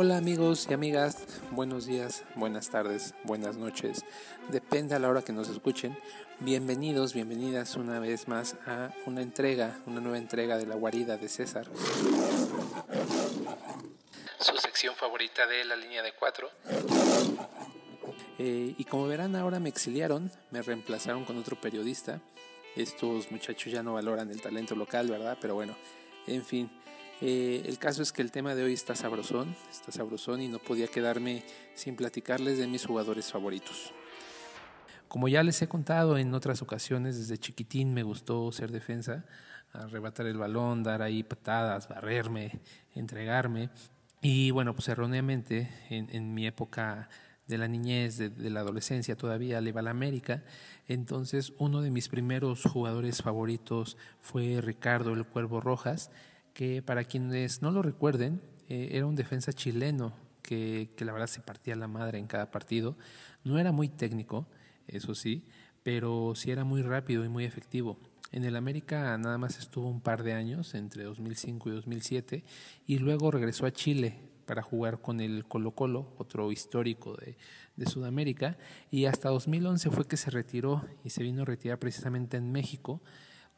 Hola 0.00 0.16
amigos 0.16 0.68
y 0.70 0.74
amigas, 0.74 1.26
buenos 1.50 1.86
días, 1.86 2.22
buenas 2.36 2.70
tardes, 2.70 3.14
buenas 3.24 3.56
noches, 3.56 4.04
depende 4.48 4.94
a 4.94 5.00
la 5.00 5.08
hora 5.08 5.22
que 5.22 5.32
nos 5.32 5.48
escuchen. 5.48 5.98
Bienvenidos, 6.38 7.14
bienvenidas 7.14 7.74
una 7.74 7.98
vez 7.98 8.28
más 8.28 8.54
a 8.64 8.94
una 9.06 9.22
entrega, 9.22 9.80
una 9.86 10.00
nueva 10.00 10.18
entrega 10.18 10.56
de 10.56 10.66
la 10.66 10.76
guarida 10.76 11.16
de 11.16 11.28
César. 11.28 11.66
su 14.38 14.56
sección 14.58 14.94
favorita 14.94 15.48
de 15.48 15.64
la 15.64 15.74
línea 15.74 16.04
de 16.04 16.12
cuatro. 16.12 16.48
Eh, 18.38 18.76
y 18.78 18.84
como 18.84 19.08
verán 19.08 19.34
ahora 19.34 19.58
me 19.58 19.68
exiliaron, 19.68 20.30
me 20.52 20.62
reemplazaron 20.62 21.24
con 21.24 21.36
otro 21.38 21.60
periodista. 21.60 22.20
Estos 22.76 23.32
muchachos 23.32 23.72
ya 23.72 23.82
no 23.82 23.94
valoran 23.94 24.30
el 24.30 24.40
talento 24.40 24.76
local, 24.76 25.08
¿verdad? 25.08 25.36
Pero 25.40 25.56
bueno, 25.56 25.76
en 26.28 26.44
fin. 26.44 26.70
Eh, 27.20 27.62
el 27.66 27.78
caso 27.78 28.02
es 28.02 28.12
que 28.12 28.22
el 28.22 28.30
tema 28.30 28.54
de 28.54 28.62
hoy 28.62 28.72
está 28.72 28.94
sabrosón, 28.94 29.56
está 29.70 29.90
sabrosón 29.90 30.40
y 30.40 30.48
no 30.48 30.58
podía 30.58 30.86
quedarme 30.86 31.42
sin 31.74 31.96
platicarles 31.96 32.58
de 32.58 32.66
mis 32.66 32.86
jugadores 32.86 33.32
favoritos. 33.32 33.92
Como 35.08 35.26
ya 35.28 35.42
les 35.42 35.60
he 35.62 35.68
contado 35.68 36.18
en 36.18 36.32
otras 36.34 36.62
ocasiones, 36.62 37.18
desde 37.18 37.38
chiquitín 37.38 37.94
me 37.94 38.02
gustó 38.02 38.52
ser 38.52 38.70
defensa, 38.70 39.24
arrebatar 39.72 40.26
el 40.26 40.36
balón, 40.36 40.82
dar 40.82 41.02
ahí 41.02 41.22
patadas, 41.22 41.88
barrerme, 41.88 42.60
entregarme. 42.94 43.70
Y 44.20 44.50
bueno, 44.50 44.74
pues 44.74 44.88
erróneamente 44.88 45.70
en, 45.88 46.08
en 46.12 46.34
mi 46.34 46.46
época 46.46 47.08
de 47.48 47.58
la 47.58 47.66
niñez, 47.66 48.18
de, 48.18 48.50
la 48.50 48.60
adolescencia 48.60 49.16
todavía, 49.16 49.60
le 49.60 49.70
iba 49.70 49.80
a 49.80 49.90
América. 49.90 50.44
Entonces 50.86 51.52
uno 51.58 51.80
de 51.80 51.90
mis 51.90 52.08
primeros 52.08 52.62
jugadores 52.62 53.22
favoritos 53.22 53.96
fue 54.20 54.60
Ricardo 54.60 55.14
el 55.14 55.24
Cuervo 55.24 55.60
Rojas, 55.60 56.10
que 56.58 56.82
para 56.82 57.04
quienes 57.04 57.62
no 57.62 57.70
lo 57.70 57.82
recuerden, 57.82 58.42
eh, 58.68 58.88
era 58.90 59.06
un 59.06 59.14
defensa 59.14 59.52
chileno 59.52 60.12
que, 60.42 60.90
la 60.98 61.12
verdad 61.12 61.28
se 61.28 61.40
partía 61.40 61.76
la 61.76 61.86
madre 61.86 62.18
en 62.18 62.26
cada 62.26 62.50
partido. 62.50 62.96
No 63.44 63.60
era 63.60 63.70
muy 63.70 63.88
técnico, 63.88 64.48
eso 64.88 65.14
sí, 65.14 65.44
pero 65.84 66.32
sí 66.34 66.50
era 66.50 66.64
muy 66.64 66.82
rápido 66.82 67.24
y 67.24 67.28
muy 67.28 67.44
efectivo. 67.44 67.96
En 68.32 68.42
el 68.42 68.56
América 68.56 69.16
nada 69.18 69.38
más 69.38 69.60
estuvo 69.60 69.88
un 69.88 70.00
par 70.00 70.24
de 70.24 70.32
años, 70.32 70.74
entre 70.74 71.04
2005 71.04 71.68
y 71.68 71.72
2007, 71.74 72.44
y 72.88 72.98
luego 72.98 73.30
regresó 73.30 73.64
a 73.64 73.70
Chile 73.70 74.18
para 74.44 74.62
jugar 74.62 75.00
con 75.00 75.20
el 75.20 75.44
Colo 75.44 75.76
Colo, 75.76 76.12
otro 76.18 76.50
histórico 76.50 77.14
de, 77.18 77.36
de 77.76 77.86
Sudamérica, 77.86 78.58
y 78.90 79.04
hasta 79.04 79.28
2011 79.28 79.90
fue 79.90 80.08
que 80.08 80.16
se 80.16 80.30
retiró 80.30 80.84
y 81.04 81.10
se 81.10 81.22
vino 81.22 81.42
a 81.42 81.44
retirar 81.44 81.78
precisamente 81.78 82.36
en 82.36 82.50
México 82.50 83.00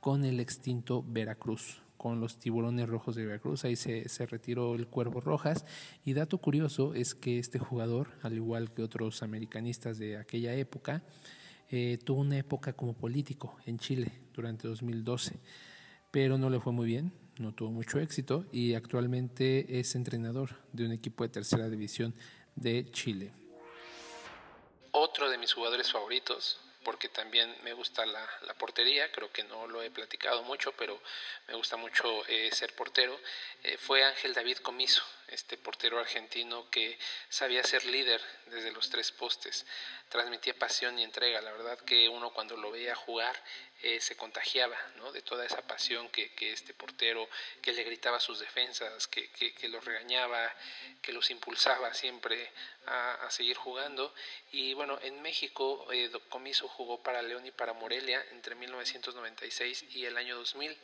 con 0.01 0.27
el 0.27 0.39
extinto 0.39 1.03
Veracruz, 1.03 1.81
con 2.01 2.18
los 2.18 2.38
tiburones 2.38 2.88
rojos 2.88 3.14
de 3.14 3.26
Veracruz. 3.26 3.66
Ahí 3.66 3.76
se, 3.76 4.09
se, 4.09 4.24
retiró 4.24 4.74
el 4.74 4.86
Cuervo 4.86 5.20
Rojas. 5.20 5.66
Y 6.03 6.14
dato 6.14 6.38
curioso 6.38 6.94
es 6.94 7.14
que 7.14 7.38
este 7.38 7.59
jugador, 7.59 8.09
al 8.22 8.32
igual 8.32 8.72
que 8.72 8.82
otros 8.82 9.22
americanistas 9.22 9.98
de 9.98 10.16
aquella 10.16 10.55
época, 10.55 11.03
eh, 11.68 11.98
tuvo 12.03 12.22
una 12.22 12.38
época 12.38 12.72
como 12.72 12.94
político 12.94 13.59
en 13.66 13.78
Chile 13.78 14.11
durante 14.32 14.66
2012, 14.66 15.38
pero 16.11 16.38
no 16.38 16.48
le 16.48 16.59
fue 16.59 16.72
muy 16.72 16.86
bien, 16.86 17.12
no 17.38 17.55
tuvo 17.55 17.70
mucho 17.70 18.01
éxito 18.01 18.46
y 18.51 18.72
actualmente 18.72 19.78
es 19.78 19.94
entrenador 19.94 20.57
de 20.72 20.86
un 20.86 20.92
equipo 20.92 21.22
de 21.22 21.28
tercera 21.28 21.68
división 21.68 22.14
de 22.57 22.90
Chile. 22.92 23.34
Otro 24.92 25.28
de 25.28 25.36
mis 25.36 25.53
jugadores 25.53 25.92
favoritos, 25.92 26.59
porque 26.83 27.09
también 27.09 27.55
me 27.62 27.72
gusta 27.72 28.07
la, 28.07 28.28
la, 28.43 28.55
portería, 28.55 29.11
creo 29.12 29.31
que 29.33 29.45
no 29.45 29.66
lo 29.66 29.83
he 29.83 29.91
platicado 29.91 30.43
mucho, 30.43 30.72
pero 30.72 31.01
me 31.49 31.55
gusta 31.55 31.76
mucho 31.76 32.26
eh, 32.26 32.51
ser 32.53 32.74
portero, 32.74 33.18
eh, 33.62 33.76
fue 33.76 34.05
Ángel 34.05 34.35
David 34.35 34.59
Comiso, 34.59 35.03
este 35.28 35.59
portero 35.59 35.99
argentino 35.99 36.68
que 36.70 36.99
sabía 37.28 37.62
ser 37.62 37.85
líder 37.85 38.20
desde 38.47 38.72
los 38.72 38.89
tres 38.89 39.12
postes, 39.12 39.66
transmitía 40.11 40.59
pasión 40.59 40.99
y 40.99 41.05
entrega, 41.05 41.41
la 41.41 41.53
verdad 41.53 41.79
que 41.79 42.09
uno 42.09 42.31
cuando 42.31 42.57
lo 42.57 42.73
veía 42.73 42.97
jugar 42.97 43.35
eh, 43.83 44.01
se 44.01 44.17
contagiaba 44.17 44.77
¿no? 44.97 45.13
de 45.13 45.23
toda 45.23 45.47
esa 45.47 45.63
pasión 45.63 46.09
que, 46.11 46.33
este 46.41 46.75
portero, 46.75 47.29
que 47.63 47.73
le 47.73 47.85
gritaba 47.85 48.19
sus 48.19 48.41
defensas, 48.41 49.07
que, 49.07 49.31
que, 49.31 49.55
que 49.55 49.69
los 49.69 49.85
regañaba, 49.85 50.53
que 51.01 51.13
los 51.13 51.31
impulsaba 51.31 51.95
siempre 51.95 52.51
a, 52.87 53.15
a, 53.15 53.31
seguir 53.31 53.57
jugando. 53.57 54.13
Y 54.51 54.75
bueno, 54.75 54.99
en 55.01 55.23
México 55.23 55.87
eh, 55.93 56.11
Comiso 56.29 56.69
jugó 56.69 57.03
para 57.03 57.23
León 57.23 57.47
y 57.47 57.53
para 57.53 57.73
Morelia 57.73 58.23
entre 58.33 58.57
1996 58.57 59.85
y 59.95 60.05
el 60.07 60.17
año 60.17 60.37
2000. 60.37 60.77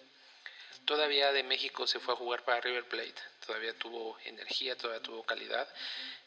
Todavía 0.85 1.33
de 1.33 1.43
México 1.43 1.89
se 1.89 1.99
fue 1.99 2.15
a 2.15 2.17
jugar 2.17 2.45
para 2.45 2.61
River 2.61 2.85
Plate, 2.85 3.21
todavía 3.45 3.75
tuvo 3.75 4.17
energía, 4.25 4.77
todavía 4.77 5.03
tuvo 5.03 5.25
calidad 5.25 5.69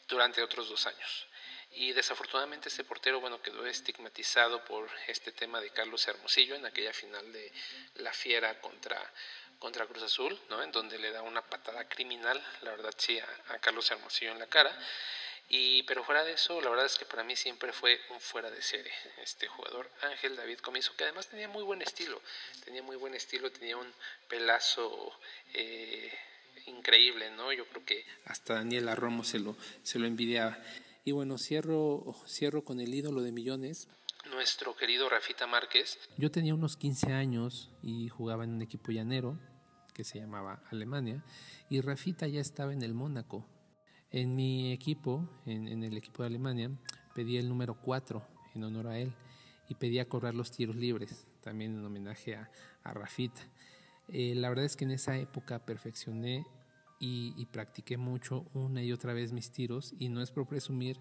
durante 0.06 0.42
otros 0.42 0.68
dos 0.68 0.86
años. 0.86 1.29
Y 1.72 1.92
desafortunadamente 1.92 2.68
este 2.68 2.84
portero, 2.84 3.20
bueno, 3.20 3.40
quedó 3.40 3.64
estigmatizado 3.66 4.64
por 4.64 4.88
este 5.06 5.32
tema 5.32 5.60
de 5.60 5.70
Carlos 5.70 6.06
Hermosillo 6.08 6.56
en 6.56 6.66
aquella 6.66 6.92
final 6.92 7.32
de 7.32 7.52
la 7.96 8.12
Fiera 8.12 8.60
contra, 8.60 9.00
contra 9.58 9.86
Cruz 9.86 10.02
Azul, 10.02 10.38
¿no? 10.48 10.62
En 10.62 10.72
donde 10.72 10.98
le 10.98 11.12
da 11.12 11.22
una 11.22 11.42
patada 11.42 11.88
criminal, 11.88 12.42
la 12.62 12.72
verdad 12.72 12.92
sí, 12.96 13.18
a, 13.18 13.26
a 13.48 13.58
Carlos 13.58 13.90
Hermosillo 13.90 14.32
en 14.32 14.40
la 14.40 14.46
cara. 14.46 14.76
Y, 15.52 15.82
pero 15.82 16.04
fuera 16.04 16.22
de 16.22 16.34
eso, 16.34 16.60
la 16.60 16.70
verdad 16.70 16.86
es 16.86 16.96
que 16.96 17.04
para 17.04 17.24
mí 17.24 17.34
siempre 17.34 17.72
fue 17.72 18.00
un 18.10 18.20
fuera 18.20 18.52
de 18.52 18.62
serie 18.62 18.92
este 19.20 19.48
jugador, 19.48 19.90
Ángel 20.02 20.36
David 20.36 20.58
Comiso, 20.58 20.94
que 20.96 21.02
además 21.02 21.26
tenía 21.28 21.48
muy 21.48 21.64
buen 21.64 21.82
estilo, 21.82 22.22
tenía 22.64 22.84
muy 22.84 22.94
buen 22.94 23.14
estilo, 23.14 23.50
tenía 23.50 23.76
un 23.76 23.92
pelazo 24.28 25.12
eh, 25.52 26.16
increíble, 26.66 27.32
¿no? 27.32 27.52
Yo 27.52 27.66
creo 27.66 27.84
que... 27.84 28.06
Hasta 28.26 28.54
Daniela 28.54 28.94
Romo 28.94 29.24
se 29.24 29.40
lo, 29.40 29.56
se 29.82 29.98
lo 29.98 30.06
envidiaba. 30.06 30.56
Y 31.04 31.12
bueno, 31.12 31.38
cierro, 31.38 32.14
cierro 32.26 32.64
con 32.64 32.80
el 32.80 32.94
ídolo 32.94 33.22
de 33.22 33.32
millones. 33.32 33.88
Nuestro 34.30 34.76
querido 34.76 35.08
Rafita 35.08 35.46
Márquez. 35.46 35.98
Yo 36.18 36.30
tenía 36.30 36.54
unos 36.54 36.76
15 36.76 37.12
años 37.12 37.70
y 37.82 38.08
jugaba 38.08 38.44
en 38.44 38.50
un 38.50 38.62
equipo 38.62 38.92
llanero 38.92 39.38
que 39.94 40.04
se 40.04 40.18
llamaba 40.18 40.62
Alemania 40.70 41.24
y 41.68 41.80
Rafita 41.80 42.26
ya 42.26 42.40
estaba 42.40 42.72
en 42.72 42.82
el 42.82 42.94
Mónaco. 42.94 43.46
En 44.10 44.34
mi 44.34 44.72
equipo, 44.72 45.28
en, 45.46 45.68
en 45.68 45.84
el 45.84 45.96
equipo 45.96 46.22
de 46.22 46.28
Alemania, 46.28 46.70
pedí 47.14 47.38
el 47.38 47.48
número 47.48 47.80
4 47.80 48.26
en 48.54 48.64
honor 48.64 48.88
a 48.88 48.98
él 48.98 49.14
y 49.68 49.74
pedía 49.76 50.08
correr 50.08 50.34
los 50.34 50.50
tiros 50.50 50.76
libres, 50.76 51.26
también 51.40 51.78
en 51.78 51.84
homenaje 51.84 52.34
a, 52.34 52.50
a 52.82 52.92
Rafita. 52.92 53.40
Eh, 54.08 54.34
la 54.34 54.48
verdad 54.48 54.64
es 54.64 54.76
que 54.76 54.84
en 54.84 54.90
esa 54.90 55.16
época 55.16 55.64
perfeccioné 55.64 56.44
y, 57.00 57.46
practiqué 57.46 57.96
mucho 57.96 58.46
una 58.52 58.82
y 58.82 58.92
otra 58.92 59.14
vez 59.14 59.32
mis 59.32 59.50
tiros 59.50 59.94
y 59.98 60.10
no 60.10 60.20
es 60.20 60.30
por 60.30 60.46
presumir, 60.46 61.00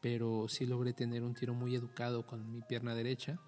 pero 0.00 0.46
sí 0.48 0.64
logré 0.64 0.92
tener 0.92 1.24
un 1.24 1.34
tiro 1.34 1.54
muy 1.54 1.74
educado 1.74 2.24
con 2.24 2.52
mi 2.52 2.62
pierna 2.62 2.94
derecha. 2.94 3.40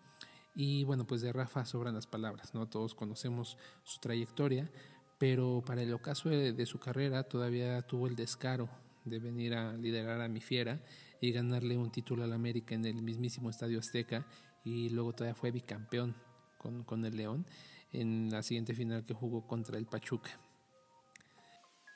Y 0.55 0.83
bueno, 0.85 1.07
pues 1.07 1.23
de 1.23 1.33
Rafa 1.33 1.65
sobran 1.65 1.95
las 1.95 2.09
palabras, 2.09 2.55
¿no? 2.55 2.69
Todos 2.69 2.95
conocemos 2.95 3.57
su 3.85 4.01
trayectoria, 4.01 4.71
pero 5.17 5.63
para 5.65 5.83
el 5.83 5.95
ocaso 5.95 6.29
de, 6.29 6.53
de 6.53 6.67
su 6.67 6.81
carrera 6.81 7.23
todavía 7.23 7.81
tuvo 7.83 8.09
el 8.09 8.17
descaro 8.17 8.69
de 9.05 9.21
venir 9.21 9.55
a 9.55 9.73
liderar 9.75 10.21
a 10.21 10.29
mi 10.29 10.41
fiera 10.41 10.83
y 11.21 11.31
ganarle 11.31 11.77
un 11.79 11.93
título 11.93 12.25
al 12.25 12.33
América 12.33 12.75
en 12.75 12.85
el 12.85 13.01
mismísimo 13.01 13.49
Estadio 13.49 13.79
Azteca 13.79 14.27
y 14.65 14.91
luego 14.91 15.13
todavía 15.13 15.37
fue 15.37 15.53
bicampeón 15.53 16.17
con, 16.59 16.83
con 16.83 17.05
el 17.05 17.17
León 17.17 17.47
en 17.93 18.29
la 18.31 18.43
siguiente 18.43 18.75
final 18.75 19.05
que 19.05 19.15
jugó 19.15 19.47
contra 19.47 19.79
el 19.79 19.87
Pachuca. 19.87 20.41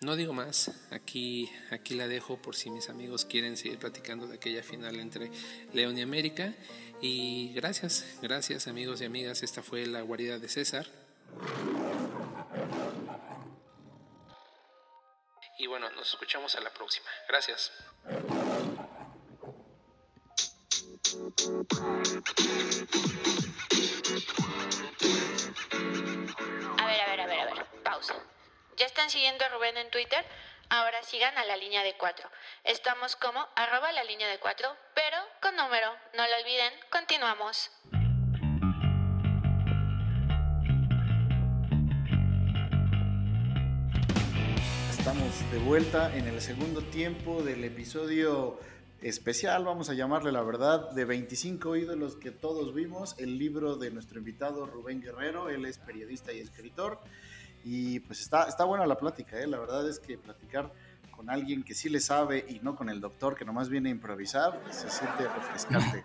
No 0.03 0.15
digo 0.15 0.35
más, 0.35 0.71
aquí, 0.91 1.51
aquí 1.71 1.95
la 1.95 2.07
dejo 2.07 2.37
por 2.37 2.55
si 2.55 2.71
mis 2.71 2.91
amigos 2.91 3.25
quieren 3.25 3.57
seguir 3.57 3.79
platicando 3.79 4.27
de 4.27 4.37
aquella 4.37 4.63
final 4.63 5.01
entre 5.01 5.31
León 5.73 5.97
y 5.97 6.03
América. 6.03 6.55
Y 7.01 7.55
gracias, 7.55 8.05
gracias 8.21 8.67
amigos 8.67 9.01
y 9.01 9.07
amigas, 9.07 9.43
esta 9.43 9.63
fue 9.63 9.87
la 9.87 10.03
guarida 10.03 10.39
de 10.39 10.49
César. 10.51 10.87
Y 15.59 15.67
bueno, 15.67 15.91
nos 15.93 16.11
escuchamos 16.11 16.55
a 16.57 16.61
la 16.61 16.71
próxima. 16.75 17.07
Gracias. 17.29 17.73
A 26.79 26.87
ver, 26.87 27.01
a 27.01 27.07
ver, 27.07 27.21
a 27.21 27.27
ver, 27.27 27.41
a 27.41 27.55
ver. 27.55 27.67
Pausa. 27.83 28.15
¿Ya 28.77 28.85
están 28.85 29.09
siguiendo 29.09 29.43
a 29.43 29.49
Rubén 29.49 29.75
en 29.79 29.91
Twitter? 29.91 30.23
Ahora 30.69 31.03
sigan 31.03 31.39
a 31.39 31.47
la 31.47 31.57
línea 31.57 31.83
de 31.83 31.95
4. 31.95 32.29
Estamos 32.65 33.17
como 33.17 33.49
arroba 33.55 33.91
la 33.93 34.05
línea 34.05 34.29
de 34.29 34.39
4, 34.39 34.69
pero 34.95 35.17
con 35.41 35.57
número. 35.57 35.89
No 36.15 36.27
lo 36.29 36.37
olviden. 36.37 36.75
Continuamos. 36.91 37.71
Estamos 44.91 45.51
de 45.51 45.59
vuelta 45.59 46.15
en 46.15 46.29
el 46.29 46.43
segundo 46.43 46.83
tiempo 46.83 47.43
del 47.43 47.65
episodio 47.65 48.61
especial, 49.01 49.65
vamos 49.65 49.89
a 49.89 49.95
llamarle 49.95 50.33
la 50.33 50.43
verdad, 50.43 50.91
de 50.91 51.05
25 51.07 51.77
ídolos 51.77 52.17
que 52.17 52.31
todos 52.31 52.75
vimos, 52.75 53.15
el 53.19 53.39
libro 53.39 53.77
de 53.77 53.91
nuestro 53.91 54.19
invitado 54.19 54.67
Rubén 54.67 55.01
Guerrero, 55.01 55.49
él 55.49 55.65
es 55.65 55.79
periodista 55.79 56.33
y 56.33 56.41
escritor, 56.41 57.01
y 57.69 57.99
pues 57.99 58.21
está, 58.21 58.45
está 58.45 58.63
buena 58.63 58.87
la 58.87 58.97
plática, 58.97 59.37
¿eh? 59.41 59.47
la 59.49 59.59
verdad 59.59 59.89
es 59.89 59.99
que 59.99 60.17
platicar 60.17 60.73
con 61.11 61.29
alguien 61.29 61.65
que 61.65 61.75
sí 61.75 61.89
le 61.89 61.99
sabe 61.99 62.47
y 62.49 62.61
no 62.61 62.77
con 62.77 62.89
el 62.89 63.01
doctor 63.01 63.35
que 63.35 63.45
nomás 63.45 63.69
viene 63.69 63.89
a 63.89 63.93
improvisar, 63.93 64.63
se 64.71 64.89
siente 64.89 65.27
refrescante. 65.27 66.05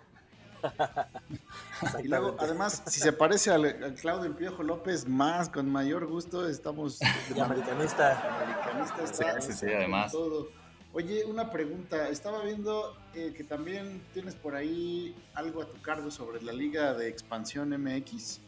y 2.02 2.08
luego, 2.08 2.34
además, 2.40 2.82
si 2.86 2.98
se 2.98 3.12
parece 3.12 3.52
al, 3.52 3.64
al, 3.64 3.94
Claudio 3.94 4.24
El 4.24 4.34
Piojo 4.34 4.64
López, 4.64 5.06
más, 5.06 5.48
con 5.50 5.70
mayor 5.70 6.06
gusto, 6.06 6.48
estamos... 6.48 7.00
El 7.30 7.40
americanista. 7.40 8.40
americanista 8.42 9.04
está, 9.04 9.40
sí, 9.40 9.52
sí, 9.52 9.58
sí, 9.60 9.66
además. 9.72 10.10
Todo. 10.10 10.48
Oye, 10.92 11.24
una 11.26 11.48
pregunta. 11.50 12.08
Estaba 12.08 12.42
viendo 12.42 12.96
eh, 13.14 13.32
que 13.36 13.44
también 13.44 14.02
tienes 14.12 14.34
por 14.34 14.56
ahí 14.56 15.14
algo 15.34 15.62
a 15.62 15.66
tu 15.66 15.80
cargo 15.80 16.10
sobre 16.10 16.42
la 16.42 16.52
Liga 16.52 16.92
de 16.94 17.08
Expansión 17.08 17.70
MX. 17.70 18.40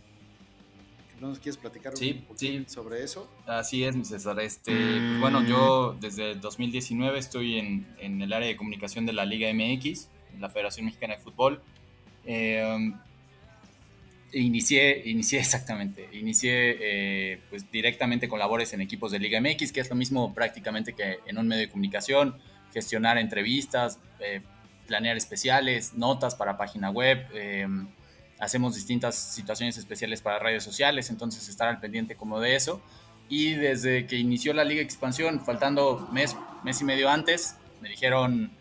¿No 1.21 1.29
nos 1.29 1.39
quieres 1.39 1.57
platicar 1.57 1.97
sí, 1.97 2.13
un 2.13 2.25
poquito 2.25 2.69
sí. 2.69 2.75
sobre 2.75 3.03
eso? 3.03 3.31
Así 3.47 3.85
es, 3.85 3.97
mi 3.97 4.05
César. 4.05 4.39
Este, 4.41 4.73
pues 4.73 5.21
bueno, 5.21 5.45
yo 5.45 5.97
desde 6.01 6.35
2019 6.35 7.19
estoy 7.19 7.59
en, 7.59 7.87
en, 7.99 8.21
el 8.21 8.33
área 8.33 8.49
de 8.49 8.57
comunicación 8.57 9.07
de 9.07 9.13
la 9.13 9.25
Liga 9.25 9.49
MX, 9.53 10.09
la 10.39 10.51
Federación 10.51 10.87
Mexicana 10.87 11.15
de 11.15 11.21
Fútbol. 11.21 11.63
Eh, 12.27 12.93
inicié, 14.35 15.03
inicié 15.09 15.39
exactamente, 15.41 16.09
inicié 16.13 16.77
eh, 16.81 17.41
pues 17.51 17.71
directamente 17.71 18.29
con 18.29 18.39
labores 18.39 18.73
en 18.73 18.81
equipos 18.81 19.13
de 19.13 19.19
Liga 19.19 19.41
MX, 19.41 19.73
que 19.73 19.81
es 19.81 19.91
lo 19.91 19.97
mismo 19.97 20.35
prácticamente 20.35 20.95
que 20.95 21.19
en 21.27 21.39
un 21.39 21.49
medio 21.49 21.63
de 21.63 21.69
comunicación, 21.69 22.37
gestionar 22.73 23.19
entrevistas, 23.19 23.99
eh, 24.21 24.41
planear 24.87 25.17
especiales, 25.17 25.95
notas 25.95 26.35
para 26.35 26.57
página 26.57 26.91
web, 26.91 27.27
eh, 27.33 27.67
hacemos 28.45 28.75
distintas 28.75 29.15
situaciones 29.17 29.77
especiales 29.79 30.23
para 30.23 30.39
redes 30.39 30.63
sociales, 30.63 31.11
entonces 31.11 31.49
estar 31.49 31.69
al 31.69 31.81
pendiente 31.81 32.17
como 32.17 32.41
de 32.41 32.57
eso. 32.57 32.81
Y 33.29 33.55
desde 33.55 34.07
que 34.07 34.17
inició 34.17 34.53
la 34.53 34.65
Liga 34.65 34.83
Expansión, 34.83 35.45
faltando 35.45 36.09
mes, 36.13 36.37
mes 36.63 36.81
y 36.81 36.85
medio 36.85 37.09
antes, 37.09 37.57
me 37.81 37.89
dijeron, 37.89 38.53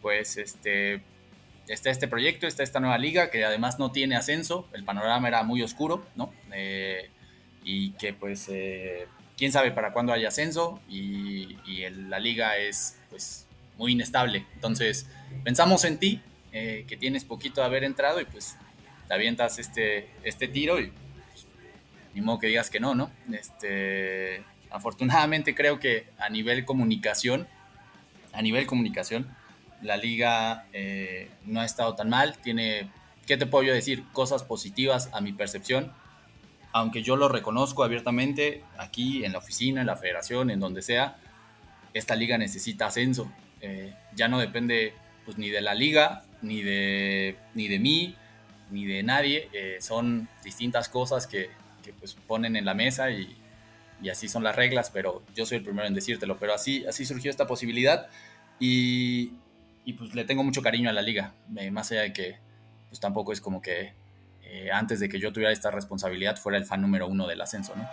pues, 0.00 0.36
este, 0.38 1.02
está 1.68 1.90
este 1.90 2.08
proyecto, 2.08 2.46
está 2.46 2.62
esta 2.62 2.80
nueva 2.80 2.98
liga 2.98 3.30
que 3.30 3.44
además 3.44 3.78
no 3.78 3.92
tiene 3.92 4.16
ascenso, 4.16 4.68
el 4.72 4.84
panorama 4.84 5.28
era 5.28 5.42
muy 5.42 5.62
oscuro, 5.62 6.06
¿no? 6.14 6.32
Eh, 6.52 7.10
y 7.64 7.90
que 7.92 8.12
pues 8.12 8.48
eh, 8.48 9.08
quién 9.36 9.50
sabe 9.50 9.72
para 9.72 9.92
cuándo 9.92 10.12
haya 10.12 10.28
ascenso 10.28 10.80
y, 10.88 11.58
y 11.66 11.82
el, 11.82 12.08
la 12.08 12.20
liga 12.20 12.56
es 12.56 12.98
pues 13.10 13.46
muy 13.76 13.92
inestable. 13.92 14.46
Entonces 14.54 15.08
pensamos 15.44 15.84
en 15.84 15.98
ti, 15.98 16.22
eh, 16.52 16.84
que 16.88 16.96
tienes 16.96 17.24
poquito 17.24 17.60
de 17.60 17.66
haber 17.66 17.84
entrado 17.84 18.20
y 18.20 18.24
pues 18.24 18.56
te 19.06 19.14
avientas 19.14 19.58
este, 19.58 20.08
este 20.22 20.48
tiro 20.48 20.80
y 20.80 20.88
pues, 21.32 21.46
ni 22.14 22.20
modo 22.20 22.38
que 22.38 22.48
digas 22.48 22.70
que 22.70 22.80
no, 22.80 22.94
¿no? 22.94 23.10
Este, 23.32 24.42
afortunadamente 24.70 25.54
creo 25.54 25.78
que 25.78 26.06
a 26.18 26.28
nivel 26.28 26.64
comunicación, 26.64 27.46
a 28.32 28.42
nivel 28.42 28.66
comunicación, 28.66 29.28
la 29.82 29.96
liga 29.96 30.66
eh, 30.72 31.30
no 31.44 31.60
ha 31.60 31.64
estado 31.64 31.94
tan 31.94 32.08
mal, 32.08 32.36
tiene, 32.38 32.90
¿qué 33.26 33.36
te 33.36 33.46
puedo 33.46 33.64
yo 33.64 33.74
decir? 33.74 34.04
Cosas 34.12 34.42
positivas 34.42 35.10
a 35.12 35.20
mi 35.20 35.32
percepción, 35.32 35.92
aunque 36.72 37.02
yo 37.02 37.16
lo 37.16 37.28
reconozco 37.28 37.84
abiertamente 37.84 38.62
aquí 38.78 39.24
en 39.24 39.32
la 39.32 39.38
oficina, 39.38 39.80
en 39.80 39.86
la 39.86 39.96
federación, 39.96 40.50
en 40.50 40.60
donde 40.60 40.82
sea, 40.82 41.16
esta 41.94 42.14
liga 42.14 42.36
necesita 42.36 42.86
ascenso. 42.86 43.32
Eh, 43.60 43.94
ya 44.14 44.28
no 44.28 44.38
depende 44.38 44.92
pues, 45.24 45.38
ni 45.38 45.48
de 45.48 45.60
la 45.62 45.74
liga, 45.74 46.24
ni 46.42 46.62
de, 46.62 47.36
ni 47.54 47.68
de 47.68 47.78
mí, 47.78 48.14
ni 48.70 48.84
de 48.84 49.02
nadie, 49.02 49.48
eh, 49.52 49.78
son 49.80 50.28
distintas 50.42 50.88
cosas 50.88 51.26
que, 51.26 51.50
que, 51.82 51.92
pues 51.92 52.14
ponen 52.14 52.56
en 52.56 52.64
la 52.64 52.74
mesa 52.74 53.10
y, 53.10 53.36
y 54.02 54.08
así 54.08 54.28
son 54.28 54.42
las 54.42 54.56
reglas, 54.56 54.90
pero 54.90 55.22
yo 55.34 55.46
soy 55.46 55.58
el 55.58 55.64
primero 55.64 55.86
en 55.86 55.94
decírtelo, 55.94 56.38
pero 56.38 56.54
así, 56.54 56.84
así 56.86 57.04
surgió 57.04 57.30
esta 57.30 57.46
posibilidad 57.46 58.08
y, 58.58 59.32
y 59.84 59.92
pues 59.92 60.14
le 60.14 60.24
tengo 60.24 60.42
mucho 60.42 60.62
cariño 60.62 60.90
a 60.90 60.92
la 60.92 61.02
liga, 61.02 61.34
eh, 61.56 61.70
más 61.70 61.92
allá 61.92 62.02
de 62.02 62.12
que 62.12 62.38
pues 62.88 63.00
tampoco 63.00 63.32
es 63.32 63.40
como 63.40 63.62
que 63.62 63.94
eh, 64.42 64.70
antes 64.72 65.00
de 65.00 65.08
que 65.08 65.18
yo 65.18 65.32
tuviera 65.32 65.52
esta 65.52 65.70
responsabilidad, 65.70 66.36
fuera 66.36 66.56
el 66.58 66.64
fan 66.64 66.80
número 66.80 67.06
uno 67.06 67.26
del 67.26 67.40
ascenso, 67.40 67.74
¿no? 67.76 67.88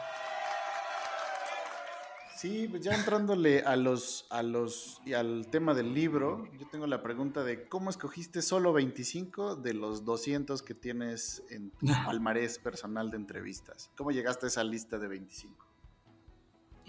Sí, 2.43 2.67
pues 2.69 2.83
ya 2.83 2.93
entrándole 2.93 3.61
a 3.61 3.77
los, 3.77 4.25
a 4.29 4.43
los, 4.43 5.01
y 5.05 5.13
al 5.13 5.47
tema 5.47 5.73
del 5.73 5.93
libro, 5.93 6.45
yo 6.59 6.67
tengo 6.67 6.87
la 6.87 7.01
pregunta 7.01 7.41
de 7.41 7.69
cómo 7.69 7.89
escogiste 7.89 8.41
solo 8.41 8.73
25 8.73 9.55
de 9.55 9.73
los 9.73 10.03
200 10.03 10.61
que 10.61 10.73
tienes 10.73 11.41
en 11.49 11.69
tu 11.71 11.85
palmarés 12.05 12.59
personal 12.59 13.09
de 13.11 13.15
entrevistas. 13.15 13.89
¿Cómo 13.95 14.11
llegaste 14.11 14.45
a 14.45 14.49
esa 14.49 14.61
lista 14.65 14.99
de 14.99 15.07
25? 15.07 15.65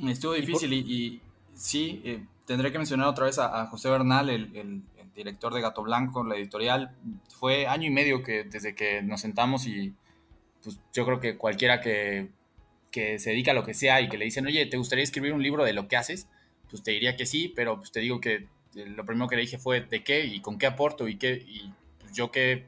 Estuvo 0.09 0.33
difícil 0.33 0.73
y, 0.73 0.79
y 0.93 1.21
sí, 1.55 2.03
eh, 2.05 2.27
tendré 2.47 2.73
que 2.73 2.79
mencionar 2.79 3.07
otra 3.07 3.27
vez 3.27 3.39
a, 3.39 3.63
a 3.63 3.67
José 3.69 3.89
Bernal, 3.91 4.31
el, 4.31 4.57
el- 4.57 4.83
el 4.99 5.13
director 5.15 5.55
de 5.55 5.61
Gato 5.61 5.85
Blanco, 5.85 6.25
la 6.25 6.35
editorial. 6.35 6.97
Fue 7.39 7.69
año 7.69 7.87
y 7.87 7.91
medio 7.91 8.25
que 8.25 8.43
desde 8.43 8.75
que 8.75 9.03
nos 9.03 9.21
sentamos 9.21 9.69
y 9.69 9.95
pues 10.65 10.81
yo 10.93 11.05
creo 11.07 11.21
que 11.21 11.39
cualquiera 11.39 11.81
que, 11.81 12.33
que 12.95 13.19
se 13.19 13.31
dedica 13.31 13.51
a 13.51 13.55
lo 13.55 13.65
que 13.65 13.75
sea 13.75 14.01
y 14.01 14.09
que 14.09 14.17
le 14.17 14.25
dicen, 14.25 14.47
oye, 14.47 14.65
¿te 14.67 14.77
gustaría 14.77 15.03
escribir 15.03 15.33
un 15.33 15.43
libro 15.43 15.65
de 15.65 15.73
lo 15.73 15.89
que 15.89 15.97
haces? 15.97 16.29
Pues 16.71 16.85
te 16.85 16.93
diría 16.93 17.17
que 17.17 17.27
sí, 17.27 17.53
pero 17.57 17.79
pues 17.79 17.91
te 17.91 17.99
digo 17.99 18.21
que 18.21 18.47
eh, 18.77 18.87
lo 18.87 19.05
primero 19.05 19.27
que 19.27 19.35
le 19.35 19.43
dije 19.43 19.59
fue 19.59 19.81
de 19.81 20.05
qué 20.05 20.25
y 20.25 20.41
con 20.41 20.59
qué 20.59 20.67
aporto 20.67 21.09
y 21.09 21.19
qué, 21.19 21.45
y 21.45 21.73
pues, 21.99 22.13
yo 22.13 22.31
qué, 22.31 22.67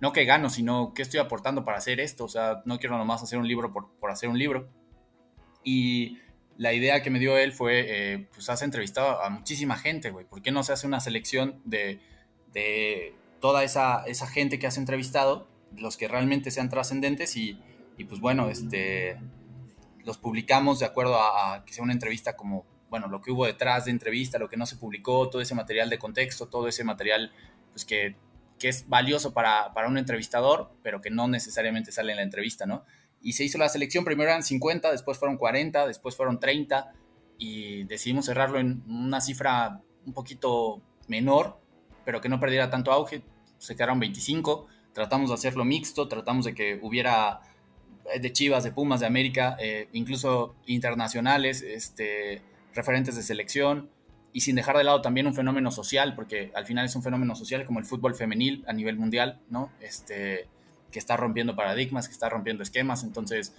no 0.00 0.12
qué 0.12 0.24
gano, 0.24 0.50
sino 0.50 0.92
qué 0.92 1.02
estoy 1.02 1.20
aportando 1.20 1.64
para 1.64 1.78
hacer 1.78 2.00
esto. 2.00 2.24
O 2.24 2.28
sea, 2.28 2.62
no 2.64 2.80
quiero 2.80 2.98
nomás 2.98 3.22
hacer 3.22 3.38
un 3.38 3.46
libro 3.46 3.72
por, 3.72 3.92
por 4.00 4.10
hacer 4.10 4.28
un 4.28 4.40
libro. 4.40 4.68
Y 5.62 6.18
la 6.56 6.72
idea 6.72 7.00
que 7.00 7.10
me 7.10 7.20
dio 7.20 7.38
él 7.38 7.52
fue, 7.52 7.84
eh, 7.86 8.26
pues 8.34 8.50
has 8.50 8.62
entrevistado 8.62 9.22
a 9.22 9.30
muchísima 9.30 9.76
gente, 9.76 10.10
güey. 10.10 10.26
¿Por 10.26 10.42
qué 10.42 10.50
no 10.50 10.64
se 10.64 10.72
hace 10.72 10.88
una 10.88 10.98
selección 10.98 11.60
de, 11.64 12.00
de 12.52 13.14
toda 13.40 13.62
esa, 13.62 14.02
esa 14.06 14.26
gente 14.26 14.58
que 14.58 14.66
has 14.66 14.78
entrevistado, 14.78 15.46
los 15.76 15.96
que 15.96 16.08
realmente 16.08 16.50
sean 16.50 16.68
trascendentes 16.70 17.36
y, 17.36 17.60
y, 17.96 18.04
pues 18.04 18.20
bueno, 18.20 18.48
este, 18.48 19.16
los 20.04 20.18
publicamos 20.18 20.78
de 20.78 20.86
acuerdo 20.86 21.16
a, 21.16 21.54
a 21.54 21.64
que 21.64 21.72
sea 21.72 21.84
una 21.84 21.92
entrevista 21.92 22.36
como, 22.36 22.64
bueno, 22.90 23.08
lo 23.08 23.20
que 23.20 23.30
hubo 23.30 23.46
detrás 23.46 23.86
de 23.86 23.90
entrevista, 23.90 24.38
lo 24.38 24.48
que 24.48 24.56
no 24.56 24.66
se 24.66 24.76
publicó, 24.76 25.28
todo 25.28 25.42
ese 25.42 25.54
material 25.54 25.90
de 25.90 25.98
contexto, 25.98 26.46
todo 26.46 26.68
ese 26.68 26.84
material 26.84 27.32
pues 27.72 27.84
que, 27.84 28.16
que 28.58 28.68
es 28.68 28.88
valioso 28.88 29.32
para, 29.32 29.74
para 29.74 29.88
un 29.88 29.98
entrevistador, 29.98 30.70
pero 30.82 31.00
que 31.00 31.10
no 31.10 31.26
necesariamente 31.28 31.92
sale 31.92 32.12
en 32.12 32.16
la 32.18 32.22
entrevista, 32.22 32.66
¿no? 32.66 32.84
Y 33.20 33.32
se 33.32 33.44
hizo 33.44 33.58
la 33.58 33.68
selección, 33.68 34.04
primero 34.04 34.30
eran 34.30 34.42
50, 34.42 34.92
después 34.92 35.18
fueron 35.18 35.38
40, 35.38 35.86
después 35.86 36.14
fueron 36.14 36.38
30 36.38 36.92
y 37.38 37.84
decidimos 37.84 38.26
cerrarlo 38.26 38.58
en 38.58 38.82
una 38.86 39.20
cifra 39.20 39.80
un 40.06 40.12
poquito 40.12 40.82
menor, 41.08 41.58
pero 42.04 42.20
que 42.20 42.28
no 42.28 42.38
perdiera 42.38 42.70
tanto 42.70 42.92
auge. 42.92 43.22
Se 43.58 43.74
quedaron 43.74 43.98
25, 43.98 44.66
tratamos 44.92 45.30
de 45.30 45.34
hacerlo 45.34 45.64
mixto, 45.64 46.06
tratamos 46.06 46.44
de 46.44 46.54
que 46.54 46.78
hubiera 46.82 47.40
de 48.20 48.32
Chivas, 48.32 48.64
de 48.64 48.72
Pumas, 48.72 49.00
de 49.00 49.06
América, 49.06 49.56
eh, 49.60 49.88
incluso 49.92 50.54
internacionales, 50.66 51.62
este, 51.62 52.42
referentes 52.74 53.16
de 53.16 53.22
selección 53.22 53.88
y 54.32 54.40
sin 54.40 54.56
dejar 54.56 54.76
de 54.76 54.84
lado 54.84 55.00
también 55.00 55.26
un 55.26 55.34
fenómeno 55.34 55.70
social, 55.70 56.14
porque 56.14 56.50
al 56.54 56.66
final 56.66 56.84
es 56.84 56.96
un 56.96 57.02
fenómeno 57.02 57.36
social 57.36 57.64
como 57.64 57.78
el 57.78 57.86
fútbol 57.86 58.14
femenil 58.14 58.64
a 58.66 58.72
nivel 58.72 58.96
mundial, 58.96 59.40
¿no? 59.48 59.70
Este, 59.80 60.48
que 60.90 60.98
está 60.98 61.16
rompiendo 61.16 61.56
paradigmas, 61.56 62.08
que 62.08 62.12
está 62.12 62.28
rompiendo 62.28 62.62
esquemas, 62.62 63.04
entonces 63.04 63.54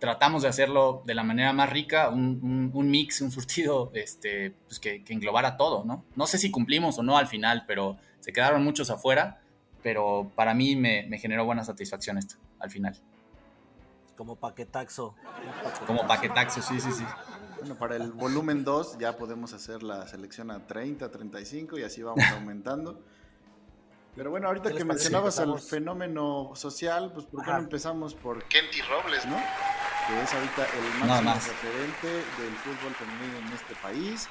tratamos 0.00 0.42
de 0.42 0.48
hacerlo 0.48 1.02
de 1.06 1.14
la 1.14 1.22
manera 1.22 1.52
más 1.52 1.70
rica, 1.70 2.08
un, 2.08 2.72
mix, 2.90 3.20
un 3.20 3.30
surtido 3.30 3.92
este, 3.94 4.52
pues 4.66 4.80
que, 4.80 5.04
que, 5.04 5.12
englobara 5.12 5.56
todo, 5.56 5.84
¿no? 5.84 6.04
No 6.16 6.26
sé 6.26 6.38
si 6.38 6.50
cumplimos 6.50 6.98
o 6.98 7.02
no 7.02 7.16
al 7.16 7.28
final, 7.28 7.64
pero 7.66 7.96
se 8.18 8.32
quedaron 8.32 8.64
muchos 8.64 8.90
afuera, 8.90 9.40
pero 9.82 10.32
para 10.34 10.54
mí 10.54 10.74
me, 10.74 11.06
me 11.08 11.18
generó 11.18 11.44
buena 11.44 11.64
satisfacción 11.64 12.18
esto, 12.18 12.36
al 12.58 12.70
final. 12.70 12.96
Como 14.20 14.36
paquetaxo. 14.36 15.14
paquetaxo. 15.24 15.86
Como 15.86 16.06
paquetaxo, 16.06 16.60
sí, 16.60 16.78
sí, 16.78 16.92
sí. 16.92 17.06
Bueno, 17.60 17.76
para 17.76 17.96
el 17.96 18.12
volumen 18.12 18.64
2 18.64 18.98
ya 18.98 19.16
podemos 19.16 19.54
hacer 19.54 19.82
la 19.82 20.06
selección 20.08 20.50
a 20.50 20.66
30, 20.66 21.10
35 21.10 21.78
y 21.78 21.84
así 21.84 22.02
vamos 22.02 22.22
aumentando. 22.34 23.02
Pero 24.14 24.28
bueno, 24.28 24.48
ahorita 24.48 24.74
que 24.74 24.84
mencionabas 24.84 25.38
el 25.38 25.58
fenómeno 25.58 26.50
social, 26.54 27.10
pues 27.14 27.24
¿por 27.24 27.42
qué 27.46 27.50
no 27.50 27.58
empezamos 27.60 28.12
por 28.12 28.44
Kenty 28.44 28.82
Robles, 28.82 29.24
no? 29.24 29.36
Que 29.36 30.22
es 30.22 30.34
ahorita 30.34 30.66
el 30.66 31.08
máximo 31.08 31.30
más. 31.30 31.48
referente 31.48 32.08
del 32.08 32.54
fútbol 32.56 32.92
femenino 32.96 33.38
en 33.38 33.52
este 33.54 33.74
país 33.76 34.28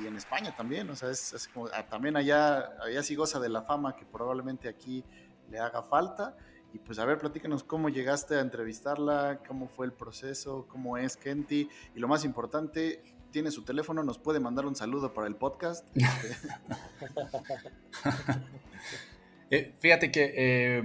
y 0.00 0.06
en 0.06 0.16
España 0.16 0.54
también, 0.54 0.88
o 0.88 0.94
sea, 0.94 1.10
es, 1.10 1.32
es 1.32 1.48
como, 1.48 1.66
ah, 1.74 1.82
también 1.82 2.16
allá, 2.16 2.76
allá 2.80 3.02
sí 3.02 3.16
goza 3.16 3.40
de 3.40 3.48
la 3.48 3.62
fama 3.62 3.96
que 3.96 4.06
probablemente 4.06 4.68
aquí 4.68 5.04
le 5.50 5.58
haga 5.58 5.82
falta. 5.82 6.36
Y 6.76 6.78
pues 6.78 6.98
a 6.98 7.06
ver, 7.06 7.16
platícanos 7.16 7.64
cómo 7.64 7.88
llegaste 7.88 8.34
a 8.34 8.40
entrevistarla, 8.40 9.40
cómo 9.48 9.66
fue 9.66 9.86
el 9.86 9.94
proceso, 9.94 10.66
cómo 10.68 10.98
es 10.98 11.16
Kenty 11.16 11.70
y 11.94 11.98
lo 11.98 12.06
más 12.06 12.22
importante, 12.26 13.02
tiene 13.30 13.50
su 13.50 13.64
teléfono, 13.64 14.02
nos 14.02 14.18
puede 14.18 14.40
mandar 14.40 14.66
un 14.66 14.76
saludo 14.76 15.14
para 15.14 15.26
el 15.26 15.36
podcast. 15.36 15.88
eh, 19.50 19.72
fíjate 19.78 20.10
que 20.10 20.34
eh, 20.36 20.82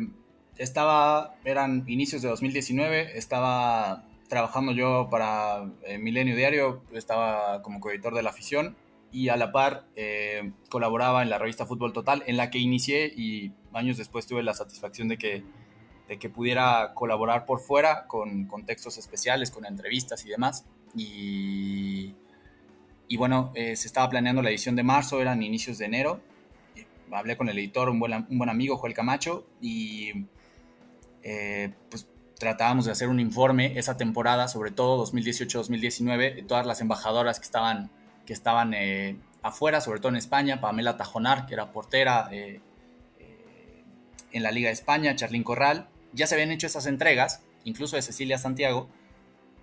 estaba, 0.55 1.35
eran 1.43 1.83
inicios 1.87 2.21
de 2.21 2.29
2019, 2.29 3.17
estaba 3.17 4.05
trabajando 4.29 4.71
yo 4.71 5.09
para 5.11 5.69
eh, 5.83 5.97
Milenio 5.97 6.37
Diario, 6.37 6.83
estaba 6.93 7.61
como 7.63 7.81
coeditor 7.81 8.15
de 8.15 8.23
la 8.23 8.29
afición 8.29 8.77
y 9.11 9.27
a 9.27 9.35
la 9.35 9.51
par 9.51 9.87
eh, 9.95 10.53
colaboraba 10.69 11.21
en 11.21 11.29
la 11.29 11.37
revista 11.37 11.65
Fútbol 11.65 11.91
Total, 11.91 12.23
en 12.25 12.37
la 12.37 12.49
que 12.49 12.59
inicié 12.59 13.11
y 13.13 13.51
años 13.73 13.97
después 13.97 14.25
tuve 14.25 14.41
la 14.41 14.53
satisfacción 14.53 15.09
de 15.09 15.17
que, 15.17 15.43
de 16.11 16.19
que 16.19 16.29
pudiera 16.29 16.91
colaborar 16.93 17.45
por 17.45 17.61
fuera 17.61 18.05
con, 18.05 18.43
con 18.45 18.65
textos 18.65 18.97
especiales, 18.97 19.49
con 19.49 19.65
entrevistas 19.65 20.25
y 20.25 20.29
demás. 20.29 20.65
Y, 20.93 22.13
y 23.07 23.15
bueno, 23.15 23.53
eh, 23.55 23.77
se 23.77 23.87
estaba 23.87 24.09
planeando 24.09 24.41
la 24.41 24.49
edición 24.49 24.75
de 24.75 24.83
marzo, 24.83 25.21
eran 25.21 25.41
inicios 25.41 25.77
de 25.77 25.85
enero. 25.85 26.19
Hablé 27.13 27.37
con 27.37 27.47
el 27.47 27.57
editor, 27.57 27.87
un 27.87 28.01
buen, 28.01 28.25
un 28.29 28.37
buen 28.37 28.49
amigo, 28.49 28.75
Joel 28.75 28.93
Camacho, 28.93 29.47
y 29.61 30.25
eh, 31.23 31.73
pues 31.89 32.09
tratábamos 32.37 32.83
de 32.83 32.91
hacer 32.91 33.07
un 33.07 33.21
informe 33.21 33.79
esa 33.79 33.95
temporada, 33.95 34.49
sobre 34.49 34.71
todo 34.71 35.05
2018-2019, 35.05 36.35
de 36.35 36.43
todas 36.43 36.65
las 36.65 36.81
embajadoras 36.81 37.39
que 37.39 37.45
estaban, 37.45 37.89
que 38.25 38.33
estaban 38.33 38.73
eh, 38.73 39.15
afuera, 39.43 39.79
sobre 39.79 40.01
todo 40.01 40.09
en 40.09 40.17
España, 40.17 40.59
Pamela 40.59 40.97
Tajonar, 40.97 41.45
que 41.45 41.53
era 41.53 41.71
portera 41.71 42.29
en 44.33 44.43
la 44.43 44.51
Liga 44.51 44.67
de 44.67 44.73
España, 44.73 45.15
Charlín 45.15 45.43
Corral, 45.43 45.87
ya 46.13 46.27
se 46.27 46.35
habían 46.35 46.51
hecho 46.51 46.67
esas 46.67 46.85
entregas, 46.85 47.41
incluso 47.63 47.95
de 47.95 48.01
Cecilia 48.01 48.37
Santiago, 48.37 48.89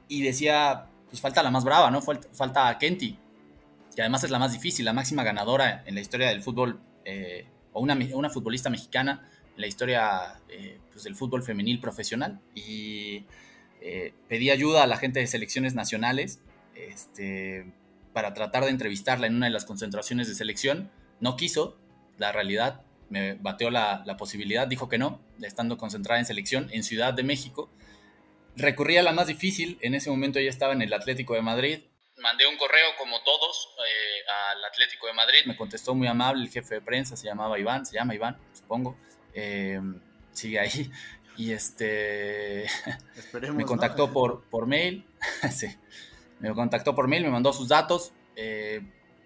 y 0.09 0.23
decía, 0.23 0.87
pues 1.09 1.21
falta 1.21 1.43
la 1.43 1.51
más 1.51 1.65
brava, 1.65 1.91
¿no? 1.91 2.01
Falta, 2.01 2.29
falta 2.33 2.77
Kenty, 2.79 3.19
que 3.95 4.03
además 4.03 4.25
es 4.25 4.31
la 4.31 4.39
más 4.39 4.53
difícil, 4.53 4.85
la 4.85 4.93
máxima 4.93 5.25
ganadora 5.25 5.83
en 5.87 5.95
la 5.95 6.01
historia 6.01 6.29
del 6.29 6.43
fútbol, 6.43 6.81
eh, 7.05 7.47
o 7.73 7.81
una, 7.81 7.99
una, 8.15 8.31
futbolista 8.31 8.71
mexicana 8.71 9.29
en 9.55 9.61
la 9.61 9.67
historia 9.67 10.41
eh, 10.49 10.79
pues 10.93 11.05
del 11.05 11.17
fútbol 11.17 11.43
femenil 11.43 11.81
profesional. 11.81 12.41
Y 12.55 13.25
eh, 13.81 14.15
pedí 14.29 14.51
ayuda 14.51 14.83
a 14.83 14.87
la 14.87 14.97
gente 14.97 15.21
de 15.21 15.27
selecciones 15.27 15.75
nacionales 15.75 16.41
este, 16.75 17.67
para 18.13 18.35
tratar 18.35 18.65
de 18.65 18.71
entrevistarla 18.71 19.27
en 19.27 19.35
una 19.35 19.47
de 19.47 19.53
las 19.53 19.65
concentraciones 19.65 20.29
de 20.29 20.35
selección. 20.35 20.91
No 21.21 21.37
quiso, 21.37 21.77
la 22.19 22.33
realidad, 22.33 22.83
me 23.09 23.35
bateó 23.35 23.71
la, 23.71 24.03
la 24.07 24.17
posibilidad, 24.17 24.67
dijo 24.67 24.89
que 24.89 24.99
no, 24.99 25.21
estando 25.43 25.79
concentrada 25.79 26.19
en 26.19 26.27
selección 26.27 26.69
en 26.73 26.83
Ciudad 26.83 27.15
de 27.15 27.23
México. 27.23 27.71
Recurrí 28.57 28.97
a 28.97 29.03
la 29.03 29.13
más 29.13 29.29
difícil, 29.29 29.79
en 29.83 29.95
ese 29.95 30.11
momento 30.11 30.39
ella 30.39 30.51
estaba 30.51 30.73
en 30.73 30.83
el 30.83 30.93
Atlético 30.93 31.35
de 31.35 31.43
Madrid, 31.43 31.81
mandé 32.21 32.47
un 32.47 32.57
correo 32.57 32.89
como 32.99 33.21
todos 33.23 33.71
eh, 33.79 34.31
al 34.53 34.65
Atlético 34.65 35.07
de 35.07 35.13
Madrid. 35.13 35.41
Me 35.47 35.57
contestó 35.57 35.95
muy 35.95 36.07
amable 36.07 36.43
el 36.43 36.51
jefe 36.51 36.77
de 36.77 36.81
prensa, 36.81 37.17
se 37.17 37.27
llamaba 37.27 37.59
Iván, 37.59 37.87
se 37.87 37.95
llama 37.95 38.15
Iván, 38.15 38.39
supongo. 38.53 38.97
Eh, 39.35 39.81
sigue 40.33 40.59
ahí. 40.59 40.91
Y 41.37 41.53
este 41.53 42.67
me 43.55 43.65
contactó 43.65 44.09
¿no? 44.09 44.13
por, 44.13 44.45
por 44.45 44.67
mail. 44.67 45.07
sí. 45.51 45.69
Me 46.41 46.53
contactó 46.53 46.95
por 46.95 47.09
mail, 47.09 47.25
me 47.25 47.31
mandó 47.31 47.53
sus 47.53 47.69
datos. 47.69 48.13
Eh, 48.37 48.81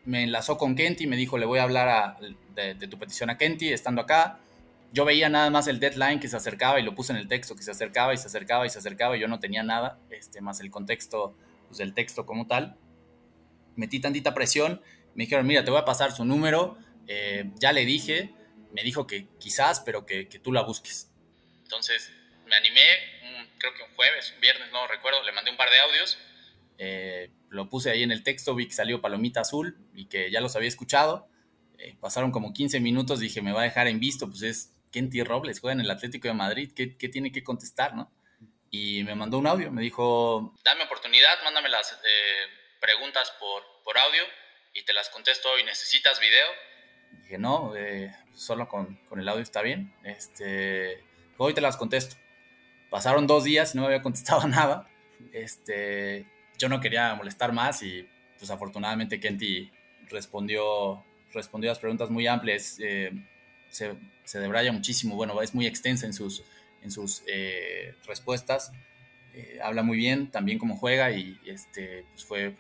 me 0.05 0.24
enlazó 0.24 0.59
con 0.59 0.74
Kenty, 0.74 1.07
me 1.07 1.16
dijo, 1.16 1.38
le 1.38 1.46
voy 1.46 1.59
a 1.59 1.64
hablar 1.64 2.18
de, 2.55 2.74
tu 2.74 2.98
petición 2.98 3.30
a 3.30 3.38
Kenty, 3.38 3.72
estando 3.72 4.03
acá. 4.03 4.38
Yo 4.92 5.05
veía 5.05 5.28
nada 5.28 5.48
más 5.50 5.68
el 5.68 5.80
deadline 5.80 6.20
que 6.20 6.28
se 6.28 6.36
acercaba 6.36 6.78
y 6.78 6.82
lo 6.82 6.94
puse 6.94 7.12
en 7.12 7.18
el 7.18 7.28
texto, 7.28 7.57
que 7.57 7.62
se 7.62 7.70
acercaba 7.70 8.12
y 8.12 8.18
se 8.18 8.26
acercaba 8.26 8.66
y 8.66 8.70
se 8.70 8.78
acercaba 8.78 9.16
y 9.16 9.20
yo 9.20 9.28
no 9.28 9.40
tenía 9.40 9.62
nada, 9.62 9.98
este, 10.11 10.40
más 10.40 10.61
el 10.61 10.70
contexto 10.70 11.34
pues, 11.68 11.78
del 11.78 11.94
texto 11.94 12.26
como 12.26 12.46
tal 12.46 12.76
metí 13.76 14.00
tantita 14.00 14.34
presión, 14.34 14.82
me 15.14 15.24
dijeron, 15.24 15.46
mira, 15.46 15.64
te 15.64 15.70
voy 15.70 15.80
a 15.80 15.84
pasar 15.84 16.12
su 16.12 16.24
número, 16.24 16.78
eh, 17.07 17.44
ya 17.57 17.72
le 17.72 17.84
dije, 17.84 18.30
me 18.72 18.82
dijo 18.82 19.07
que 19.07 19.26
quizás, 19.38 19.80
pero 19.80 20.07
que, 20.07 20.24
tú 20.42 20.53
la 20.53 20.62
busques. 20.62 21.11
Entonces 21.62 22.11
me 22.46 22.57
animé, 22.57 22.84
creo 23.59 23.74
que 23.74 23.82
un 23.82 23.94
jueves, 23.94 24.32
un 24.34 24.40
viernes, 24.40 24.70
no 24.72 24.86
recuerdo, 24.86 25.22
le 25.22 25.32
mandé 25.32 25.50
un 25.50 25.57
par 25.57 25.70
de 25.70 25.78
audios, 25.78 26.18
eh, 26.78 27.30
lo 27.53 27.68
puse 27.68 27.90
ahí 27.90 28.03
en 28.03 28.11
el 28.11 28.22
texto, 28.22 28.55
vi 28.55 28.66
que 28.66 28.74
salió 28.74 29.00
Palomita 29.00 29.42
Azul 29.42 29.76
y 29.94 30.07
que 30.07 30.30
ya 30.30 30.40
los 30.40 30.57
había 30.57 30.68
escuchado. 30.68 31.28
Eh, 31.78 31.96
pasaron 32.00 32.32
como 32.32 32.53
15 32.53 32.80
minutos, 32.80 33.20
dije, 33.20 33.42
me 33.42 33.53
va 33.53 33.61
a 33.61 33.64
dejar 33.64 33.88
en 33.88 34.00
visto, 34.00 34.28
pues 34.28 34.42
es 34.42 34.72
Kenty 34.90 35.22
Robles 35.22 35.61
juega 35.61 35.74
en 35.74 35.80
el 35.80 35.90
Atlético 35.90 36.28
de 36.28 36.34
Madrid, 36.34 36.72
¿qué, 36.74 36.96
qué 36.96 37.09
tiene 37.09 37.30
que 37.30 37.42
contestar, 37.42 37.94
no? 37.94 38.11
Y 38.70 39.03
me 39.05 39.14
mandó 39.14 39.38
un 39.38 39.46
audio, 39.46 39.70
me 39.70 39.82
dijo, 39.82 40.55
dame 40.64 40.84
oportunidad, 40.84 41.42
mándame 41.44 41.68
las 41.68 41.92
eh, 41.92 42.46
preguntas 42.80 43.32
por, 43.38 43.62
por 43.84 43.98
audio 43.98 44.22
y 44.72 44.82
te 44.84 44.94
las 44.94 45.11
contesto 45.11 45.50
hoy, 45.50 45.64
¿necesitas 45.64 46.20
video? 46.20 46.46
Dije, 47.22 47.36
no, 47.36 47.76
eh, 47.76 48.14
solo 48.34 48.66
con, 48.68 48.96
con 49.09 49.20
el 49.20 49.28
audio 49.28 49.42
está 49.42 49.61
bien, 49.61 49.94
este, 50.05 51.05
hoy 51.36 51.53
te 51.53 51.61
las 51.61 51.76
contesto. 51.76 52.16
Pasaron 52.88 53.26
dos 53.26 53.44
días 53.44 53.74
y 53.74 53.76
no 53.76 53.82
me 53.82 53.88
había 53.88 54.03
contestado 54.03 54.46
nada, 54.48 54.88
este, 55.32 56.32
yo 56.62 56.68
no 56.68 56.80
quería 56.80 57.12
molestar 57.16 57.52
más 57.52 57.82
y 57.82 58.08
pues 58.38 58.48
afortunadamente 58.50 59.18
Kenty 59.18 59.68
respondió, 60.08 61.04
respondió 61.32 61.70
las 61.70 61.80
preguntas 61.80 62.08
muy 62.08 62.28
amplias, 62.28 62.76
eh, 62.78 63.10
se, 63.68 63.94
se 64.22 64.38
debraya 64.38 64.70
muchísimo, 64.70 65.16
bueno, 65.16 65.42
es 65.42 65.56
muy 65.56 65.66
extensa 65.66 66.06
en 66.06 66.12
sus, 66.12 66.44
en 66.80 66.92
sus 66.92 67.24
eh, 67.26 67.96
respuestas, 68.06 68.72
eh, 69.34 69.58
habla 69.60 69.82
muy 69.82 69.96
bien 69.96 70.30
también 70.30 70.58
cómo 70.58 70.76
juega 70.76 71.10
y 71.10 71.36
este, 71.46 72.04
pues 72.12 72.24
fue, 72.24 72.54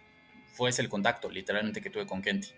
fue 0.52 0.70
ese 0.70 0.82
el 0.82 0.88
contacto 0.88 1.30
literalmente 1.30 1.80
que 1.80 1.90
tuve 1.90 2.06
con 2.06 2.22
Kenty. 2.22 2.48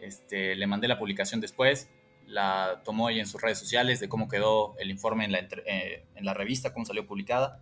Este, 0.00 0.54
le 0.54 0.66
mandé 0.66 0.88
la 0.88 0.98
publicación 0.98 1.40
después, 1.42 1.90
la 2.26 2.80
tomó 2.82 3.08
ahí 3.08 3.20
en 3.20 3.26
sus 3.26 3.42
redes 3.42 3.58
sociales 3.58 4.00
de 4.00 4.08
cómo 4.08 4.26
quedó 4.26 4.74
el 4.78 4.90
informe 4.90 5.26
en 5.26 5.32
la, 5.32 5.38
en 5.38 6.24
la 6.24 6.32
revista, 6.32 6.72
cómo 6.72 6.86
salió 6.86 7.06
publicada. 7.06 7.60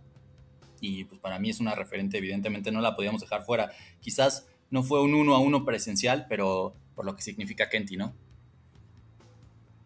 Y 0.85 1.05
pues 1.05 1.17
para 1.21 1.39
mí 1.39 1.49
es 1.49 1.61
una 1.61 1.75
referente, 1.75 2.17
evidentemente 2.17 2.69
no 2.69 2.81
la 2.81 2.93
podíamos 2.93 3.21
dejar 3.21 3.45
fuera. 3.45 3.71
Quizás 4.01 4.47
no 4.69 4.83
fue 4.83 5.01
un 5.01 5.13
uno 5.13 5.33
a 5.33 5.39
uno 5.39 5.63
presencial, 5.63 6.25
pero 6.27 6.73
por 6.93 7.05
lo 7.05 7.15
que 7.15 7.21
significa 7.21 7.69
Kenty, 7.69 7.95
¿no? 7.95 8.13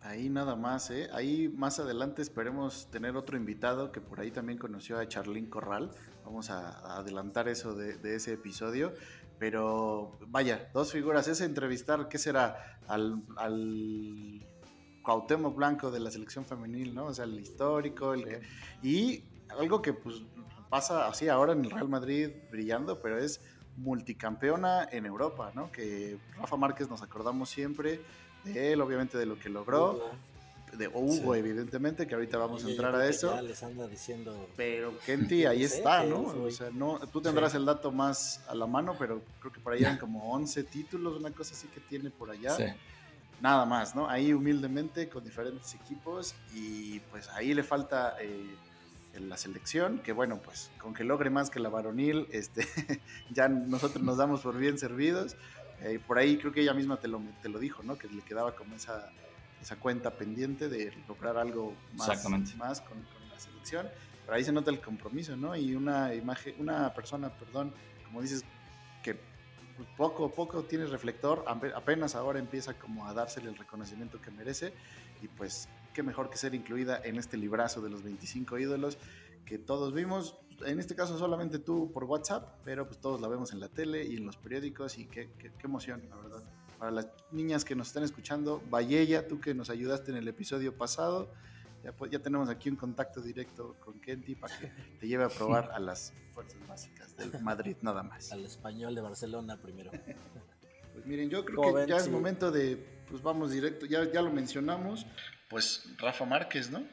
Ahí 0.01 0.27
nada 0.29 0.55
más, 0.55 0.89
¿eh? 0.89 1.07
Ahí 1.13 1.49
más 1.49 1.79
adelante 1.79 2.23
esperemos 2.23 2.89
tener 2.89 3.15
otro 3.15 3.37
invitado 3.37 3.91
que 3.91 4.01
por 4.01 4.19
ahí 4.19 4.31
también 4.31 4.57
conoció 4.57 4.97
a 4.97 5.07
Charlín 5.07 5.45
Corral. 5.51 5.91
Vamos 6.25 6.49
a, 6.49 6.69
a 6.79 6.97
adelantar 6.97 7.47
eso 7.47 7.75
de, 7.75 7.97
de 7.97 8.15
ese 8.15 8.33
episodio. 8.33 8.93
Pero 9.37 10.17
vaya, 10.29 10.71
dos 10.73 10.91
figuras. 10.91 11.27
Ese 11.27 11.45
entrevistar, 11.45 12.07
¿qué 12.07 12.17
será? 12.17 12.79
Al, 12.87 13.21
al 13.35 14.41
Cuauhtémoc 15.03 15.55
Blanco 15.55 15.91
de 15.91 15.99
la 15.99 16.09
selección 16.09 16.43
femenil, 16.43 16.95
¿no? 16.95 17.05
O 17.05 17.13
sea, 17.13 17.25
el 17.25 17.39
histórico. 17.39 18.15
El 18.15 18.23
que- 18.23 18.41
y 18.81 19.23
algo 19.59 19.81
que 19.81 19.93
pues 19.93 20.23
pasa 20.69 21.07
así 21.07 21.29
ahora 21.29 21.53
en 21.53 21.63
el 21.65 21.71
Real 21.71 21.89
Madrid 21.89 22.29
brillando, 22.51 22.99
pero 23.01 23.17
es 23.19 23.39
multicampeona 23.77 24.87
en 24.91 25.05
Europa, 25.05 25.51
¿no? 25.53 25.71
Que 25.71 26.17
Rafa 26.37 26.55
Márquez 26.57 26.89
nos 26.89 27.01
acordamos 27.01 27.49
siempre 27.49 28.01
de 28.43 28.73
él, 28.73 28.81
obviamente 28.81 29.17
de 29.17 29.25
lo 29.25 29.37
que 29.39 29.49
logró, 29.49 30.11
de 30.73 30.87
Hugo, 30.87 31.33
Sí. 31.33 31.39
evidentemente, 31.39 32.05
que 32.07 32.13
ahorita 32.15 32.37
vamos 32.37 32.63
a 32.65 32.69
entrar 32.69 32.93
a 32.95 33.07
eso. 33.07 33.33
Ya 33.33 33.41
les 33.41 33.63
anda 33.63 33.87
diciendo. 33.87 34.47
Pero 34.55 34.93
Kenty 35.05 35.45
ahí 35.45 35.63
está, 35.63 36.03
¿no? 36.03 36.31
sí. 36.33 36.39
O 36.39 36.51
sea, 36.51 36.69
no, 36.71 36.99
tú 37.11 37.21
tendrás 37.21 37.51
Sí. 37.51 37.57
el 37.57 37.65
dato 37.65 37.91
más 37.91 38.41
a 38.47 38.55
la 38.55 38.67
mano, 38.67 38.95
pero 38.99 39.21
creo 39.39 39.51
que 39.53 39.59
por 39.59 39.73
ahí 39.73 39.81
eran 39.81 39.97
como 39.99 40.31
11 40.33 40.63
títulos, 40.63 41.17
una 41.19 41.31
cosa 41.31 41.53
así 41.53 41.67
que 41.67 41.79
tiene 41.79 42.09
por 42.09 42.29
allá. 42.29 42.51
Sí. 42.55 42.65
Nada 43.41 43.65
más, 43.65 43.95
¿no? 43.95 44.09
Ahí 44.09 44.33
humildemente 44.33 45.07
con 45.09 45.23
diferentes 45.23 45.73
equipos 45.75 46.33
y 46.53 46.99
pues 47.11 47.29
ahí 47.29 47.53
le 47.53 47.63
falta 47.63 48.15
eh, 48.19 48.55
en 49.17 49.29
la 49.29 49.37
selección, 49.37 49.99
que 49.99 50.13
bueno, 50.13 50.37
pues 50.41 50.71
con 50.79 50.93
que 50.93 51.03
logre 51.03 51.29
más 51.29 51.49
que 51.49 51.59
la 51.59 51.69
varonil, 51.69 52.27
este, 52.31 52.65
ya 53.31 53.47
nosotros 53.49 54.03
nos 54.03 54.17
damos 54.17 54.41
por 54.41 54.57
bien 54.57 54.77
servidos. 54.77 55.35
Eh, 55.81 55.99
por 56.05 56.17
ahí 56.17 56.37
creo 56.37 56.51
que 56.51 56.61
ella 56.61 56.73
misma 56.73 56.97
te 56.99 57.07
lo, 57.07 57.21
te 57.41 57.49
lo 57.49 57.59
dijo, 57.59 57.83
¿no? 57.83 57.97
Que 57.97 58.07
le 58.07 58.21
quedaba 58.21 58.55
como 58.55 58.75
esa, 58.75 59.11
esa 59.61 59.75
cuenta 59.75 60.11
pendiente 60.11 60.69
de 60.69 60.91
lograr 61.07 61.37
algo 61.37 61.73
más, 61.95 62.07
más 62.57 62.81
con, 62.81 62.97
con 63.01 63.29
la 63.29 63.39
selección. 63.39 63.87
Pero 64.25 64.35
ahí 64.37 64.43
se 64.43 64.51
nota 64.51 64.71
el 64.71 64.79
compromiso, 64.81 65.35
¿no? 65.37 65.55
Y 65.55 65.75
una 65.75 66.13
imagen, 66.13 66.55
una 66.59 66.93
persona, 66.93 67.29
perdón, 67.29 67.73
como 68.05 68.21
dices, 68.21 68.43
que 69.03 69.19
poco 69.95 70.25
a 70.25 70.31
poco 70.31 70.63
tiene 70.63 70.85
reflector, 70.85 71.43
ape- 71.47 71.73
apenas 71.75 72.15
ahora 72.15 72.39
empieza 72.39 72.73
como 72.73 73.07
a 73.07 73.13
dársele 73.13 73.49
el 73.49 73.55
reconocimiento 73.57 74.19
que 74.19 74.31
merece 74.31 74.73
y 75.21 75.27
pues 75.27 75.69
qué 75.97 76.03
mejor 76.03 76.29
que 76.29 76.37
ser 76.37 76.53
incluida 76.53 77.01
en 77.03 77.17
este 77.17 77.37
librazo 77.37 77.81
de 77.81 77.89
los 77.89 78.03
25 78.03 78.59
ídolos 78.59 78.99
que 79.45 79.57
todos 79.57 79.95
vimos, 79.95 80.37
en 80.63 80.79
este 80.79 80.93
caso 80.93 81.17
solamente 81.17 81.57
tú 81.57 81.91
por 81.91 82.03
WhatsApp, 82.03 82.59
pero 82.63 82.85
pues 82.85 82.99
todos 82.99 83.19
la 83.19 83.27
vemos 83.27 83.51
en 83.51 83.59
la 83.59 83.67
tele 83.67 84.05
y 84.05 84.17
en 84.17 84.27
los 84.27 84.37
periódicos 84.37 84.99
y 84.99 85.05
qué, 85.05 85.31
qué- 85.39 85.49
qué 85.57 85.65
emoción, 85.65 86.03
la 86.07 86.15
verdad. 86.17 86.43
Para 86.77 86.91
las 86.91 87.07
niñas 87.31 87.65
que 87.65 87.73
nos 87.75 87.87
están 87.87 88.03
escuchando, 88.03 88.61
Vallella, 88.69 89.27
tú 89.27 89.39
que 89.41 89.55
nos 89.55 89.71
ayudaste 89.71 90.11
en 90.11 90.17
el 90.17 90.27
episodio 90.27 90.77
pasado, 90.77 91.31
ya, 91.83 91.91
pues, 91.93 92.11
ya 92.11 92.19
tenemos 92.19 92.47
aquí 92.47 92.69
un 92.69 92.75
contacto 92.75 93.19
directo 93.19 93.75
con 93.83 93.99
Kenty 93.99 94.35
para 94.35 94.55
que 94.59 94.67
te 94.99 95.07
lleve 95.07 95.23
a 95.23 95.29
probar 95.29 95.71
a 95.71 95.79
las 95.79 96.13
fuerzas 96.31 96.59
básicas 96.67 97.17
del 97.17 97.41
Madrid, 97.41 97.75
nada 97.81 98.03
más. 98.03 98.31
Al 98.31 98.45
español 98.45 98.93
de 98.93 99.01
Barcelona 99.01 99.59
primero. 99.59 99.89
Pues 100.93 101.07
miren, 101.07 101.27
yo 101.31 101.43
creo 101.43 101.57
¿Cómo 101.57 101.75
que 101.77 101.87
ya 101.87 101.97
es 101.97 102.07
momento 102.07 102.51
de, 102.51 102.75
pues 103.09 103.23
vamos 103.23 103.51
directo, 103.51 103.87
ya, 103.87 104.03
ya 104.11 104.21
lo 104.21 104.31
mencionamos, 104.31 105.05
pues 105.49 105.83
Rafa 105.97 106.25
Márquez, 106.25 106.69
¿no? 106.69 106.83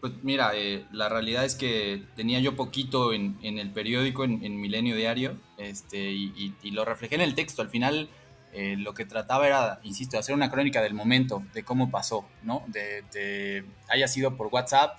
Pues 0.00 0.14
mira, 0.22 0.50
eh, 0.56 0.84
la 0.90 1.08
realidad 1.08 1.44
es 1.44 1.54
que 1.54 2.02
tenía 2.16 2.40
yo 2.40 2.56
poquito 2.56 3.12
en, 3.12 3.36
el 3.40 3.70
periódico, 3.70 4.24
en, 4.24 4.44
en 4.44 4.60
Milenio 4.60 4.96
Diario, 4.96 5.38
este, 5.58 6.10
y, 6.10 6.52
lo 6.72 6.84
reflejé 6.84 7.14
en 7.14 7.20
el 7.20 7.36
texto. 7.36 7.62
Al 7.62 7.68
final, 7.68 8.08
eh, 8.52 8.74
lo 8.76 8.94
que 8.94 9.04
trataba 9.04 9.46
era, 9.46 9.78
insisto, 9.84 10.18
hacer 10.18 10.34
una 10.34 10.50
crónica 10.50 10.82
del 10.82 10.94
momento, 10.94 11.44
de 11.54 11.62
cómo 11.62 11.92
pasó, 11.92 12.26
¿no? 12.42 12.64
De, 12.66 13.04
de- 13.12 13.64
haya 13.88 14.08
sido 14.08 14.36
por 14.36 14.48
WhatsApp, 14.48 14.98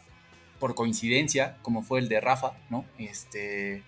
por 0.58 0.74
coincidencia, 0.74 1.58
como 1.62 1.84
fue 1.84 2.00
el 2.00 2.08
de 2.08 2.22
Rafa, 2.22 2.54
¿no? 2.70 2.86
Este, 2.98 3.84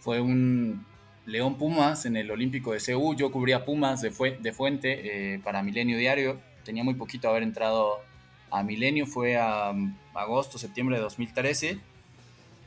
fue 0.00 0.20
un 0.20 0.84
León 1.24 1.56
Pumas 1.56 2.04
en 2.04 2.16
el 2.16 2.30
Olímpico 2.30 2.72
de 2.72 2.80
CU. 2.80 3.14
Yo 3.14 3.32
cubría 3.32 3.64
Pumas 3.64 4.02
de, 4.02 4.10
de 4.10 4.52
fuente 4.52 5.34
eh, 5.34 5.38
para 5.38 5.62
Milenio 5.62 5.96
Diario. 5.96 6.40
Tenía 6.68 6.84
muy 6.84 6.92
poquito 6.92 7.30
haber 7.30 7.44
entrado 7.44 8.02
a 8.50 8.62
Milenio, 8.62 9.06
fue 9.06 9.38
a 9.38 9.70
um, 9.70 9.96
agosto, 10.12 10.58
septiembre 10.58 10.96
de 10.96 11.02
2013. 11.02 11.80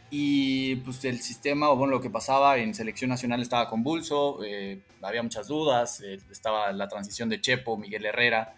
Y 0.10 0.78
pues 0.78 1.06
el 1.06 1.22
sistema, 1.22 1.70
o 1.70 1.76
bueno, 1.76 1.92
lo 1.92 2.02
que 2.02 2.10
pasaba 2.10 2.58
en 2.58 2.74
selección 2.74 3.12
nacional 3.12 3.44
estaba 3.44 3.70
convulso, 3.70 4.44
eh, 4.44 4.80
había 5.04 5.22
muchas 5.22 5.48
dudas, 5.48 6.02
eh, 6.02 6.20
estaba 6.32 6.72
la 6.72 6.88
transición 6.88 7.30
de 7.30 7.42
Chepo, 7.42 7.78
Miguel 7.78 8.04
Herrera, 8.08 8.56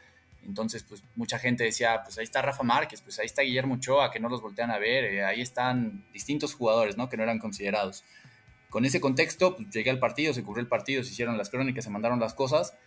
entonces 0.47 0.83
pues 0.83 1.03
mucha 1.17 1.37
gente 1.39 1.65
decía, 1.65 2.03
pues 2.05 2.17
ahí 2.17 2.23
está 2.23 2.41
Rafa 2.41 2.63
Márquez, 2.63 3.01
pues 3.01 3.19
ahí 3.19 3.25
está 3.25 3.41
Guillermo 3.41 3.73
Ochoa, 3.73 4.11
que 4.11 4.21
no 4.21 4.29
los 4.29 4.41
voltean 4.41 4.71
a 4.71 4.77
ver, 4.77 5.03
eh, 5.03 5.25
ahí 5.25 5.41
están 5.41 6.05
distintos 6.13 6.53
jugadores, 6.53 6.95
¿no? 6.95 7.09
Que 7.09 7.17
no 7.17 7.23
eran 7.23 7.39
considerados. 7.39 8.05
Con 8.69 8.85
ese 8.85 9.01
contexto, 9.01 9.57
pues, 9.57 9.69
llegué 9.71 9.89
al 9.89 9.99
partido, 9.99 10.33
se 10.33 10.41
cubrió 10.41 10.61
el 10.61 10.69
partido, 10.69 11.03
se 11.03 11.11
hicieron 11.11 11.37
las 11.37 11.49
crónicas, 11.49 11.83
se 11.83 11.89
mandaron 11.89 12.21
las 12.21 12.33
cosas, 12.33 12.77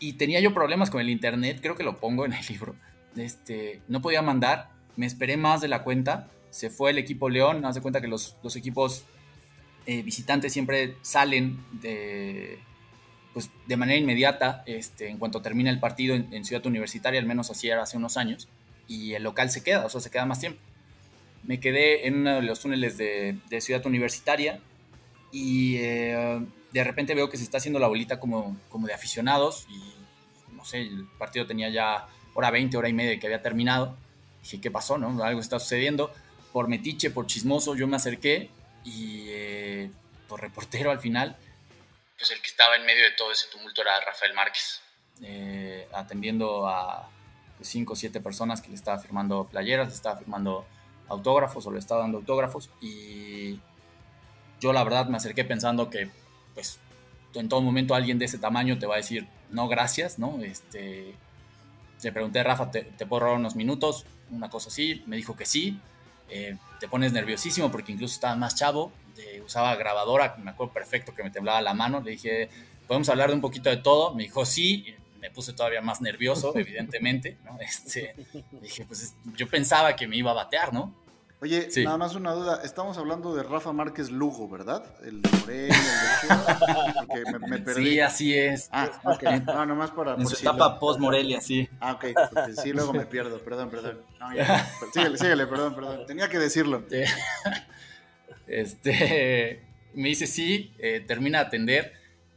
y 0.00 0.14
tenía 0.14 0.40
yo 0.40 0.54
problemas 0.54 0.90
con 0.90 1.00
el 1.00 1.10
internet, 1.10 1.58
creo 1.60 1.76
que 1.76 1.82
lo 1.82 1.98
pongo 1.98 2.24
en 2.24 2.32
el 2.32 2.44
libro. 2.48 2.74
Este, 3.16 3.80
no 3.88 4.00
podía 4.00 4.22
mandar, 4.22 4.70
me 4.96 5.06
esperé 5.06 5.36
más 5.36 5.60
de 5.60 5.68
la 5.68 5.82
cuenta, 5.82 6.28
se 6.50 6.70
fue 6.70 6.90
el 6.90 6.98
equipo 6.98 7.28
León, 7.28 7.64
haz 7.64 7.74
de 7.74 7.80
cuenta 7.80 8.00
que 8.00 8.08
los, 8.08 8.36
los 8.42 8.56
equipos 8.56 9.04
eh, 9.86 10.02
visitantes 10.02 10.52
siempre 10.52 10.96
salen 11.02 11.58
de, 11.80 12.58
pues, 13.32 13.50
de 13.66 13.76
manera 13.76 13.98
inmediata 13.98 14.62
este, 14.66 15.08
en 15.08 15.18
cuanto 15.18 15.42
termina 15.42 15.70
el 15.70 15.80
partido 15.80 16.14
en, 16.14 16.44
Ciudad 16.44 16.64
Universitaria, 16.66 17.20
al 17.20 17.26
menos 17.26 17.50
así 17.50 17.68
era 17.68 17.82
hace 17.82 17.96
unos 17.96 18.16
años, 18.16 18.48
y 18.86 19.14
el 19.14 19.22
local 19.22 19.50
se 19.50 19.62
queda, 19.62 19.84
o 19.84 19.88
sea, 19.88 20.00
se 20.00 20.10
queda 20.10 20.26
más 20.26 20.40
tiempo. 20.40 20.60
Me 21.44 21.60
quedé 21.60 22.06
en 22.06 22.16
uno 22.18 22.36
de 22.36 22.42
los 22.42 22.60
túneles 22.60 22.98
de 22.98 23.60
Ciudad 23.60 23.84
Universitaria 23.86 24.60
y 25.30 25.76
eh, 25.78 26.40
de 26.72 26.84
repente 26.84 27.14
veo 27.14 27.28
que 27.28 27.36
se 27.36 27.44
está 27.44 27.58
haciendo 27.58 27.78
la 27.78 27.88
bolita 27.88 28.20
como, 28.20 28.58
como 28.68 28.86
de 28.86 28.94
aficionados 28.94 29.66
y 29.68 29.94
no 30.52 30.64
sé, 30.64 30.82
el 30.82 31.06
partido 31.18 31.46
tenía 31.46 31.68
ya 31.68 32.08
hora 32.34 32.50
20, 32.50 32.76
hora 32.76 32.88
y 32.88 32.92
media 32.92 33.18
que 33.18 33.26
había 33.26 33.42
terminado. 33.42 33.96
Dije, 34.42 34.60
¿qué 34.60 34.70
pasó? 34.70 34.98
No? 34.98 35.22
Algo 35.22 35.40
está 35.40 35.58
sucediendo. 35.58 36.12
Por 36.52 36.68
metiche, 36.68 37.10
por 37.10 37.26
chismoso, 37.26 37.76
yo 37.76 37.86
me 37.86 37.96
acerqué 37.96 38.50
y 38.84 39.26
eh, 39.28 39.90
por 40.28 40.40
reportero 40.40 40.90
al 40.90 40.98
final, 40.98 41.36
pues 42.16 42.30
el 42.32 42.40
que 42.40 42.48
estaba 42.48 42.76
en 42.76 42.84
medio 42.84 43.04
de 43.04 43.12
todo 43.12 43.30
ese 43.30 43.46
tumulto 43.48 43.80
era 43.82 44.00
Rafael 44.04 44.34
Márquez, 44.34 44.80
eh, 45.22 45.88
atendiendo 45.92 46.66
a 46.66 47.08
pues, 47.56 47.68
cinco 47.68 47.92
o 47.92 47.96
siete 47.96 48.20
personas 48.20 48.60
que 48.60 48.68
le 48.68 48.74
estaba 48.74 48.98
firmando 48.98 49.44
playeras, 49.44 49.88
le 49.88 49.94
estaba 49.94 50.18
firmando 50.18 50.66
autógrafos 51.08 51.66
o 51.66 51.70
le 51.70 51.78
estaba 51.78 52.00
dando 52.00 52.18
autógrafos 52.18 52.70
y 52.80 53.60
yo 54.60 54.72
la 54.72 54.84
verdad 54.84 55.06
me 55.06 55.16
acerqué 55.16 55.44
pensando 55.44 55.90
que 55.90 56.10
pues 56.54 56.78
en 57.34 57.48
todo 57.48 57.60
momento 57.62 57.94
alguien 57.94 58.18
de 58.18 58.24
ese 58.24 58.38
tamaño 58.38 58.78
te 58.78 58.86
va 58.86 58.94
a 58.94 58.98
decir 58.98 59.26
no 59.50 59.68
gracias, 59.68 60.18
¿no? 60.18 60.40
Este, 60.42 61.14
le 62.02 62.12
pregunté 62.12 62.42
Rafa, 62.42 62.70
¿te, 62.70 62.82
te 62.82 63.06
puedo 63.06 63.20
robar 63.20 63.38
unos 63.38 63.56
minutos? 63.56 64.04
Una 64.30 64.50
cosa 64.50 64.68
así, 64.68 65.02
me 65.06 65.16
dijo 65.16 65.36
que 65.36 65.46
sí. 65.46 65.78
Eh, 66.30 66.56
te 66.80 66.88
pones 66.88 67.12
nerviosísimo 67.12 67.70
porque 67.70 67.92
incluso 67.92 68.14
estaba 68.14 68.36
más 68.36 68.54
chavo, 68.54 68.92
eh, 69.16 69.40
usaba 69.44 69.74
grabadora, 69.76 70.36
me 70.42 70.50
acuerdo 70.50 70.72
perfecto 70.74 71.14
que 71.14 71.22
me 71.22 71.30
temblaba 71.30 71.62
la 71.62 71.72
mano. 71.74 72.00
Le 72.00 72.10
dije, 72.12 72.50
¿podemos 72.86 73.08
hablar 73.08 73.30
de 73.30 73.34
un 73.36 73.40
poquito 73.40 73.70
de 73.70 73.78
todo? 73.78 74.14
Me 74.14 74.24
dijo 74.24 74.44
sí, 74.44 74.94
me 75.20 75.30
puse 75.30 75.52
todavía 75.54 75.80
más 75.80 76.00
nervioso, 76.00 76.52
evidentemente, 76.56 77.38
¿no? 77.44 77.58
Este, 77.60 78.14
dije, 78.60 78.84
pues 78.84 79.02
es- 79.02 79.14
yo 79.36 79.48
pensaba 79.48 79.96
que 79.96 80.06
me 80.06 80.16
iba 80.16 80.30
a 80.30 80.34
batear, 80.34 80.72
¿no? 80.72 80.94
Oye, 81.40 81.70
Sí. 81.70 81.84
nada 81.84 81.96
más 81.98 82.16
una 82.16 82.32
duda. 82.32 82.62
Estamos 82.64 82.98
hablando 82.98 83.32
de 83.34 83.44
Rafa 83.44 83.72
Márquez 83.72 84.10
Lugo, 84.10 84.48
¿verdad? 84.48 84.84
El 85.04 85.22
de 85.22 85.30
Morelia, 85.38 85.76
el 86.22 86.28
de 86.28 86.94
Porque 87.06 87.22
me, 87.38 87.48
me 87.48 87.58
perdí. 87.60 87.90
Sí, 87.92 88.00
así 88.00 88.34
es. 88.36 88.68
Ah, 88.72 88.90
ok. 89.04 89.22
No, 89.46 89.64
nomás 89.66 89.92
para. 89.92 90.14
En 90.14 90.22
por 90.22 90.30
su 90.30 90.34
si 90.36 90.42
etapa 90.42 90.70
lo- 90.74 90.78
post-Morelia, 90.80 91.40
sí. 91.40 91.68
Ah, 91.78 91.92
ok. 91.92 92.06
Porque 92.34 92.54
sí, 92.60 92.72
luego 92.72 92.92
me 92.92 93.06
pierdo. 93.06 93.38
Perdón, 93.38 93.70
perdón. 93.70 94.00
No, 94.18 94.34
ya. 94.34 94.68
Síguele, 94.92 95.16
síguele, 95.16 95.46
perdón, 95.46 95.74
perdón. 95.76 96.06
Tenía 96.06 96.28
que 96.28 96.38
decirlo. 96.38 96.84
Este, 98.46 99.62
me 99.94 100.08
dice 100.08 100.26
sí, 100.26 100.72
eh, 100.78 101.04
termina 101.06 101.40
de 101.40 101.44
atender, 101.46 101.92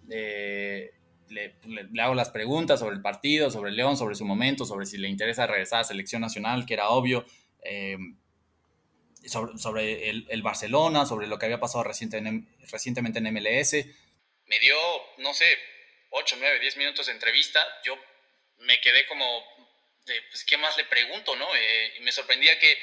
eh, 0.09 0.91
le, 1.29 1.55
le- 1.65 1.83
le 1.85 2.01
hago 2.01 2.15
las 2.15 2.29
preguntas 2.31 2.81
sobre 2.81 2.95
el 2.97 3.01
partido, 3.01 3.49
sobre 3.49 3.69
el 3.69 3.77
León, 3.77 3.95
sobre 3.95 4.15
su 4.15 4.25
momento, 4.25 4.65
sobre 4.65 4.85
si 4.85 4.97
le 4.97 5.07
interesa 5.07 5.47
regresar 5.47 5.79
a 5.79 5.83
selección 5.85 6.21
nacional, 6.21 6.65
que 6.65 6.73
era 6.73 6.89
obvio, 6.89 7.23
eh, 7.63 7.97
sobre, 9.25 9.57
sobre 9.57 10.09
el, 10.09 10.25
el 10.29 10.41
Barcelona, 10.41 11.05
sobre 11.05 11.27
lo 11.27 11.37
que 11.39 11.45
había 11.45 11.59
pasado 11.59 11.83
reciente 11.83 12.17
en- 12.17 12.47
recientemente 12.71 13.19
en 13.19 13.27
MLS. 13.33 13.73
Me 14.47 14.59
dio, 14.59 14.75
no 15.19 15.33
sé, 15.33 15.45
8, 16.11 16.35
9, 16.39 16.59
10 16.59 16.77
minutos 16.77 17.05
de 17.07 17.13
entrevista. 17.13 17.59
Yo 17.85 17.95
me 18.59 18.79
quedé 18.81 19.05
como, 19.07 19.25
de, 20.05 20.13
pues, 20.29 20.43
¿qué 20.45 20.57
más 20.57 20.75
le 20.77 20.85
pregunto, 20.85 21.35
no? 21.35 21.45
Eh, 21.55 21.93
y 21.99 22.03
me 22.03 22.11
sorprendía 22.11 22.57
que, 22.59 22.75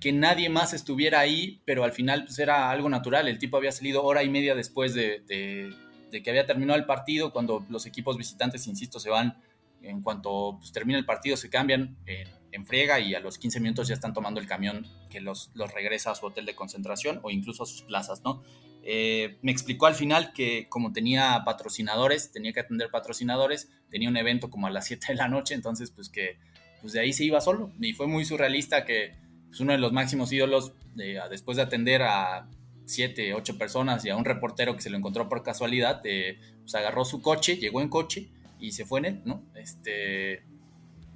que 0.00 0.12
nadie 0.12 0.48
más 0.48 0.72
estuviera 0.74 1.18
ahí, 1.20 1.60
pero 1.64 1.82
al 1.84 1.92
final 1.92 2.24
pues, 2.24 2.38
era 2.38 2.70
algo 2.70 2.88
natural. 2.88 3.26
El 3.26 3.38
tipo 3.38 3.56
había 3.56 3.72
salido 3.72 4.04
hora 4.04 4.22
y 4.22 4.28
media 4.28 4.54
después 4.54 4.94
de, 4.94 5.20
de- 5.20 5.72
de 6.10 6.22
que 6.22 6.30
había 6.30 6.46
terminado 6.46 6.78
el 6.78 6.86
partido, 6.86 7.32
cuando 7.32 7.66
los 7.68 7.84
equipos 7.84 8.16
visitantes, 8.16 8.66
insisto, 8.66 8.98
se 8.98 9.10
van, 9.10 9.42
en 9.82 10.00
cuanto 10.02 10.56
pues, 10.58 10.72
termina 10.72 10.98
el 10.98 11.04
partido, 11.04 11.36
se 11.36 11.50
cambian 11.50 11.96
en, 12.06 12.28
en 12.52 12.66
friega 12.66 13.00
y 13.00 13.14
a 13.14 13.20
los 13.20 13.38
15 13.38 13.60
minutos 13.60 13.88
ya 13.88 13.94
están 13.94 14.12
tomando 14.12 14.40
el 14.40 14.46
camión 14.46 14.86
que 15.10 15.20
los, 15.20 15.50
los 15.54 15.72
regresa 15.72 16.10
a 16.10 16.14
su 16.14 16.26
hotel 16.26 16.46
de 16.46 16.54
concentración 16.54 17.20
o 17.22 17.30
incluso 17.30 17.62
a 17.62 17.66
sus 17.66 17.82
plazas, 17.82 18.22
¿no? 18.24 18.42
Eh, 18.82 19.36
me 19.42 19.52
explicó 19.52 19.86
al 19.86 19.94
final 19.94 20.32
que 20.32 20.66
como 20.68 20.92
tenía 20.92 21.42
patrocinadores, 21.44 22.32
tenía 22.32 22.52
que 22.52 22.60
atender 22.60 22.90
patrocinadores, 22.90 23.68
tenía 23.90 24.08
un 24.08 24.16
evento 24.16 24.48
como 24.48 24.66
a 24.66 24.70
las 24.70 24.86
7 24.86 25.08
de 25.08 25.14
la 25.16 25.28
noche, 25.28 25.54
entonces 25.54 25.90
pues 25.90 26.08
que 26.08 26.38
pues 26.80 26.92
de 26.92 27.00
ahí 27.00 27.12
se 27.12 27.24
iba 27.24 27.40
solo. 27.40 27.72
Y 27.80 27.92
fue 27.92 28.06
muy 28.06 28.24
surrealista 28.24 28.84
que 28.84 29.14
pues, 29.48 29.60
uno 29.60 29.72
de 29.72 29.78
los 29.78 29.92
máximos 29.92 30.32
ídolos, 30.32 30.72
después 30.94 31.56
de 31.56 31.62
atender 31.62 32.02
a 32.02 32.48
7, 32.86 33.34
8 33.34 33.58
personas 33.58 34.04
y 34.04 34.10
a 34.10 34.16
un 34.16 34.24
reportero 34.24 34.74
que 34.74 34.82
se 34.82 34.90
lo 34.90 34.96
encontró 34.96 35.28
por 35.28 35.42
casualidad, 35.42 36.00
eh, 36.04 36.38
pues 36.60 36.74
agarró 36.74 37.04
su 37.04 37.20
coche, 37.20 37.56
llegó 37.56 37.80
en 37.80 37.88
coche 37.88 38.30
y 38.58 38.72
se 38.72 38.84
fue 38.84 39.00
en 39.00 39.04
él, 39.04 39.22
¿no? 39.24 39.42
Este, 39.54 40.44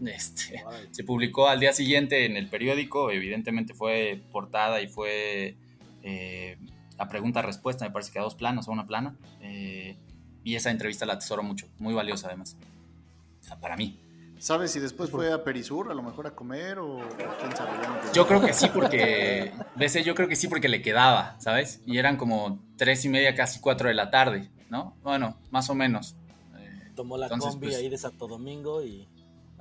este, 0.08 0.64
se 0.90 1.04
publicó 1.04 1.48
al 1.48 1.60
día 1.60 1.72
siguiente 1.72 2.26
en 2.26 2.36
el 2.36 2.48
periódico, 2.48 3.10
evidentemente 3.10 3.74
fue 3.74 4.22
portada 4.32 4.80
y 4.80 4.88
fue 4.88 5.56
eh, 6.02 6.56
a 6.98 7.08
pregunta-respuesta, 7.08 7.84
me 7.84 7.90
parece 7.90 8.12
que 8.12 8.18
a 8.18 8.22
dos 8.22 8.34
planos 8.34 8.68
o 8.68 8.72
una 8.72 8.86
plana. 8.86 9.16
eh, 9.40 9.96
y 10.44 10.56
esa 10.56 10.70
entrevista 10.72 11.06
la 11.06 11.12
atesoro 11.12 11.42
mucho, 11.44 11.68
muy 11.78 11.94
valiosa 11.94 12.26
además. 12.26 12.56
O 13.40 13.44
sea, 13.44 13.60
para 13.60 13.76
mí. 13.76 13.98
¿Sabes 14.38 14.72
si 14.72 14.80
después 14.80 15.08
fue 15.08 15.32
a 15.32 15.44
Perisur, 15.44 15.88
a 15.92 15.94
lo 15.94 16.02
mejor 16.02 16.26
a 16.26 16.34
comer 16.34 16.80
o 16.80 16.98
quién 17.16 17.56
sabe? 17.56 17.70
Yo 18.12 18.26
creo 18.26 18.40
que 18.40 18.52
sí, 18.52 18.66
porque. 18.74 19.52
BC, 19.76 20.02
yo 20.02 20.16
creo 20.16 20.26
que 20.26 20.34
sí, 20.34 20.48
porque 20.48 20.68
le 20.68 20.82
quedaba, 20.82 21.36
¿sabes? 21.38 21.80
Y 21.86 21.98
eran 21.98 22.16
como 22.16 22.58
tres 22.76 23.04
y 23.04 23.08
media, 23.08 23.36
casi 23.36 23.60
cuatro 23.60 23.86
de 23.86 23.94
la 23.94 24.10
tarde, 24.10 24.50
¿no? 24.68 24.96
Bueno, 25.04 25.36
más 25.52 25.70
o 25.70 25.76
menos. 25.76 26.16
Tomó 26.96 27.16
la 27.16 27.26
Entonces, 27.26 27.52
combi 27.52 27.68
pues- 27.68 27.78
ahí 27.78 27.88
de 27.88 27.98
Santo 27.98 28.26
Domingo 28.26 28.84
y. 28.84 29.06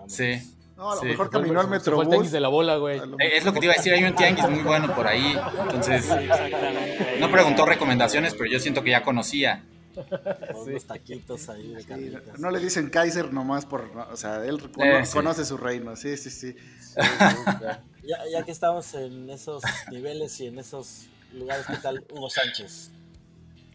vámonos. 0.02 0.14
Sí. 0.14 0.56
No, 0.78 0.92
a 0.92 0.96
lo 0.96 1.02
sí. 1.02 1.08
mejor 1.08 1.30
caminó 1.30 1.60
al 1.60 1.66
Se 1.66 1.68
fue 1.70 1.76
el 1.78 1.80
Metrobús. 1.82 2.10
tianguis 2.10 2.32
de 2.32 2.40
la 2.40 2.48
bola, 2.48 2.78
güey. 2.78 2.98
Eh, 2.98 3.38
Es 3.38 3.46
lo 3.46 3.54
que 3.54 3.60
te 3.60 3.66
iba 3.68 3.74
a 3.74 3.78
decir, 3.78 3.94
hay 3.94 4.04
un 4.04 4.16
tianguis 4.16 4.50
muy 4.50 4.64
bueno 4.64 4.94
por 4.96 5.06
ahí. 5.08 5.36
Entonces, 5.62 6.10
no 7.20 7.32
preguntó 7.32 7.66
recomendaciones, 7.66 8.34
pero 8.34 8.50
yo 8.52 8.60
siento 8.60 8.84
que 8.84 8.90
ya 8.92 9.04
conocía. 9.04 9.64
Con 10.54 10.70
unos 10.70 10.86
taquitos 10.86 11.50
ahí 11.50 11.74
de 11.74 11.84
carnitas. 11.84 12.40
No 12.40 12.50
le 12.50 12.60
dicen 12.60 12.90
Kaiser 12.90 13.32
nomás 13.34 13.66
por. 13.66 13.92
O 14.12 14.16
sea, 14.18 14.44
él 14.46 14.58
cono- 14.72 14.86
Eh, 15.00 15.06
sí. 15.06 15.14
conoce 15.14 15.44
su 15.46 15.58
reino. 15.58 15.96
Sí, 15.96 16.16
sí, 16.18 16.30
sí. 16.30 16.56
Ya, 18.04 18.18
ya 18.32 18.44
que 18.44 18.52
estamos 18.52 18.96
en 18.96 19.30
esos 19.30 19.62
niveles 19.92 20.40
y 20.40 20.48
en 20.48 20.58
esos 20.58 21.06
lugares, 21.34 21.68
¿qué 21.68 21.76
tal 21.78 22.04
Hugo 22.12 22.32
Sánchez? 22.32 22.90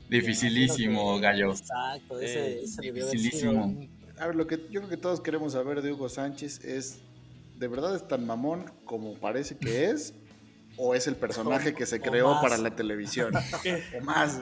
Dificilísimo, 0.08 1.18
gallo. 1.20 1.52
Exacto, 1.52 2.18
ese, 2.20 2.54
Eh, 2.58 2.60
ese 2.64 2.82
debió 2.82 3.04
haber 3.04 3.18
sido 3.18 3.30
dificilísimo. 3.52 3.88
A 4.18 4.26
ver, 4.26 4.34
lo 4.36 4.46
que 4.46 4.56
yo 4.70 4.80
creo 4.80 4.88
que 4.88 4.96
todos 4.96 5.20
queremos 5.20 5.52
saber 5.52 5.82
de 5.82 5.92
Hugo 5.92 6.08
Sánchez 6.08 6.64
es. 6.64 6.98
¿De 7.58 7.68
verdad 7.68 7.96
es 7.96 8.06
tan 8.06 8.26
mamón 8.26 8.64
como 8.84 9.14
parece 9.14 9.56
que 9.56 9.84
es? 9.90 10.14
¿O 10.76 10.94
es 10.94 11.06
el 11.06 11.16
personaje 11.16 11.74
que 11.74 11.86
se 11.86 12.00
creó 12.00 12.38
para 12.42 12.58
la 12.58 12.70
televisión? 12.76 13.32
o 13.98 14.04
más. 14.04 14.40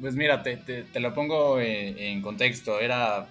Pues 0.00 0.14
mira, 0.14 0.42
te, 0.42 0.56
te- 0.56 0.82
te 0.84 1.00
lo 1.00 1.12
pongo 1.14 1.60
en, 1.60 1.98
en 1.98 2.22
contexto. 2.22 2.80
Era. 2.80 3.28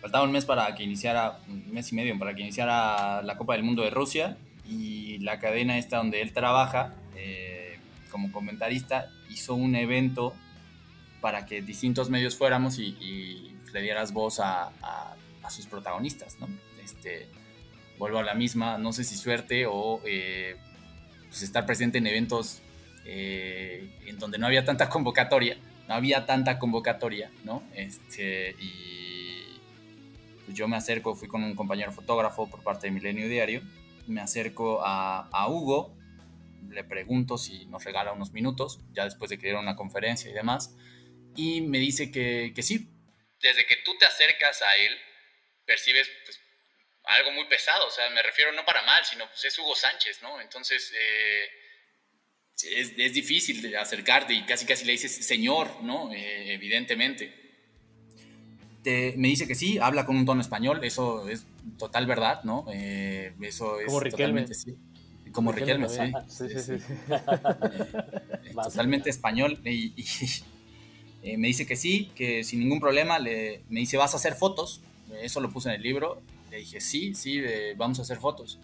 Faltaba 0.00 0.24
un 0.24 0.30
mes 0.32 0.44
para 0.44 0.72
que 0.74 0.84
iniciara, 0.84 1.40
un 1.48 1.72
mes 1.72 1.90
y 1.92 1.96
medio 1.96 2.16
para 2.18 2.34
que 2.34 2.42
iniciara 2.42 3.22
la 3.22 3.36
Copa 3.36 3.54
del 3.54 3.64
Mundo 3.64 3.82
de 3.82 3.90
Rusia. 3.90 4.36
Y 4.68 5.18
la 5.18 5.38
cadena 5.40 5.78
esta 5.78 5.98
donde 5.98 6.22
él 6.22 6.32
trabaja, 6.32 6.94
eh, 7.16 7.78
como 8.10 8.30
comentarista, 8.32 9.10
hizo 9.30 9.54
un 9.54 9.74
evento 9.76 10.32
para 11.20 11.46
que 11.46 11.62
distintos 11.62 12.10
medios 12.10 12.36
fuéramos 12.36 12.78
y, 12.78 12.86
y 13.00 13.55
le 13.76 13.82
dieras 13.82 14.12
voz 14.12 14.40
a, 14.40 14.68
a- 14.82 15.14
a 15.42 15.50
sus 15.50 15.66
protagonistas, 15.66 16.38
¿no? 16.40 16.48
Este, 16.82 17.28
vuelvo 17.98 18.18
a 18.18 18.22
la 18.22 18.34
misma, 18.34 18.78
no 18.78 18.92
sé 18.92 19.04
si 19.04 19.14
suerte 19.16 19.66
o 19.66 20.00
eh, 20.04 20.56
pues 21.28 21.42
estar 21.42 21.66
presente 21.66 21.98
en 21.98 22.06
eventos 22.06 22.62
eh, 23.04 23.88
en 24.06 24.18
donde 24.18 24.38
no 24.38 24.46
había 24.46 24.64
tanta 24.64 24.88
convocatoria, 24.88 25.56
no 25.88 25.94
había 25.94 26.26
tanta 26.26 26.58
convocatoria, 26.58 27.30
¿no? 27.44 27.62
Este, 27.74 28.56
y 28.60 29.60
pues 30.44 30.56
yo 30.56 30.66
me 30.68 30.76
acerco, 30.76 31.14
fui 31.14 31.28
con 31.28 31.44
un 31.44 31.54
compañero 31.54 31.92
fotógrafo 31.92 32.48
por 32.48 32.62
parte 32.62 32.86
de 32.88 32.92
Milenio 32.92 33.28
Diario, 33.28 33.60
me 34.06 34.20
acerco 34.20 34.80
a, 34.84 35.28
a 35.30 35.48
Hugo, 35.48 35.94
le 36.70 36.82
pregunto 36.82 37.36
si 37.38 37.66
nos 37.66 37.84
regala 37.84 38.12
unos 38.12 38.32
minutos, 38.32 38.80
ya 38.94 39.04
después 39.04 39.28
de 39.30 39.36
que 39.38 39.46
dieron 39.48 39.62
una 39.62 39.76
conferencia 39.76 40.30
y 40.30 40.34
demás, 40.34 40.74
y 41.36 41.60
me 41.60 41.78
dice 41.78 42.10
que, 42.10 42.52
que 42.54 42.62
sí. 42.62 42.90
Desde 43.40 43.66
que 43.66 43.76
tú 43.84 43.96
te 43.98 44.06
acercas 44.06 44.62
a 44.62 44.76
él, 44.76 44.96
percibes 45.64 46.08
pues, 46.24 46.40
algo 47.04 47.32
muy 47.32 47.44
pesado, 47.46 47.86
o 47.86 47.90
sea, 47.90 48.08
me 48.10 48.22
refiero 48.22 48.52
no 48.52 48.64
para 48.64 48.82
mal, 48.82 49.04
sino 49.04 49.26
pues 49.28 49.44
es 49.44 49.58
Hugo 49.58 49.74
Sánchez, 49.76 50.22
¿no? 50.22 50.40
Entonces, 50.40 50.92
eh, 50.98 51.48
es, 52.74 52.92
es 52.96 53.12
difícil 53.12 53.62
de 53.62 53.76
acercarte 53.76 54.32
y 54.34 54.42
casi 54.44 54.64
casi 54.66 54.84
le 54.84 54.92
dices 54.92 55.14
señor, 55.26 55.82
¿no? 55.82 56.12
Eh, 56.12 56.54
evidentemente. 56.54 57.44
Te- 58.82 59.14
me 59.16 59.28
dice 59.28 59.46
que 59.46 59.54
sí, 59.54 59.78
habla 59.78 60.06
con 60.06 60.16
un 60.16 60.24
tono 60.26 60.40
español, 60.40 60.82
eso 60.84 61.28
es 61.28 61.44
total 61.78 62.06
verdad, 62.06 62.42
¿no? 62.44 62.64
Eh, 62.72 63.32
eso 63.42 63.78
es 63.80 63.86
Como 63.86 64.00
Riquelme. 64.00 64.42
totalmente 64.42 64.54
sí. 64.54 64.76
Como 65.32 65.52
Riquelme, 65.52 65.88
sí. 65.88 65.96
también. 65.96 66.30
Sí, 66.30 66.48
sí, 66.48 66.78
sí. 66.78 66.94
Totalmente 68.54 69.10
español 69.10 69.60
y, 69.64 69.92
y, 70.00 70.06
eh, 71.26 71.36
me 71.36 71.48
dice 71.48 71.66
que 71.66 71.76
sí, 71.76 72.10
que 72.14 72.44
sin 72.44 72.60
ningún 72.60 72.80
problema, 72.80 73.18
le, 73.18 73.60
me 73.68 73.80
dice, 73.80 73.96
¿vas 73.96 74.14
a 74.14 74.16
hacer 74.16 74.34
fotos? 74.34 74.80
Eso 75.22 75.40
lo 75.40 75.50
puse 75.50 75.68
en 75.68 75.74
el 75.74 75.82
libro. 75.82 76.20
Le 76.50 76.58
dije, 76.58 76.80
sí, 76.80 77.14
sí, 77.14 77.40
vamos 77.76 77.98
a 77.98 78.02
hacer 78.02 78.18
fotos. 78.18 78.58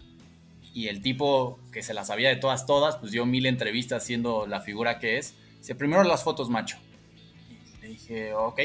Y 0.73 0.87
el 0.87 1.01
tipo 1.01 1.59
que 1.71 1.83
se 1.83 1.93
las 1.93 2.07
sabía 2.07 2.29
de 2.29 2.37
todas, 2.37 2.65
todas, 2.65 2.97
pues 2.97 3.11
dio 3.11 3.25
mil 3.25 3.45
entrevistas 3.45 4.03
siendo 4.05 4.47
la 4.47 4.61
figura 4.61 4.97
que 4.99 5.17
es. 5.17 5.33
Dice, 5.59 5.75
primero 5.75 6.03
las 6.03 6.23
fotos, 6.23 6.49
macho. 6.49 6.77
Le 7.81 7.89
dije, 7.89 8.33
ok. 8.33 8.59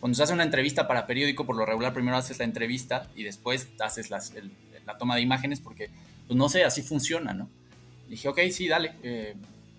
Cuando 0.00 0.16
se 0.16 0.22
hace 0.22 0.32
una 0.32 0.44
entrevista 0.44 0.86
para 0.86 1.06
periódico, 1.06 1.44
por 1.44 1.56
lo 1.56 1.66
regular 1.66 1.92
primero 1.92 2.16
haces 2.16 2.38
la 2.38 2.44
entrevista 2.44 3.10
y 3.16 3.24
después 3.24 3.68
haces 3.80 4.08
las- 4.10 4.34
el- 4.36 4.50
la 4.86 4.96
toma 4.98 5.16
de 5.16 5.22
imágenes 5.22 5.58
porque, 5.60 5.90
pues 6.28 6.36
no 6.36 6.48
sé, 6.48 6.62
así 6.64 6.80
funciona, 6.82 7.34
¿no? 7.34 7.48
Dije, 8.08 8.28
ok, 8.28 8.38
sí, 8.52 8.68
dale. 8.68 8.92
Eh, 9.02 9.34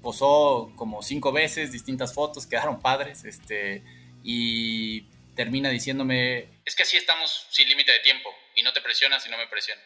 posó 0.07 0.71
como 0.77 1.03
cinco 1.03 1.33
veces, 1.33 1.73
distintas 1.73 2.13
fotos, 2.13 2.47
quedaron 2.47 2.79
padres, 2.79 3.25
este, 3.25 3.83
y 4.23 5.01
termina 5.35 5.67
diciéndome, 5.69 6.47
es 6.63 6.77
que 6.77 6.83
así 6.83 6.95
estamos 6.95 7.45
sin 7.49 7.67
límite 7.67 7.91
de 7.91 7.99
tiempo, 7.99 8.29
y 8.55 8.63
no 8.63 8.71
te 8.71 8.79
presionas 8.79 9.27
y 9.27 9.29
no 9.29 9.37
me 9.37 9.47
presionas. 9.47 9.83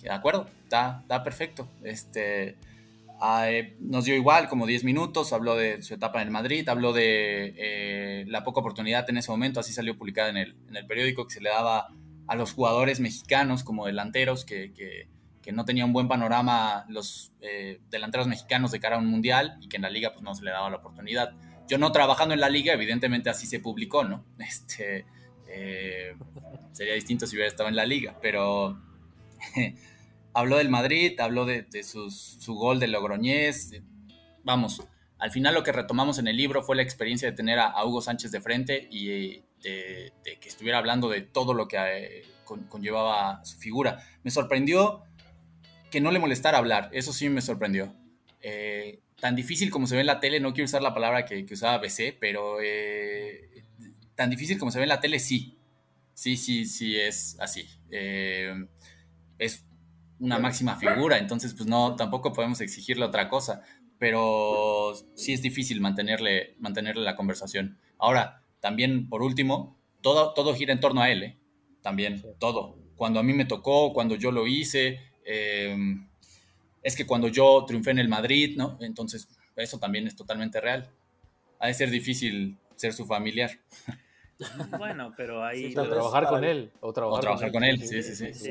De 0.00 0.08
acuerdo, 0.08 0.48
está, 0.62 1.00
está 1.02 1.22
perfecto. 1.22 1.68
Este, 1.84 2.56
ah, 3.20 3.50
eh, 3.50 3.76
nos 3.80 4.06
dio 4.06 4.14
igual, 4.14 4.48
como 4.48 4.66
10 4.66 4.82
minutos, 4.84 5.34
habló 5.34 5.56
de 5.56 5.82
su 5.82 5.92
etapa 5.92 6.22
en 6.22 6.28
el 6.28 6.32
Madrid, 6.32 6.66
habló 6.70 6.94
de 6.94 7.52
eh, 7.58 8.24
la 8.28 8.44
poca 8.44 8.60
oportunidad 8.60 9.04
en 9.10 9.18
ese 9.18 9.30
momento, 9.30 9.60
así 9.60 9.74
salió 9.74 9.98
publicada 9.98 10.30
en 10.30 10.38
el, 10.38 10.56
en 10.70 10.76
el 10.76 10.86
periódico, 10.86 11.26
que 11.26 11.34
se 11.34 11.42
le 11.42 11.50
daba 11.50 11.88
a 12.28 12.34
los 12.34 12.54
jugadores 12.54 12.98
mexicanos 12.98 13.62
como 13.62 13.84
delanteros 13.84 14.46
que, 14.46 14.72
que, 14.72 15.06
que 15.42 15.52
no 15.52 15.64
tenían 15.64 15.88
un 15.88 15.92
buen 15.92 16.08
panorama 16.08 16.84
los 16.88 17.32
eh, 17.40 17.80
delanteros 17.90 18.26
mexicanos 18.28 18.70
de 18.70 18.80
cara 18.80 18.96
a 18.96 18.98
un 18.98 19.06
mundial 19.06 19.58
y 19.60 19.68
que 19.68 19.76
en 19.76 19.82
la 19.82 19.90
liga 19.90 20.12
pues 20.12 20.22
no 20.22 20.34
se 20.34 20.44
le 20.44 20.50
daba 20.52 20.70
la 20.70 20.76
oportunidad. 20.76 21.32
Yo 21.68 21.78
no 21.78 21.90
trabajando 21.92 22.32
en 22.34 22.40
la 22.40 22.48
liga, 22.48 22.72
evidentemente 22.72 23.28
así 23.30 23.46
se 23.46 23.60
publicó, 23.60 24.04
¿no? 24.04 24.24
Este, 24.38 25.04
Eh, 25.54 26.14
sería 26.72 26.94
distinto 26.94 27.26
si 27.26 27.36
hubiera 27.36 27.48
estado 27.50 27.68
en 27.68 27.76
la 27.76 27.84
liga, 27.84 28.16
pero 28.22 28.80
habló 30.32 30.56
del 30.56 30.68
Madrid, 30.70 31.18
habló 31.20 31.44
de, 31.44 31.62
de 31.62 31.82
su 31.82 32.54
gol 32.54 32.80
de 32.80 32.88
Logroñés. 32.88 33.70
de- 33.70 33.82
vamos, 34.44 34.82
al 35.18 35.30
final 35.30 35.54
lo 35.54 35.62
que 35.62 35.72
retomamos 35.72 36.18
en 36.18 36.26
el 36.26 36.36
libro 36.36 36.62
fue 36.62 36.74
la 36.76 36.82
experiencia 36.82 37.30
de 37.30 37.36
tener 37.36 37.58
a, 37.58 37.84
Hugo 37.84 38.00
Sánchez 38.00 38.32
de 38.32 38.40
frente 38.40 38.88
y 38.90 39.10
eh, 39.64 40.12
de, 40.24 40.38
que 40.40 40.48
estuviera 40.48 40.78
hablando 40.78 41.08
de 41.08 41.20
todo 41.20 41.54
lo 41.54 41.68
que 41.68 42.24
con- 42.44 42.64
conllevaba 42.64 43.44
su 43.44 43.58
figura. 43.58 43.98
Me 44.24 44.30
sorprendió 44.30 45.02
que 45.92 46.00
no 46.00 46.10
le 46.10 46.18
molestara 46.18 46.58
hablar, 46.58 46.90
eso 46.92 47.12
sí 47.12 47.28
me 47.28 47.42
sorprendió. 47.42 47.94
Eh, 48.40 48.98
tan 49.20 49.36
difícil 49.36 49.70
como 49.70 49.86
se 49.86 49.94
ve 49.94 50.00
en 50.00 50.08
la 50.08 50.18
tele, 50.18 50.40
no 50.40 50.52
quiero 50.52 50.64
usar 50.64 50.82
la 50.82 50.94
palabra 50.94 51.24
que, 51.24 51.46
que 51.46 51.54
usaba 51.54 51.78
BC, 51.78 52.16
pero 52.18 52.56
eh, 52.60 53.62
tan 54.16 54.30
difícil 54.30 54.58
como 54.58 54.72
se 54.72 54.78
ve 54.78 54.84
en 54.84 54.88
la 54.88 55.00
tele, 55.00 55.20
sí. 55.20 55.58
Sí, 56.14 56.36
sí, 56.36 56.66
sí, 56.66 56.98
es 56.98 57.36
así. 57.38 57.66
Eh, 57.90 58.52
es 59.38 59.64
una 60.18 60.38
máxima 60.38 60.76
figura, 60.76 61.18
entonces 61.18 61.52
pues 61.54 61.68
no, 61.68 61.94
tampoco 61.94 62.32
podemos 62.32 62.60
exigirle 62.60 63.04
otra 63.04 63.28
cosa, 63.28 63.62
pero 63.98 64.94
sí 65.14 65.32
es 65.32 65.42
difícil 65.42 65.80
mantenerle, 65.80 66.56
mantenerle 66.58 67.02
la 67.02 67.16
conversación. 67.16 67.78
Ahora, 67.98 68.42
también 68.60 69.08
por 69.08 69.22
último, 69.22 69.76
todo, 70.00 70.32
todo 70.32 70.54
gira 70.54 70.72
en 70.72 70.80
torno 70.80 71.02
a 71.02 71.10
él, 71.10 71.22
¿eh? 71.22 71.38
también, 71.82 72.24
todo. 72.38 72.78
Cuando 72.96 73.20
a 73.20 73.22
mí 73.22 73.34
me 73.34 73.44
tocó, 73.44 73.92
cuando 73.92 74.14
yo 74.14 74.32
lo 74.32 74.46
hice, 74.46 75.00
eh, 75.24 75.76
es 76.82 76.96
que 76.96 77.06
cuando 77.06 77.28
yo 77.28 77.64
triunfé 77.66 77.90
en 77.92 77.98
el 78.00 78.08
Madrid, 78.08 78.56
¿no? 78.56 78.76
Entonces, 78.80 79.28
eso 79.56 79.78
también 79.78 80.06
es 80.06 80.16
totalmente 80.16 80.60
real. 80.60 80.88
Ha 81.58 81.68
de 81.68 81.74
ser 81.74 81.90
difícil 81.90 82.56
ser 82.76 82.92
su 82.92 83.06
familiar. 83.06 83.50
Bueno, 84.76 85.14
pero 85.16 85.44
ahí... 85.44 85.70
Sí, 85.70 85.78
o 85.78 85.88
trabajar 85.88 86.26
con 86.26 86.42
él. 86.42 86.72
O 86.80 86.92
trabajar, 86.92 87.18
O 87.18 87.20
trabajar 87.20 87.52
con 87.52 87.62
él, 87.62 87.78
sí, 87.86 88.02
sí, 88.02 88.16
sí. 88.34 88.50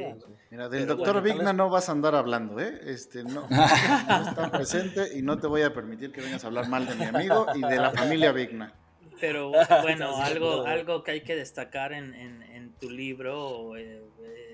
Mira, 0.49 0.69
del 0.69 0.83
Pero 0.83 0.95
doctor 0.95 1.19
bueno, 1.19 1.35
Vigna 1.35 1.51
no 1.51 1.69
vas 1.69 1.89
a 1.89 1.91
andar 1.91 2.15
hablando, 2.15 2.57
¿eh? 2.61 2.79
Este, 2.85 3.23
no, 3.25 3.45
no 3.49 4.21
está 4.29 4.49
presente 4.51 5.17
y 5.17 5.21
no 5.21 5.37
te 5.37 5.47
voy 5.47 5.63
a 5.63 5.73
permitir 5.73 6.13
que 6.13 6.21
vengas 6.21 6.45
a 6.45 6.47
hablar 6.47 6.69
mal 6.69 6.87
de 6.87 6.95
mi 6.95 7.03
amigo 7.03 7.47
y 7.55 7.61
de 7.61 7.75
la 7.75 7.91
familia 7.91 8.31
Vigna. 8.31 8.73
Pero 9.19 9.51
bueno, 9.81 10.15
algo, 10.21 10.65
algo 10.65 11.03
que 11.03 11.11
hay 11.11 11.21
que 11.21 11.35
destacar 11.35 11.91
en, 11.91 12.13
en- 12.13 12.43
en 12.43 12.71
tu 12.79 12.89
libro, 12.89 13.75
eh, 13.75 14.01
eh, 14.23 14.50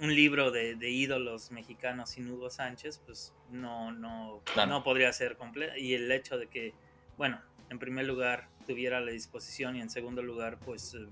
un 0.00 0.14
libro 0.14 0.50
de, 0.50 0.74
de 0.74 0.90
ídolos 0.90 1.50
mexicanos 1.50 2.10
sin 2.10 2.30
Hugo 2.30 2.50
Sánchez, 2.50 3.00
pues 3.04 3.32
no, 3.50 3.92
no, 3.92 4.40
Claro. 4.52 4.70
no 4.70 4.84
podría 4.84 5.12
ser 5.12 5.36
completo. 5.36 5.76
Y 5.76 5.94
el 5.94 6.10
hecho 6.10 6.36
de 6.38 6.48
que, 6.48 6.74
bueno, 7.16 7.40
en 7.70 7.78
primer 7.78 8.06
lugar 8.06 8.48
tuviera 8.66 9.00
la 9.00 9.10
disposición 9.12 9.76
y 9.76 9.80
en 9.80 9.90
segundo 9.90 10.22
lugar, 10.22 10.58
pues 10.58 10.94
eh, 10.94 11.06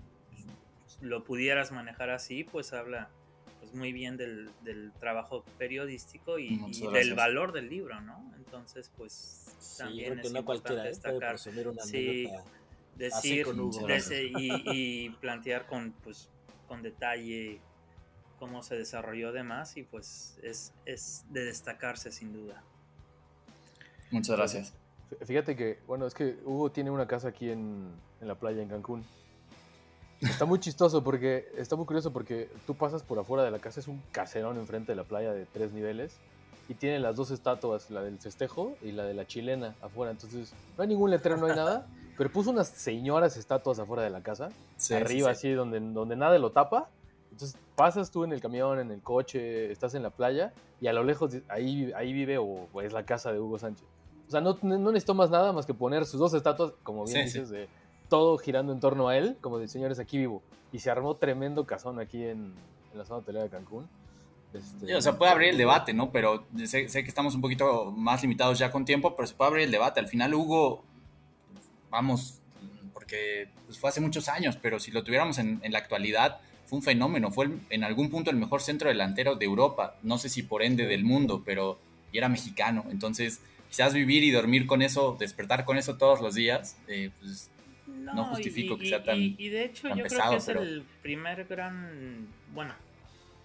lo 1.00 1.24
pudieras 1.24 1.72
manejar 1.72 2.10
así, 2.10 2.44
pues 2.44 2.72
habla 2.72 3.10
pues 3.60 3.74
muy 3.74 3.92
bien 3.92 4.16
del, 4.16 4.50
del 4.62 4.92
trabajo 4.98 5.44
periodístico 5.58 6.38
y, 6.38 6.58
del 6.92 7.14
valor 7.14 7.52
del 7.52 7.68
libro, 7.68 8.00
¿no? 8.00 8.32
Entonces, 8.36 8.90
pues 8.96 9.76
también 9.78 10.18
es 10.18 10.32
no 10.32 10.40
importante 10.40 10.82
¿eh? 10.82 10.88
destacar. 10.88 11.36
una 11.66 11.82
Sí, 11.82 12.28
decir 12.96 13.46
Hugo. 13.48 13.86
y, 14.36 15.06
y 15.06 15.10
plantear 15.20 15.66
con 15.66 15.92
pues 16.04 16.28
con 16.68 16.82
detalle 16.82 17.60
cómo 18.42 18.64
se 18.64 18.74
desarrolló 18.76 19.30
demás 19.30 19.76
y 19.76 19.84
pues 19.84 20.36
es, 20.42 20.72
es 20.84 21.24
de 21.30 21.44
destacarse 21.44 22.10
sin 22.10 22.32
duda. 22.32 22.60
Muchas 24.10 24.36
gracias. 24.36 24.74
Fí- 25.08 25.24
Fíjate 25.26 25.54
que, 25.54 25.78
bueno, 25.86 26.08
es 26.08 26.12
que 26.14 26.36
Hugo 26.44 26.72
tiene 26.72 26.90
una 26.90 27.06
casa 27.06 27.28
aquí 27.28 27.50
en, 27.50 27.86
en 28.20 28.26
la 28.26 28.34
playa 28.34 28.60
en 28.60 28.68
Cancún. 28.68 29.04
Está 30.20 30.44
muy 30.44 30.58
chistoso 30.58 31.04
porque, 31.04 31.52
está 31.56 31.76
muy 31.76 31.86
curioso 31.86 32.12
porque 32.12 32.50
tú 32.66 32.74
pasas 32.74 33.04
por 33.04 33.16
afuera 33.20 33.44
de 33.44 33.52
la 33.52 33.60
casa, 33.60 33.78
es 33.78 33.86
un 33.86 34.02
caserón 34.10 34.56
enfrente 34.58 34.90
de 34.90 34.96
la 34.96 35.04
playa 35.04 35.32
de 35.32 35.46
tres 35.46 35.70
niveles 35.72 36.16
y 36.68 36.74
tiene 36.74 36.98
las 36.98 37.14
dos 37.14 37.30
estatuas, 37.30 37.90
la 37.92 38.02
del 38.02 38.18
festejo 38.18 38.76
y 38.82 38.90
la 38.90 39.04
de 39.04 39.14
la 39.14 39.24
chilena 39.24 39.76
afuera. 39.82 40.10
Entonces, 40.10 40.52
no 40.76 40.82
hay 40.82 40.88
ningún 40.88 41.12
letrero, 41.12 41.36
no 41.36 41.46
hay 41.46 41.54
nada, 41.54 41.86
pero 42.18 42.28
puso 42.32 42.50
unas 42.50 42.66
señoras 42.66 43.36
estatuas 43.36 43.78
afuera 43.78 44.02
de 44.02 44.10
la 44.10 44.20
casa, 44.20 44.48
Sí, 44.78 44.94
arriba 44.94 45.32
sí, 45.32 45.40
sí. 45.42 45.46
así, 45.48 45.52
donde, 45.54 45.78
donde 45.78 46.16
nada 46.16 46.36
lo 46.40 46.50
tapa. 46.50 46.88
Entonces 47.30 47.56
pasas 47.76 48.10
tú 48.10 48.24
en 48.24 48.32
el 48.32 48.40
camión, 48.40 48.78
en 48.78 48.90
el 48.90 49.00
coche, 49.00 49.70
estás 49.72 49.94
en 49.94 50.02
la 50.02 50.10
playa 50.10 50.52
y 50.80 50.86
a 50.86 50.92
lo 50.92 51.04
lejos 51.04 51.36
ahí, 51.48 51.92
ahí 51.96 52.12
vive 52.12 52.38
o, 52.38 52.68
o 52.72 52.82
es 52.82 52.92
la 52.92 53.04
casa 53.04 53.32
de 53.32 53.40
Hugo 53.40 53.58
Sánchez. 53.58 53.86
O 54.28 54.30
sea, 54.30 54.40
no, 54.40 54.58
no 54.62 54.92
necesitó 54.92 55.14
más 55.14 55.30
nada 55.30 55.52
más 55.52 55.66
que 55.66 55.74
poner 55.74 56.06
sus 56.06 56.18
dos 56.18 56.32
estatuas, 56.34 56.72
como 56.82 57.04
bien 57.04 57.28
Sí, 57.28 57.32
sí. 57.32 57.38
dices, 57.40 57.50
de 57.50 57.68
todo 58.08 58.38
girando 58.38 58.72
en 58.72 58.80
torno 58.80 59.08
a 59.08 59.16
él, 59.16 59.36
como 59.40 59.58
de 59.58 59.68
señores, 59.68 59.98
aquí 59.98 60.18
vivo. 60.18 60.42
Y 60.72 60.78
se 60.78 60.90
armó 60.90 61.16
tremendo 61.16 61.66
casón 61.66 61.98
aquí 62.00 62.24
en, 62.24 62.54
en 62.92 62.98
la 62.98 63.04
zona 63.04 63.20
hotelera 63.20 63.44
de 63.44 63.50
Cancún. 63.50 63.88
Este, 64.54 64.86
Sí, 64.86 64.92
o 64.92 65.00
sea, 65.02 65.18
puede 65.18 65.32
abrir 65.32 65.50
el 65.50 65.58
debate, 65.58 65.92
¿no? 65.92 66.10
Pero 66.12 66.44
sé, 66.66 66.88
sé 66.88 67.02
que 67.02 67.08
estamos 67.08 67.34
un 67.34 67.40
poquito 67.40 67.90
más 67.90 68.22
limitados 68.22 68.58
ya 68.58 68.70
con 68.70 68.84
tiempo, 68.84 69.14
pero 69.16 69.26
se 69.26 69.34
puede 69.34 69.48
abrir 69.48 69.64
el 69.64 69.70
debate. 69.70 70.00
Al 70.00 70.08
final 70.08 70.34
Hugo, 70.34 70.82
vamos, 71.90 72.40
porque 72.94 73.48
pues, 73.66 73.78
fue 73.78 73.90
hace 73.90 74.00
muchos 74.00 74.28
años, 74.28 74.58
pero 74.60 74.78
si 74.78 74.90
lo 74.90 75.02
tuviéramos 75.04 75.38
en, 75.38 75.60
en 75.62 75.72
la 75.72 75.78
actualidad, 75.78 76.40
fue 76.72 76.78
un 76.78 76.82
fenómeno. 76.82 77.30
Fue 77.30 77.44
el- 77.44 77.60
en 77.68 77.84
algún 77.84 78.08
punto 78.08 78.30
el 78.30 78.36
mejor 78.38 78.62
centro 78.62 78.88
delantero 78.88 79.34
de 79.36 79.44
Europa. 79.44 79.94
No 80.02 80.16
sé 80.16 80.30
si 80.30 80.42
por 80.42 80.62
ende 80.62 80.86
del 80.86 81.04
mundo, 81.04 81.42
pero 81.44 81.78
y 82.12 82.16
era 82.18 82.30
mexicano. 82.30 82.86
Entonces, 82.90 83.42
quizás 83.68 83.92
vivir 83.92 84.24
y 84.24 84.30
dormir 84.30 84.66
con 84.66 84.80
eso, 84.80 85.14
despertar 85.20 85.66
con 85.66 85.76
eso 85.76 85.98
todos 85.98 86.22
los 86.22 86.34
días, 86.34 86.78
eh, 86.88 87.10
pues 87.20 87.50
no, 87.86 88.24
justifico 88.24 88.74
y, 88.74 88.78
que 88.78 88.88
sea 88.88 89.04
tan, 89.04 89.18
y- 89.18 89.34
y 89.38 89.48
de 89.50 89.64
hecho 89.66 89.88
yo 89.88 89.94
creo 89.96 90.04
pesado, 90.04 90.30
que 90.32 90.36
es 90.38 90.44
pero 90.46 90.62
el 90.62 90.82
primer 91.02 91.44
gran, 91.44 92.26
bueno, 92.54 92.72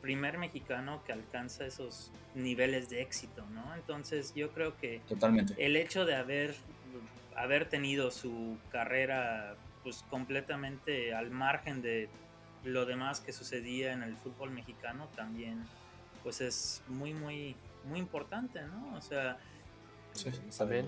primer 0.01 0.38
mexicano 0.38 1.01
que 1.05 1.11
alcanza 1.11 1.65
esos 1.65 2.11
niveles 2.34 2.89
de 2.89 3.01
éxito, 3.01 3.45
¿no? 3.53 3.75
Entonces 3.75 4.34
yo 4.36 4.51
creo 4.51 4.78
que 4.78 5.01
Totalmente. 5.09 5.53
el 5.57 5.75
hecho 5.75 6.05
de 6.05 6.15
haber, 6.15 6.55
haber 7.36 7.67
tenido 7.67 8.09
su 8.11 8.57
carrera 8.71 9.55
pues 9.84 10.03
completamente 10.09 11.13
al 11.13 11.30
margen 11.32 11.82
de 11.82 12.07
lo 12.68 12.86
demás 12.86 13.20
que 13.20 13.34
sucedía 13.34 13.93
en 13.93 14.03
el 14.03 14.15
fútbol 14.18 14.51
mexicano 14.51 15.07
también 15.15 15.63
pues 16.24 16.41
es 16.41 16.84
muy 16.88 17.13
muy 17.13 17.55
muy 17.86 17.99
importante, 17.99 18.61
¿no? 18.63 18.95
O 18.97 19.01
sea, 19.01 19.38
Sí, 20.13 20.32
también. 20.57 20.88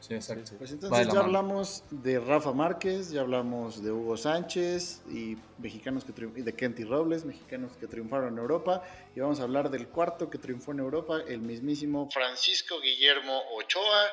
Sí, 0.00 0.14
exacto. 0.14 0.52
Pues 0.56 0.72
entonces 0.72 1.06
ya 1.06 1.12
mano. 1.12 1.20
hablamos 1.26 1.84
de 1.90 2.18
Rafa 2.20 2.52
Márquez, 2.52 3.10
ya 3.10 3.20
hablamos 3.20 3.82
de 3.84 3.92
Hugo 3.92 4.16
Sánchez 4.16 5.02
y 5.10 5.36
mexicanos 5.58 6.04
que 6.04 6.14
triunf- 6.14 6.38
y 6.38 6.42
de 6.42 6.54
Kenty 6.54 6.84
Robles, 6.84 7.24
mexicanos 7.26 7.72
que 7.78 7.86
triunfaron 7.86 8.32
en 8.32 8.38
Europa. 8.38 8.82
Y 9.14 9.20
vamos 9.20 9.40
a 9.40 9.42
hablar 9.42 9.70
del 9.70 9.88
cuarto 9.88 10.30
que 10.30 10.38
triunfó 10.38 10.72
en 10.72 10.78
Europa, 10.80 11.18
el 11.28 11.40
mismísimo 11.42 12.08
Francisco 12.10 12.80
Guillermo 12.80 13.42
Ochoa, 13.54 14.04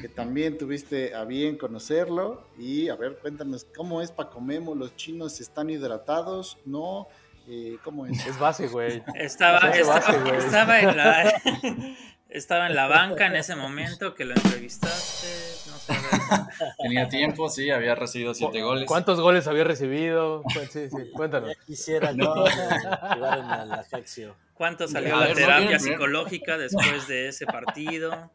que 0.00 0.08
también 0.08 0.56
tuviste 0.58 1.14
a 1.14 1.24
bien 1.24 1.58
conocerlo. 1.58 2.46
Y 2.56 2.88
a 2.88 2.94
ver, 2.94 3.18
cuéntanos, 3.18 3.66
¿cómo 3.76 4.00
es 4.00 4.12
Paco 4.12 4.40
Memo? 4.40 4.74
¿Los 4.76 4.94
chinos 4.96 5.40
están 5.40 5.70
hidratados? 5.70 6.56
¿No? 6.64 7.08
Eh, 7.48 7.76
¿Cómo 7.82 8.06
es? 8.06 8.24
Es 8.24 8.38
base, 8.38 8.68
güey. 8.68 9.02
Estaba, 9.16 9.58
Es 9.70 9.74
de 9.74 9.80
estaba, 9.80 9.98
base, 9.98 10.18
güey. 10.20 10.36
estaba 10.36 10.80
en 10.80 10.96
la, 10.96 11.42
estaba 12.32 12.66
en 12.66 12.74
la 12.74 12.86
banca 12.86 13.26
en 13.26 13.36
ese 13.36 13.54
momento 13.56 14.14
que 14.14 14.24
lo 14.24 14.34
entrevistaste. 14.34 15.26
No 15.70 15.76
sé, 15.78 15.92
Tenía 16.82 17.08
tiempo, 17.08 17.48
sí, 17.48 17.70
había 17.70 17.94
recibido 17.94 18.34
siete 18.34 18.62
goles. 18.62 18.86
¿Cuántos 18.86 19.20
goles 19.20 19.46
había 19.46 19.64
recibido? 19.64 20.42
Sí, 20.70 20.88
sí, 20.90 20.96
cuéntanos. 21.14 21.50
Ya 21.50 21.64
quisiera 21.66 22.12
No. 22.12 22.46
en 22.46 23.50
el 23.50 23.72
Ajaxio. 23.72 24.34
¿Cuánto 24.54 24.86
salió 24.88 25.16
A 25.16 25.20
la 25.20 25.28
no 25.28 25.34
terapia 25.34 25.66
viene- 25.66 25.80
psicológica 25.80 26.56
después 26.58 27.08
de 27.08 27.28
ese 27.28 27.46
partido? 27.46 28.30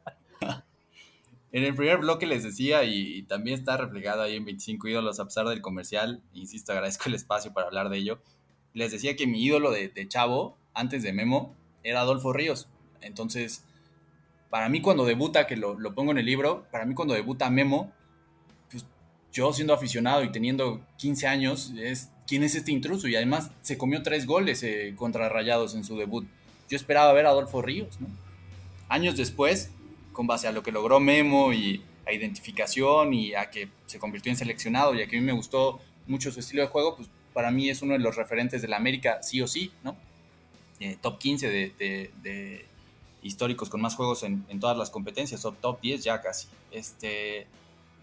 En 1.54 1.64
el 1.64 1.74
primer 1.76 1.98
bloque 2.00 2.28
les 2.28 2.44
decía, 2.44 2.84
y, 2.84 3.18
y 3.20 3.24
también 3.24 3.58
está 3.58 3.78
reflejado 3.78 4.22
ahí 4.22 4.36
en 4.36 4.44
25 4.46 4.90
ídolos, 4.90 5.20
a 5.20 5.26
pesar 5.26 5.48
del 5.48 5.62
comercial, 5.62 6.22
insisto, 6.34 6.74
agradezco 6.74 7.08
el 7.08 7.16
espacio 7.16 7.54
para 7.54 7.68
hablar 7.68 7.90
de 7.90 7.98
ello. 7.98 8.20
Les 8.74 8.92
decía 8.92 9.16
que 9.16 9.28
mi 9.28 9.44
ídolo 9.44 9.72
de, 9.72 9.88
de 9.88 10.08
Chavo, 10.08 10.58
antes 10.74 11.04
de 11.04 11.14
Memo, 11.14 11.56
era 11.84 12.02
Adolfo 12.02 12.34
Ríos. 12.34 12.68
Entonces, 13.02 13.64
para 14.50 14.70
mí 14.70 14.82
cuando 14.82 15.06
debuta, 15.06 15.48
que 15.48 15.56
lo, 15.58 15.78
lo 15.80 15.94
pongo 15.94 16.12
en 16.12 16.18
el 16.20 16.26
libro, 16.26 16.66
para 16.72 16.86
mí 16.86 16.94
cuando 16.94 17.14
debuta 17.14 17.50
Memo, 17.50 17.92
pues 18.72 18.86
yo 19.34 19.52
siendo 19.54 19.74
aficionado 19.74 20.24
y 20.24 20.32
teniendo 20.32 20.82
15 20.98 21.28
años, 21.28 21.74
es 21.78 22.10
quién 22.28 22.44
es 22.44 22.56
este 22.56 22.72
intruso. 22.72 23.08
Y 23.08 23.16
además 23.16 23.52
se 23.62 23.78
comió 23.78 24.04
tres 24.04 24.26
goles 24.26 24.64
eh, 24.64 24.94
contra 24.96 25.30
Rayados 25.30 25.76
en 25.76 25.84
su 25.84 25.98
debut. 25.98 26.28
Yo 26.70 26.76
esperaba 26.76 27.12
ver 27.14 27.26
a 27.26 27.30
Adolfo 27.30 27.62
Ríos. 27.62 27.98
Años 28.90 29.18
después, 29.18 29.72
con 30.14 30.28
base 30.28 30.48
a 30.48 30.52
lo 30.52 30.64
que 30.64 30.72
logró 30.72 31.00
Memo 31.00 31.54
y 31.54 31.82
a 32.06 32.14
identificación 32.14 33.14
y 33.14 33.34
a 33.36 33.50
que 33.50 33.70
se 33.86 34.00
convirtió 34.00 34.32
en 34.32 34.38
seleccionado 34.38 34.96
y 34.96 35.02
a 35.02 35.08
que 35.08 35.18
a 35.18 35.20
mí 35.20 35.26
me 35.26 35.34
gustó 35.34 35.80
mucho 36.08 36.32
su 36.32 36.40
estilo 36.40 36.62
de 36.62 36.70
juego, 36.70 36.96
pues 36.96 37.10
para 37.34 37.52
mí 37.52 37.70
es 37.70 37.82
uno 37.82 37.94
de 37.94 38.00
los 38.00 38.16
referentes 38.16 38.62
de 38.62 38.70
la 38.70 38.78
América, 38.78 39.22
sí 39.22 39.42
o 39.42 39.48
sí, 39.48 39.72
¿no? 39.84 39.98
Eh, 40.80 40.98
top 41.02 41.20
15 41.20 41.50
de, 41.50 41.74
de- 41.78 42.12
de 42.24 42.66
históricos 43.28 43.70
con 43.70 43.82
más 43.82 43.96
juegos 43.96 44.24
en, 44.24 44.46
todas 44.60 44.78
las 44.78 44.90
competencias, 44.90 45.42
top 45.42 45.82
10 45.82 46.04
ya 46.04 46.22
casi. 46.22 46.48
Este, 46.72 47.48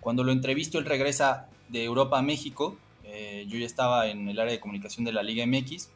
cuando 0.00 0.22
lo 0.22 0.32
entrevisto, 0.32 0.78
él 0.78 0.84
regresa 0.84 1.48
de 1.68 1.84
Europa 1.84 2.18
a 2.18 2.22
México, 2.22 2.76
eh, 3.04 3.46
yo 3.48 3.58
ya 3.58 3.66
estaba 3.66 4.08
en 4.08 4.28
el 4.28 4.38
área 4.38 4.52
de 4.52 4.60
comunicación 4.60 5.04
de 5.04 5.12
la 5.12 5.22
Liga 5.22 5.46
MX 5.46 5.88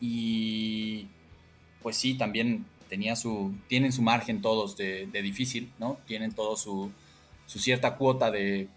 y 0.00 1.06
pues 1.82 1.96
sí, 1.96 2.14
también 2.14 2.64
tenía 2.88 3.16
su, 3.16 3.54
tienen 3.68 3.92
su 3.92 4.02
margen 4.02 4.40
todos 4.40 4.76
de, 4.76 5.06
de 5.06 5.22
difícil, 5.22 5.70
¿no? 5.78 5.98
Tienen 6.06 6.32
todo 6.32 6.56
su, 6.56 6.90
su 7.46 7.58
cierta 7.58 7.96
cuota 7.96 8.30
de, 8.30 8.68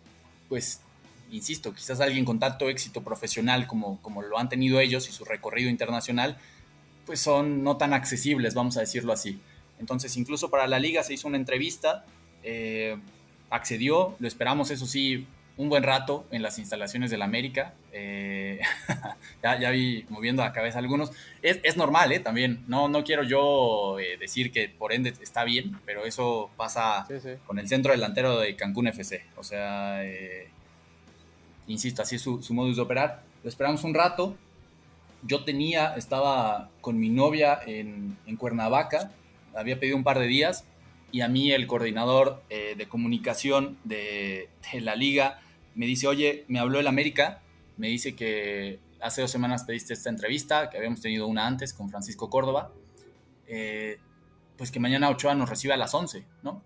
pues, 0.49 0.82
insisto, 1.32 1.73
quizás 1.73 1.99
alguien 1.99 2.25
con 2.25 2.39
tanto 2.39 2.69
éxito 2.69 3.03
profesional 3.03 3.67
como, 3.67 4.01
como 4.01 4.21
lo 4.21 4.38
han 4.38 4.49
tenido 4.49 4.80
ellos 4.80 5.09
y 5.09 5.11
su 5.11 5.25
recorrido 5.25 5.69
internacional, 5.69 6.38
pues 7.05 7.21
son 7.21 7.63
no 7.63 7.78
tan 7.78 7.93
accesibles, 7.93 8.53
vamos 8.53 8.78
a 8.78 8.82
decirlo 8.82 9.13
así. 9.13 9.39
Entonces, 9.80 10.15
incluso 10.17 10.49
para 10.49 10.67
la 10.67 10.80
liga 10.80 11.03
se 11.03 11.13
hizo 11.13 11.28
una 11.28 11.38
entrevista, 11.38 12.05
eh, 12.43 12.97
accedió, 13.49 14.15
lo 14.19 14.28
esperamos, 14.28 14.71
eso 14.71 14.86
sí, 14.86 15.28
un 15.57 15.69
buen 15.69 15.84
rato 15.84 16.25
en 16.32 16.43
las 16.43 16.59
instalaciones 16.59 17.09
del 17.09 17.23
América. 17.23 17.73
eh, 17.91 18.59
ya, 19.43 19.59
ya 19.59 19.71
vi 19.71 20.05
moviendo 20.09 20.43
la 20.43 20.53
cabeza 20.53 20.78
algunos. 20.78 21.11
Es, 21.41 21.59
es 21.63 21.78
normal, 21.78 22.11
¿eh? 22.11 22.19
También. 22.19 22.63
No, 22.67 22.88
no 22.89 23.03
quiero 23.03 23.23
yo 23.23 23.97
eh, 23.99 24.17
decir 24.19 24.51
que 24.51 24.69
por 24.69 24.93
ende 24.93 25.13
está 25.19 25.43
bien, 25.43 25.80
pero 25.86 26.05
eso 26.05 26.51
pasa 26.57 27.07
con 27.47 27.57
el 27.57 27.67
centro 27.67 27.91
delantero 27.91 28.39
de 28.39 28.55
Cancún 28.55 28.88
FC. 28.88 29.25
O 29.36 29.43
sea, 29.43 30.05
eh, 30.05 30.47
insisto, 31.65 32.03
así 32.03 32.17
es 32.17 32.21
su, 32.21 32.43
su 32.43 32.53
modus 32.53 32.75
de 32.75 32.84
operar. 32.84 33.23
Lo 33.43 33.49
esperamos 33.49 33.84
un 33.84 33.95
rato. 33.95 34.36
Yo 35.23 35.43
tenía, 35.43 35.95
estaba 35.95 36.69
con 36.82 36.99
mi 36.99 37.09
novia 37.09 37.59
en, 37.65 38.15
en 38.28 38.36
Cuernavaca, 38.36 39.11
había 39.58 39.80
pedido 39.80 39.97
un 39.97 40.03
par 40.03 40.20
de 40.20 40.28
días 40.28 40.66
y 41.12 41.22
a 41.22 41.28
mí 41.28 41.51
el 41.51 41.68
coordinador 41.68 42.43
eh, 42.49 42.76
de 42.78 42.88
comunicación 42.88 43.78
de, 43.84 44.49
de 44.72 44.82
la 44.82 44.95
liga 44.95 45.41
me 45.76 45.86
dice, 45.86 46.08
oye, 46.08 46.45
me 46.47 46.60
habló 46.60 46.80
el 46.80 46.88
América, 46.88 47.41
me 47.78 47.88
dice 47.88 48.16
que 48.16 48.80
hace 48.99 49.22
dos 49.22 49.32
semanas 49.32 49.64
pediste 49.64 49.93
esta 49.93 50.10
entrevista, 50.10 50.70
que 50.70 50.78
habíamos 50.78 51.01
tenido 51.01 51.28
una 51.28 51.45
antes 51.45 51.74
con 51.74 51.89
Francisco 51.89 52.30
Córdoba, 52.30 52.72
eh, 53.47 53.99
pues 54.58 54.72
que 54.72 54.80
mañana 54.80 55.10
Ochoa 55.10 55.36
nos 55.36 55.49
recibe 55.49 55.74
a 55.74 55.78
las 55.78 55.93
11, 55.93 56.26
¿no? 56.41 56.64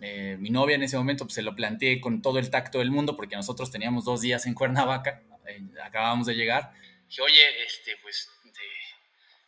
Eh, 0.00 0.36
mi 0.38 0.50
novia 0.50 0.74
en 0.74 0.82
ese 0.82 0.96
momento 0.98 1.24
pues, 1.24 1.34
se 1.34 1.42
lo 1.42 1.54
planteé 1.54 2.00
con 2.00 2.20
todo 2.20 2.38
el 2.38 2.50
tacto 2.50 2.80
del 2.80 2.90
mundo 2.90 3.16
porque 3.16 3.36
nosotros 3.36 3.70
teníamos 3.70 4.04
dos 4.04 4.20
días 4.20 4.44
en 4.46 4.54
Cuernavaca, 4.54 5.22
eh, 5.46 5.62
acabábamos 5.82 6.26
de 6.26 6.34
llegar. 6.34 6.72
Dije, 7.08 7.22
oye, 7.22 7.64
este, 7.64 7.96
pues, 8.02 8.28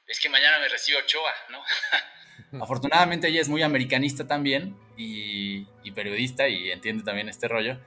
es 0.07 0.21
que 0.21 0.29
mañana 0.29 0.59
me 0.59 0.69
recibe 0.69 0.99
Ochoa, 0.99 1.33
¿no? 1.51 1.61
Afortunadamente 2.61 3.28
ella 3.28 3.41
es 3.41 3.49
muy 3.49 3.62
americanista 3.62 4.26
también 4.26 4.76
y, 4.97 5.66
y 5.84 5.91
periodista 5.93 6.49
y 6.49 6.70
entiende 6.70 7.05
también 7.05 7.28
este 7.28 7.49
rollo. 7.49 7.78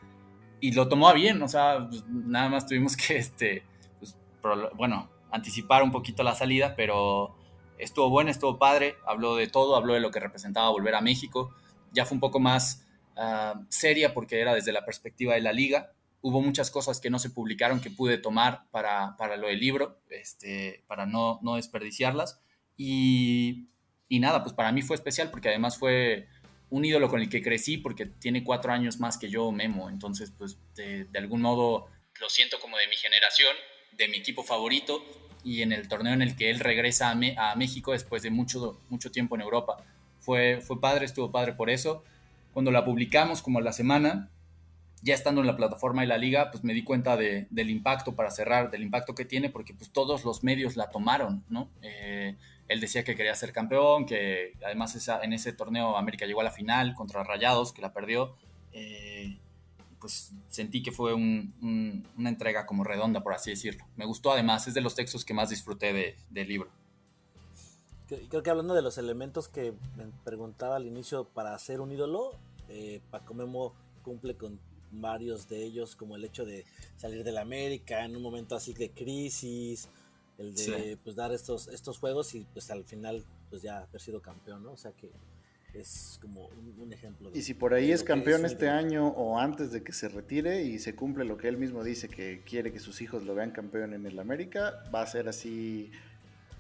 Y 0.60 0.74
lo 0.74 0.88
tomó 0.88 1.10
a 1.10 1.14
bien, 1.14 1.42
o 1.42 1.48
sea, 1.48 1.88
pues, 1.90 2.04
nada 2.08 2.50
más 2.50 2.68
tuvimos 2.68 2.96
que, 2.96 3.18
este, 3.18 3.64
pues, 4.00 4.16
pro- 4.42 4.72
bueno, 4.76 5.10
anticipar 5.32 5.82
un 5.82 5.92
poquito 5.92 6.22
la 6.24 6.36
salida, 6.36 6.76
pero 6.76 7.36
estuvo 7.80 8.10
bueno, 8.10 8.30
estuvo 8.30 8.60
padre, 8.60 8.96
habló 9.08 9.36
de 9.36 9.48
todo, 9.48 9.76
habló 9.76 9.94
de 9.96 10.00
lo 10.02 10.12
que 10.12 10.20
representaba 10.20 10.70
volver 10.70 10.94
a 10.96 11.02
México. 11.02 11.54
Ya 11.92 12.06
fue 12.06 12.16
un 12.16 12.20
poco 12.22 12.40
más 12.40 12.86
ah, 13.18 13.60
seria 13.70 14.14
porque 14.14 14.40
era 14.40 14.54
desde 14.54 14.72
la 14.72 14.86
perspectiva 14.86 15.34
de 15.34 15.42
la 15.42 15.52
liga. 15.52 15.94
Hubo 16.22 16.42
muchas 16.42 16.70
cosas 16.70 17.00
que 17.02 17.10
no 17.10 17.18
se 17.18 17.32
publicaron 17.32 17.82
que 17.82 17.90
pude 17.90 18.20
tomar 18.20 18.66
para, 18.70 19.18
para 19.18 19.38
lo 19.38 19.48
del 19.48 19.60
libro, 19.60 19.98
este, 20.12 20.84
para 20.86 21.08
no, 21.08 21.40
no 21.42 21.56
desperdiciarlas. 21.56 22.40
Y, 22.78 23.66
y 24.12 24.20
nada, 24.20 24.44
pues 24.44 24.54
para 24.54 24.72
mí 24.74 24.82
fue 24.82 24.96
especial 24.98 25.32
porque 25.32 25.48
además 25.48 25.78
fue 25.78 26.28
un 26.70 26.84
ídolo 26.84 27.10
con 27.10 27.22
el 27.22 27.30
que 27.30 27.42
crecí 27.42 27.78
porque 27.78 28.06
tiene 28.06 28.44
cuatro 28.44 28.72
años 28.74 29.00
más 29.00 29.18
que 29.18 29.30
yo, 29.30 29.52
Memo. 29.52 29.90
Entonces, 29.90 30.32
pues 30.38 30.58
de, 30.76 31.06
de 31.06 31.20
algún 31.20 31.42
modo 31.42 31.88
lo 32.20 32.30
siento 32.30 32.60
como 32.60 32.78
de 32.78 32.88
mi 32.90 32.96
generación, 32.98 33.56
de 33.98 34.08
mi 34.10 34.18
equipo 34.18 34.44
favorito 34.44 35.02
y 35.46 35.62
en 35.62 35.72
el 35.72 35.88
torneo 35.88 36.14
en 36.14 36.22
el 36.22 36.36
que 36.36 36.50
él 36.50 36.60
regresa 36.60 37.10
a, 37.10 37.16
Me- 37.16 37.36
a 37.38 37.56
México 37.56 37.94
después 37.94 38.22
de 38.22 38.30
mucho, 38.32 38.80
mucho 38.90 39.12
tiempo 39.12 39.36
en 39.36 39.42
Europa. 39.42 39.78
Fue, 40.20 40.60
fue 40.62 40.80
padre, 40.80 41.06
estuvo 41.06 41.32
padre 41.32 41.54
por 41.54 41.70
eso. 41.70 42.04
Cuando 42.54 42.70
la 42.72 42.84
publicamos 42.84 43.42
como 43.42 43.60
a 43.60 43.62
la 43.62 43.72
semana, 43.74 44.30
ya 45.02 45.14
estando 45.16 45.42
en 45.42 45.48
la 45.48 45.56
plataforma 45.58 46.02
de 46.02 46.08
la 46.10 46.18
liga, 46.18 46.52
pues 46.52 46.64
me 46.64 46.74
di 46.74 46.84
cuenta 46.84 47.16
de- 47.18 47.48
del 47.50 47.70
impacto, 47.70 48.14
para 48.16 48.30
cerrar, 48.30 48.70
del 48.70 48.84
impacto 48.84 49.16
que 49.16 49.26
tiene, 49.26 49.50
porque 49.50 49.74
pues 49.74 49.90
todos 49.92 50.26
los 50.26 50.44
medios 50.44 50.76
la 50.76 50.90
tomaron, 50.92 51.44
¿no? 51.50 51.70
Eh, 51.82 52.36
él 52.72 52.80
decía 52.82 53.04
que 53.04 53.16
quería 53.16 53.36
ser 53.36 53.52
campeón, 53.54 54.06
que 54.06 54.54
además 54.66 54.96
en 55.24 55.34
ese 55.34 55.54
torneo 55.54 55.98
América 55.98 56.26
llegó 56.26 56.42
a 56.42 56.46
la 56.46 56.52
final 56.52 56.94
contra 56.96 57.24
Rayados, 57.24 57.74
que 57.74 57.82
la 57.82 57.94
perdió. 57.94 58.36
Eh, 58.74 59.38
pues 60.00 60.32
sentí 60.50 60.82
que 60.82 60.92
fue 60.92 61.14
un- 61.14 61.54
un- 61.62 62.08
una 62.18 62.30
entrega 62.30 62.66
como 62.66 62.84
redonda, 62.84 63.22
por 63.22 63.34
así 63.34 63.52
decirlo. 63.52 63.86
Me 63.96 64.06
gustó 64.06 64.32
además, 64.32 64.68
es 64.68 64.74
de 64.74 64.82
los 64.82 64.96
textos 64.96 65.24
que 65.24 65.34
más 65.34 65.50
disfruté 65.50 65.94
de- 65.94 66.16
del 66.32 66.48
libro. 66.48 66.70
Cre- 68.10 68.28
Creo 68.30 68.44
que 68.44 68.50
hablando 68.50 68.74
de 68.74 68.82
los 68.82 68.98
elementos 68.98 69.48
que 69.48 69.74
me 69.96 70.06
preguntaba 70.24 70.76
al 70.78 70.86
inicio 70.88 71.26
para 71.26 71.58
ser 71.60 71.82
un 71.82 71.92
ídolo, 71.92 72.32
eh, 72.70 73.00
Paco 73.12 73.34
Memo 73.34 73.74
cumple 74.04 74.36
con 74.36 74.60
varios 74.92 75.48
de 75.48 75.64
ellos, 75.64 75.96
como 75.96 76.16
el 76.16 76.26
hecho 76.26 76.46
de 76.46 76.66
salir 76.98 77.24
de 77.24 77.32
la 77.32 77.42
América 77.42 78.04
en 78.04 78.16
un 78.16 78.22
momento 78.22 78.56
así 78.56 78.74
de 78.74 78.90
crisis, 78.90 79.88
el 80.42 80.54
de 80.56 80.62
Sí. 80.62 80.98
pues 81.04 81.16
dar 81.16 81.32
estos, 81.32 81.68
estos 81.70 81.98
juegos 82.00 82.36
y 82.36 82.46
pues 82.54 82.70
al 82.72 82.84
final 82.84 83.24
pues 83.50 83.62
ya 83.62 83.80
haber 83.80 84.02
sido 84.02 84.22
campeón, 84.22 84.64
¿no? 84.64 84.72
O 84.74 84.78
sea 84.78 84.92
que 84.92 85.10
es 85.74 86.20
como 86.22 86.48
un, 86.48 86.76
un 86.80 86.92
ejemplo. 86.94 87.30
de- 87.32 87.40
Y 87.40 87.42
si 87.44 87.54
por 87.54 87.74
ahí 87.74 87.92
es 87.94 88.04
campeón 88.04 88.44
este 88.46 88.68
año 88.68 89.08
o 89.08 89.40
antes 89.40 89.72
de 89.72 89.84
que 89.84 89.94
se 89.94 90.10
retire 90.10 90.64
y 90.64 90.80
se 90.80 90.96
cumple 90.96 91.24
lo 91.24 91.38
que 91.38 91.48
él 91.48 91.58
mismo 91.58 91.84
dice 91.84 92.10
que 92.10 92.42
quiere 92.46 92.74
que 92.74 92.80
sus 92.80 93.02
hijos 93.02 93.24
lo 93.24 93.34
vean 93.36 93.52
campeón 93.52 93.94
en 93.94 94.06
el 94.06 94.20
América, 94.20 94.84
va 94.94 95.02
a 95.02 95.08
ser 95.08 95.30
así 95.30 95.90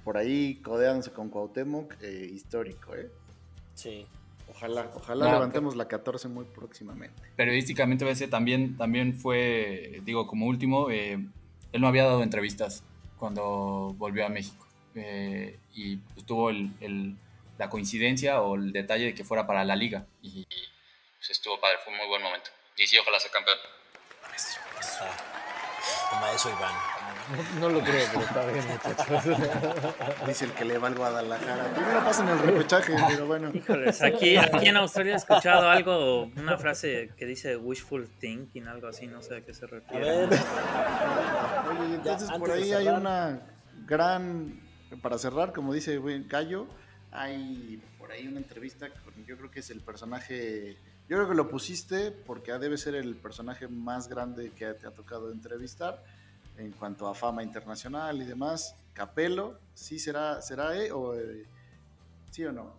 por 0.05 0.17
ahí 0.17 0.55
codeándose 0.63 1.11
con 1.11 1.29
Cuauhtémoc 1.29 1.95
eh, 2.01 2.29
histórico, 2.33 2.95
¿eh? 2.95 3.09
Sí. 3.75 4.05
Ojalá, 4.49 4.89
ojalá 4.95 5.25
No, 5.25 5.31
levantemos 5.33 5.75
la 5.75 5.87
14 5.87 6.27
muy 6.27 6.43
próximamente. 6.45 7.21
periodísticamente 7.37 8.03
a 8.03 8.07
veces 8.07 8.29
también, 8.29 8.75
también 8.77 9.13
fue, 9.13 10.01
digo, 10.03 10.27
como 10.27 10.45
último, 10.47 10.89
eh, 10.89 11.13
él 11.71 11.81
no 11.81 11.87
había 11.87 12.03
dado 12.03 12.21
entrevistas 12.23 12.83
cuando 13.21 13.93
volvió 13.97 14.25
a 14.25 14.29
México. 14.29 14.67
Eh, 14.95 15.57
y 15.75 15.97
pues, 15.97 16.25
tuvo 16.25 16.49
el- 16.49 17.15
la 17.59 17.69
coincidencia 17.69 18.41
o 18.41 18.55
el 18.55 18.73
detalle 18.73 19.05
de 19.05 19.13
que 19.13 19.23
fuera 19.23 19.45
para 19.45 19.63
la 19.63 19.75
liga. 19.75 20.07
Y 20.23 20.43
pues, 21.17 21.29
estuvo 21.29 21.59
padre, 21.61 21.77
fue 21.83 21.93
un 21.93 21.99
muy 21.99 22.07
buen 22.07 22.23
momento. 22.23 22.49
Y 22.75 22.87
sí, 22.87 22.97
ojalá 22.97 23.19
sea 23.19 23.29
campeón. 23.31 23.57
Iván. 26.49 26.75
No, 27.31 27.59
no 27.61 27.69
lo 27.69 27.81
creo, 27.81 28.07
pero 28.11 28.25
está 28.25 28.45
bien, 28.45 28.65
muchachos. 28.67 29.37
Dice 30.27 30.45
el 30.45 30.51
que 30.51 30.65
le 30.65 30.77
va 30.77 30.87
al 30.87 30.95
Guadalajara. 30.95 31.73
Primero 31.73 32.03
pasan 32.03 32.27
el 32.29 32.39
repechaje, 32.39 32.95
pero 33.07 33.27
bueno. 33.27 33.51
Híjoles, 33.53 34.01
aquí, 34.01 34.35
aquí 34.37 34.67
en 34.67 34.77
Australia 34.77 35.13
he 35.13 35.17
escuchado 35.17 35.69
algo, 35.69 36.23
una 36.35 36.57
frase 36.57 37.11
que 37.15 37.25
dice 37.25 37.55
wishful 37.55 38.07
thinking, 38.19 38.67
algo 38.67 38.87
así, 38.87 39.07
no 39.07 39.21
sé 39.21 39.37
a 39.37 39.41
qué 39.41 39.53
se 39.53 39.65
refiere. 39.67 40.27
ver. 40.27 40.39
Oye, 41.79 41.95
entonces 41.95 42.31
por 42.31 42.51
ahí 42.51 42.73
hay 42.73 42.87
una 42.87 43.41
gran, 43.85 44.59
para 45.01 45.17
cerrar, 45.17 45.53
como 45.53 45.73
dice 45.73 45.99
Gallo, 46.27 46.67
hay 47.11 47.81
por 47.97 48.11
ahí 48.11 48.27
una 48.27 48.39
entrevista 48.39 48.89
con, 48.89 49.25
yo 49.25 49.37
creo 49.37 49.51
que 49.51 49.61
es 49.61 49.69
el 49.69 49.81
personaje, 49.81 50.77
yo 51.07 51.17
creo 51.17 51.29
que 51.29 51.35
lo 51.35 51.49
pusiste 51.49 52.11
porque 52.11 52.51
debe 52.53 52.77
ser 52.77 52.95
el 52.95 53.15
personaje 53.15 53.67
más 53.67 54.07
grande 54.09 54.51
que 54.51 54.73
te 54.73 54.87
ha 54.87 54.91
tocado 54.91 55.31
entrevistar 55.31 56.03
en 56.57 56.71
cuanto 56.71 57.07
a 57.07 57.13
fama 57.15 57.43
internacional 57.43 58.21
y 58.21 58.25
demás. 58.25 58.75
Capelo, 58.93 59.59
¿sí 59.73 59.99
será, 59.99 60.41
será 60.41 60.75
eh, 60.77 60.91
o 60.91 61.15
eh, 61.15 61.45
sí 62.29 62.43
o 62.45 62.51
no? 62.51 62.73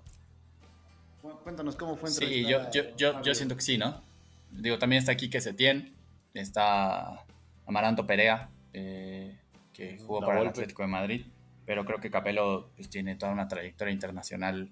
Cu- 1.22 1.38
Cuéntanos 1.42 1.74
cómo 1.76 1.96
fue 1.96 2.10
Sí, 2.10 2.46
yo, 2.46 2.70
yo, 2.70 2.94
yo, 2.96 3.22
yo 3.22 3.34
siento 3.34 3.56
que 3.56 3.62
sí, 3.62 3.78
¿no? 3.78 4.02
Digo, 4.50 4.78
también 4.78 5.00
está 5.00 5.12
aquí 5.12 5.30
Setién, 5.40 5.94
está 6.34 7.24
Amaranto 7.66 8.06
Perea, 8.06 8.50
eh, 8.74 9.38
que 9.72 9.98
jugó 9.98 10.20
La 10.20 10.26
para 10.26 10.38
el. 10.40 10.48
Atlético 10.60 10.82
de 10.82 10.88
Madrid, 10.88 11.26
pero 11.64 11.84
creo 11.86 11.98
que 12.00 12.10
Capello 12.10 12.68
pues, 12.76 12.90
tiene 12.90 13.16
toda 13.16 13.32
una 13.32 13.48
trayectoria 13.48 13.92
internacional 13.94 14.70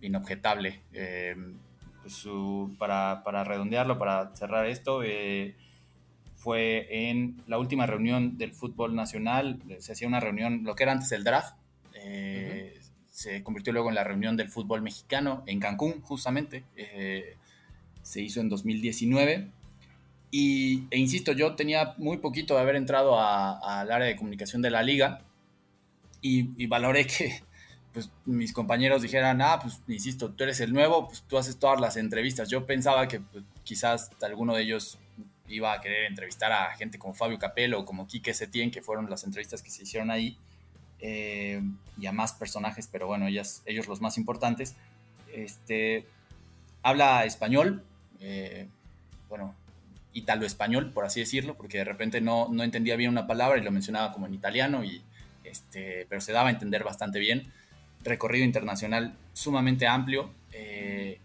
inobjetable. 0.00 0.82
Eh, 0.92 1.34
pues, 2.02 2.14
su- 2.14 2.74
para, 2.78 3.22
para 3.24 3.42
redondearlo, 3.42 3.98
para 3.98 4.34
cerrar 4.36 4.66
esto, 4.66 5.02
eh, 5.02 5.56
fue 6.42 6.88
en 6.90 7.40
la 7.46 7.56
última 7.58 7.86
reunión 7.86 8.36
del 8.36 8.52
fútbol 8.52 8.96
nacional, 8.96 9.62
se 9.78 9.92
hacía 9.92 10.08
una 10.08 10.18
reunión, 10.18 10.64
lo 10.64 10.74
que 10.74 10.82
era 10.82 10.90
antes 10.90 11.12
el 11.12 11.22
draft, 11.22 11.54
eh, 11.94 12.80
se 13.10 13.44
convirtió 13.44 13.72
luego 13.72 13.90
en 13.90 13.94
la 13.94 14.02
reunión 14.02 14.36
del 14.36 14.48
fútbol 14.48 14.82
mexicano 14.82 15.44
en 15.46 15.60
Cancún, 15.60 16.00
justamente, 16.02 16.64
eh, 16.76 17.36
se 18.02 18.22
hizo 18.22 18.40
en 18.40 18.48
2019. 18.48 19.50
Y, 20.32 20.88
e 20.90 20.98
insisto, 20.98 21.30
yo 21.30 21.54
tenía 21.54 21.94
muy 21.98 22.16
poquito 22.16 22.54
de 22.54 22.60
haber 22.62 22.74
entrado 22.74 23.20
al 23.20 23.92
área 23.92 24.08
de 24.08 24.16
comunicación 24.16 24.62
de 24.62 24.70
la 24.70 24.82
liga 24.82 25.22
y, 26.22 26.50
y 26.60 26.66
valoré 26.66 27.06
que 27.06 27.42
pues, 27.92 28.10
mis 28.24 28.52
compañeros 28.52 29.02
dijeran, 29.02 29.40
ah, 29.42 29.60
pues 29.62 29.80
insisto, 29.86 30.30
tú 30.32 30.42
eres 30.42 30.58
el 30.58 30.72
nuevo, 30.72 31.06
pues 31.06 31.22
tú 31.22 31.38
haces 31.38 31.56
todas 31.58 31.80
las 31.80 31.96
entrevistas. 31.96 32.48
Yo 32.48 32.66
pensaba 32.66 33.06
que 33.06 33.20
pues, 33.20 33.44
quizás 33.62 34.10
alguno 34.22 34.54
de 34.54 34.62
ellos 34.62 34.98
iba 35.52 35.72
a 35.72 35.80
querer 35.80 36.06
entrevistar 36.06 36.50
a 36.50 36.74
gente 36.76 36.98
como 36.98 37.14
Fabio 37.14 37.38
Capello 37.38 37.80
o 37.80 37.84
como 37.84 38.06
Quique 38.06 38.32
Setién, 38.32 38.70
que 38.70 38.82
fueron 38.82 39.08
las 39.10 39.24
entrevistas 39.24 39.62
que 39.62 39.70
se 39.70 39.82
hicieron 39.82 40.10
ahí, 40.10 40.38
eh, 40.98 41.60
y 41.98 42.06
a 42.06 42.12
más 42.12 42.32
personajes, 42.32 42.88
pero 42.90 43.06
bueno, 43.06 43.26
ellas, 43.26 43.62
ellos 43.66 43.86
los 43.86 44.00
más 44.00 44.16
importantes. 44.16 44.76
Este, 45.32 46.06
habla 46.82 47.24
español, 47.24 47.84
eh, 48.20 48.66
bueno, 49.28 49.54
italo-español, 50.14 50.92
por 50.92 51.04
así 51.04 51.20
decirlo, 51.20 51.54
porque 51.54 51.78
de 51.78 51.84
repente 51.84 52.20
no, 52.20 52.48
no 52.50 52.62
entendía 52.62 52.96
bien 52.96 53.10
una 53.10 53.26
palabra 53.26 53.58
y 53.58 53.62
lo 53.62 53.70
mencionaba 53.70 54.12
como 54.12 54.26
en 54.26 54.34
italiano, 54.34 54.84
y, 54.84 55.02
este, 55.44 56.06
pero 56.08 56.20
se 56.20 56.32
daba 56.32 56.48
a 56.48 56.52
entender 56.52 56.82
bastante 56.82 57.18
bien. 57.18 57.52
Recorrido 58.04 58.44
internacional 58.44 59.14
sumamente 59.34 59.86
amplio, 59.86 60.32
eh, 60.52 61.20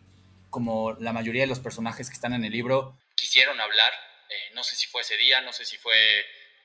como 0.49 0.93
la 0.93 1.13
mayoría 1.13 1.43
de 1.43 1.47
los 1.47 1.59
personajes 1.59 2.09
que 2.09 2.15
están 2.15 2.33
en 2.33 2.43
el 2.43 2.51
libro 2.51 2.97
quisieron 3.17 3.59
hablar, 3.59 3.91
eh, 4.29 4.53
no 4.53 4.63
sé 4.63 4.75
si 4.75 4.87
fue 4.87 5.01
ese 5.01 5.17
día, 5.17 5.41
no 5.41 5.53
sé 5.53 5.65
si 5.65 5.77
fue 5.77 5.95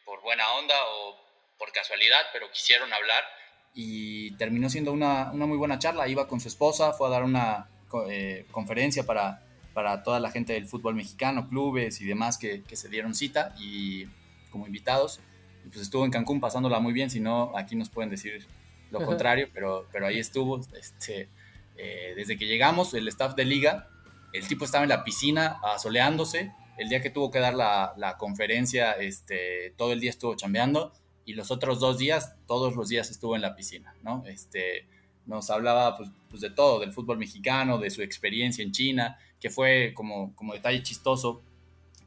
por 0.05 0.21
buena 0.23 0.51
onda 0.53 0.75
o 0.89 1.17
por 1.59 1.73
casualidad, 1.73 2.23
pero 2.33 2.51
quisieron 2.51 2.93
hablar 2.93 3.25
y 3.75 4.33
terminó 4.37 4.69
siendo 4.69 4.93
una, 4.93 5.31
una 5.33 5.47
muy 5.47 5.57
buena 5.57 5.79
charla. 5.79 6.09
Iba 6.09 6.29
con 6.29 6.41
su 6.41 6.49
esposa, 6.49 6.93
fue 6.93 7.09
a 7.09 7.11
dar 7.11 7.25
una 7.25 7.69
eh, 8.09 8.47
conferencia 8.51 9.05
para, 9.05 9.43
para 9.73 10.03
toda 10.03 10.21
la 10.21 10.31
gente 10.31 10.53
del 10.53 10.67
fútbol 10.67 10.95
mexicano, 10.95 11.49
clubes 11.49 12.01
y 12.01 12.05
demás 12.05 12.39
que, 12.39 12.63
que 12.63 12.77
se 12.77 12.89
dieron 12.89 13.15
cita 13.15 13.55
y 13.59 14.07
como 14.51 14.67
invitados. 14.67 15.21
Y 15.65 15.69
pues 15.69 15.83
estuvo 15.83 16.05
en 16.05 16.11
Cancún 16.11 16.41
pasándola 16.41 16.81
muy 16.81 16.93
bien, 16.93 17.11
si 17.11 17.21
no, 17.21 17.57
aquí 17.57 17.77
nos 17.77 17.89
pueden 17.89 18.11
decir 18.11 18.47
lo 18.91 19.05
contrario, 19.07 19.49
pero, 19.55 19.89
pero 19.91 20.07
ahí 20.07 20.19
estuvo. 20.19 20.61
Este, 20.79 21.29
eh, 21.77 22.13
desde 22.15 22.37
que 22.37 22.47
llegamos, 22.47 22.93
el 22.93 23.09
staff 23.09 23.35
de 23.35 23.47
liga, 23.47 23.89
el 24.33 24.47
tipo 24.47 24.67
estaba 24.67 24.85
en 24.85 24.91
la 24.91 25.03
piscina 25.03 25.59
asoleándose. 25.63 26.53
El 26.83 26.89
día 26.89 27.01
que 27.01 27.11
tuvo 27.11 27.31
que 27.31 27.39
dar 27.39 27.55
la, 27.55 27.95
la 27.97 28.17
conferencia, 28.17 28.93
este, 28.93 29.73
todo 29.77 29.93
el 29.93 30.01
día 30.01 30.11
estuvo 30.11 30.35
chambeando 30.35 30.93
y 31.25 31.35
los 31.35 31.53
otros 31.53 31.79
dos 31.79 31.97
días, 31.97 32.35
todos 32.49 32.75
los 32.75 32.89
días 32.89 33.09
estuvo 33.09 33.37
en 33.37 33.43
la 33.43 33.55
piscina, 33.55 33.95
¿no? 34.03 34.25
Este, 34.27 34.89
nos 35.27 35.49
hablaba 35.51 35.97
pues, 35.97 36.11
pues, 36.29 36.43
de 36.43 36.51
todo, 36.51 36.81
del 36.81 36.93
fútbol 36.93 37.19
mexicano, 37.19 37.79
de 37.79 37.91
su 37.91 38.03
experiencia 38.03 38.65
en 38.65 38.73
China, 38.73 39.17
que 39.41 39.49
fue 39.49 39.93
como, 39.95 40.35
como 40.35 40.55
detalle 40.55 40.83
chistoso, 40.83 41.45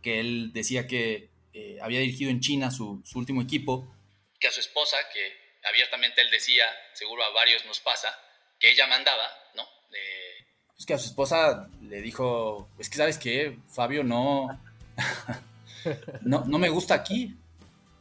que 0.02 0.20
él 0.20 0.52
decía 0.54 0.88
que 0.88 1.30
eh, 1.54 1.78
había 1.82 2.02
dirigido 2.02 2.30
en 2.30 2.42
China 2.42 2.70
su, 2.70 3.02
su 3.06 3.18
último 3.18 3.42
equipo, 3.42 3.88
que 4.40 4.48
a 4.48 4.52
su 4.52 4.60
esposa, 4.60 4.98
que 5.14 5.68
abiertamente 5.70 6.22
él 6.22 6.30
decía, 6.30 6.66
seguro 6.94 7.24
a 7.24 7.32
varios 7.32 7.66
nos 7.66 7.80
pasa, 7.80 8.10
que 8.60 8.72
ella 8.72 8.88
mandaba, 8.88 9.24
¿no? 9.56 9.64
Eh, 9.64 10.46
pues 10.76 10.86
que 10.86 10.94
a 10.94 10.98
su 10.98 11.08
esposa 11.08 11.70
le 11.82 12.02
dijo, 12.02 12.70
es 12.78 12.90
que 12.90 12.98
sabes 12.98 13.18
qué, 13.18 13.58
Fabio, 13.70 14.04
no, 14.04 14.62
no, 16.22 16.46
no 16.46 16.58
me 16.58 16.70
gusta 16.70 16.94
aquí, 16.94 17.36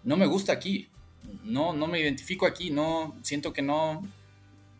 no 0.04 0.16
me 0.16 0.26
gusta 0.26 0.52
aquí, 0.52 0.88
no, 1.44 1.72
no 1.72 1.86
me 1.86 2.00
identifico 2.00 2.46
aquí, 2.46 2.70
no, 2.70 3.16
siento 3.22 3.52
que 3.52 3.62
no, 3.62 4.06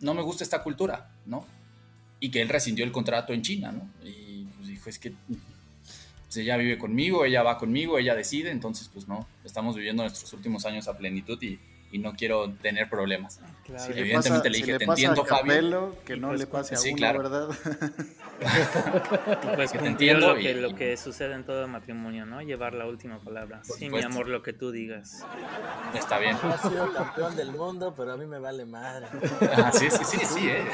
no 0.00 0.14
me 0.14 0.22
gusta 0.22 0.44
esta 0.44 0.62
cultura, 0.62 1.10
¿no? 1.26 1.46
Y 2.20 2.30
que 2.30 2.40
él 2.40 2.48
rescindió 2.48 2.84
el 2.84 2.92
contrato 2.92 3.32
en 3.32 3.42
China, 3.42 3.72
¿no? 3.72 3.88
Y 4.06 4.44
pues 4.56 4.68
dijo, 4.68 4.90
es 4.90 4.98
que 4.98 5.12
pues, 5.28 6.36
ella 6.36 6.56
vive 6.56 6.78
conmigo, 6.78 7.24
ella 7.24 7.42
va 7.42 7.58
conmigo, 7.58 7.98
ella 7.98 8.14
decide, 8.14 8.50
entonces 8.50 8.90
pues 8.92 9.08
no, 9.08 9.26
estamos 9.44 9.76
viviendo 9.76 10.02
nuestros 10.02 10.32
últimos 10.32 10.64
años 10.66 10.88
a 10.88 10.96
plenitud 10.96 11.40
y, 11.42 11.58
y 11.94 11.98
no 12.00 12.12
quiero 12.14 12.50
tener 12.54 12.88
problemas. 12.90 13.40
Si 13.64 13.92
le 13.92 14.00
Evidentemente 14.00 14.30
pasa- 14.30 14.48
le 14.48 14.54
si 14.54 14.60
dije, 14.60 14.72
le 14.72 14.78
te 14.78 14.86
pasa 14.86 15.00
entiendo, 15.02 15.22
a 15.22 15.26
Fabio. 15.38 15.96
Que 16.04 16.16
Y 16.16 16.20
no 16.20 16.28
pues, 16.28 16.40
le 16.40 16.46
pase 16.48 16.74
a 16.74 16.78
sí, 16.78 16.88
uno, 16.90 16.96
claro. 16.98 17.22
¿verdad? 17.22 17.48
Pues 19.54 19.72
Que 19.72 19.78
te 19.78 19.86
entiendo 19.86 20.34
lo 20.34 20.34
que, 20.34 20.50
y- 20.50 20.54
lo 20.54 20.74
que 20.74 20.96
sucede 20.96 21.34
en 21.34 21.44
todo 21.44 21.66
matrimonio, 21.68 22.26
¿no? 22.26 22.42
Llevar 22.42 22.74
la 22.74 22.86
última 22.86 23.18
palabra. 23.20 23.60
Sí, 23.62 23.88
mi 23.88 24.02
amor, 24.02 24.28
lo 24.28 24.42
que 24.42 24.52
tú 24.52 24.70
digas. 24.72 25.24
Está 25.94 26.18
bien. 26.18 26.36
Ha 26.42 26.58
sido 26.58 26.92
campeón 26.92 27.36
del 27.36 27.52
mundo, 27.52 27.94
pero 27.96 28.12
a 28.12 28.16
mí 28.16 28.26
me 28.26 28.38
vale 28.38 28.66
madre. 28.66 29.06
Ah, 29.56 29.70
sí, 29.72 29.88
sí, 29.90 30.04
sí, 30.04 30.18
sí, 30.26 30.48
eh. 30.48 30.64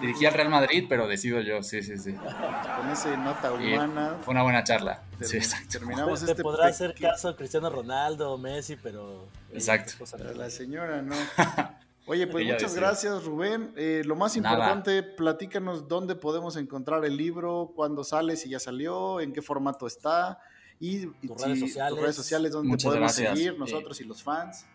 Dirigí 0.00 0.26
al 0.26 0.34
Real 0.34 0.50
Madrid, 0.50 0.84
pero 0.88 1.08
decido 1.08 1.40
yo, 1.40 1.62
sí, 1.62 1.82
sí, 1.82 1.96
sí. 1.96 2.12
Con 2.12 2.90
esa 2.90 3.16
nota 3.16 3.52
Y 3.60 3.72
humana. 3.72 4.16
fue 4.22 4.32
una 4.32 4.42
buena 4.42 4.62
charla. 4.64 5.02
Termi- 5.26 5.68
terminamos 5.68 6.24
Te 6.24 6.30
este 6.32 6.42
podrá 6.42 6.66
hacer 6.68 6.92
pequeño- 6.94 7.10
caso 7.10 7.36
Cristiano 7.36 7.70
Ronaldo, 7.70 8.36
Messi, 8.38 8.76
pero... 8.76 9.28
Exacto. 9.52 9.92
Pero 10.16 10.34
la 10.34 10.50
señora 10.50 11.02
no. 11.02 11.14
Oye, 12.06 12.26
pues 12.26 12.44
muchas 12.46 12.74
gracias, 12.74 13.24
Rubén. 13.24 13.72
Eh, 13.76 14.02
lo 14.04 14.14
más 14.14 14.36
Nada. 14.36 14.54
importante, 14.56 15.02
platícanos 15.02 15.88
dónde 15.88 16.14
podemos 16.14 16.56
encontrar 16.56 17.02
el 17.06 17.16
libro, 17.16 17.72
cuándo 17.74 18.04
sale, 18.04 18.36
si 18.36 18.50
ya 18.50 18.58
salió, 18.58 19.20
en 19.20 19.32
qué 19.32 19.40
formato 19.40 19.86
está 19.86 20.38
y, 20.78 21.06
y 21.22 21.28
Tus 21.28 21.40
si- 21.40 21.46
redes 21.48 21.60
sociales. 21.60 21.90
tus 21.94 22.00
redes 22.02 22.16
sociales, 22.16 22.52
dónde 22.52 22.68
Muchas 22.68 22.84
podemos 22.88 23.06
gracias. 23.16 23.38
seguir 23.38 23.52
Eh, 23.54 23.58
nosotros 23.58 24.00
y 24.00 24.04
los 24.04 24.22
fans. 24.22 24.66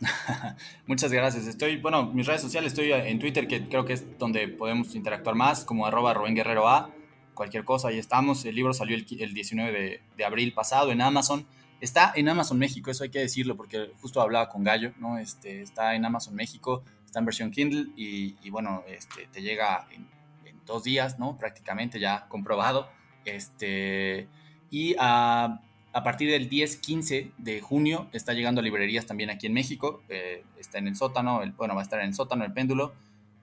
Muchas 0.86 1.10
gracias. 1.12 1.46
Estoy, 1.46 1.76
bueno, 1.80 2.04
mis 2.06 2.26
redes 2.26 2.42
sociales, 2.42 2.72
estoy 2.72 2.92
en 2.92 3.18
Twitter, 3.18 3.48
que 3.48 3.68
creo 3.68 3.84
que 3.84 3.94
es 3.94 4.18
donde 4.18 4.48
podemos 4.48 4.94
interactuar 4.94 5.34
más, 5.34 5.64
como 5.64 5.86
arroba 5.86 6.14
Rubén 6.14 6.34
Guerrero 6.34 6.68
A. 6.68 6.90
Cualquier 7.38 7.64
cosa, 7.64 7.86
ahí 7.88 7.98
estamos. 7.98 8.44
El 8.44 8.56
libro 8.56 8.74
salió 8.74 8.96
el, 8.96 9.06
el 9.20 9.32
19 9.32 9.72
de, 9.72 10.00
de 10.16 10.24
abril 10.24 10.52
pasado 10.52 10.90
en 10.90 11.00
Amazon. 11.00 11.46
Está 11.80 12.12
en 12.16 12.28
Amazon 12.28 12.58
México, 12.58 12.90
eso 12.90 13.04
hay 13.04 13.10
que 13.10 13.20
decirlo, 13.20 13.56
porque 13.56 13.92
justo 14.02 14.20
hablaba 14.20 14.48
con 14.48 14.64
Gallo, 14.64 14.92
¿no? 14.98 15.18
Este, 15.18 15.62
está 15.62 15.94
en 15.94 16.04
Amazon 16.04 16.34
México, 16.34 16.82
está 17.06 17.20
en 17.20 17.26
versión 17.26 17.52
Kindle 17.52 17.92
y, 17.96 18.34
y 18.42 18.50
bueno, 18.50 18.82
este, 18.88 19.28
te 19.32 19.40
llega 19.40 19.86
en, 19.92 20.08
en 20.44 20.60
dos 20.66 20.82
días, 20.82 21.20
¿no? 21.20 21.36
Prácticamente 21.38 22.00
ya 22.00 22.26
comprobado. 22.26 22.88
Este, 23.24 24.26
y 24.70 24.96
a, 24.98 25.60
a 25.92 26.02
partir 26.02 26.30
del 26.32 26.50
10-15 26.50 27.34
de 27.38 27.60
junio 27.60 28.08
está 28.12 28.32
llegando 28.32 28.60
a 28.60 28.64
librerías 28.64 29.06
también 29.06 29.30
aquí 29.30 29.46
en 29.46 29.52
México. 29.52 30.02
eh, 30.08 30.42
está 30.58 30.78
en 30.78 30.88
el 30.88 30.96
sótano, 30.96 31.42
el, 31.44 31.52
bueno, 31.52 31.76
va 31.76 31.82
a 31.82 31.84
estar 31.84 32.00
en 32.00 32.06
el 32.08 32.14
sótano, 32.14 32.44
el 32.44 32.52
péndulo 32.52 32.92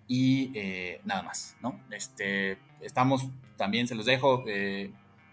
y 0.07 0.51
eh, 0.53 0.99
nada 1.05 1.23
más, 1.23 1.55
¿no? 1.61 1.79
Este, 1.91 2.57
estamos, 2.81 3.27
también 3.57 3.87
se 3.87 3.95
los 3.95 4.05
dejo, 4.05 4.43
eh, 4.47 4.91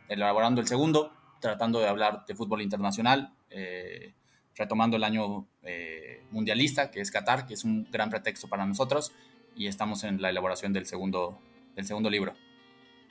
elaborando 0.09 0.61
el 0.61 0.67
segundo, 0.67 1.13
tratando 1.41 1.81
de 1.81 1.89
hablar 1.89 2.25
de 2.27 2.35
fútbol 2.35 2.63
internacional, 2.63 3.35
eh, 3.51 4.15
retomando 4.55 4.97
el 4.97 5.05
año 5.05 5.47
eh, 5.63 6.25
mundialista, 6.31 6.91
que 6.91 7.01
es 7.01 7.11
Qatar, 7.11 7.47
que 7.47 7.55
es 7.55 7.65
un 7.65 7.89
gran 7.91 8.11
pretexto 8.11 8.49
para 8.49 8.67
nosotros, 8.67 9.13
y 9.57 9.67
estamos 9.67 10.05
en 10.05 10.23
la 10.23 10.31
elaboración 10.31 10.73
del 10.73 10.87
segundo, 10.87 11.39
del 11.75 11.87
segundo 11.87 12.11
libro. 12.11 12.35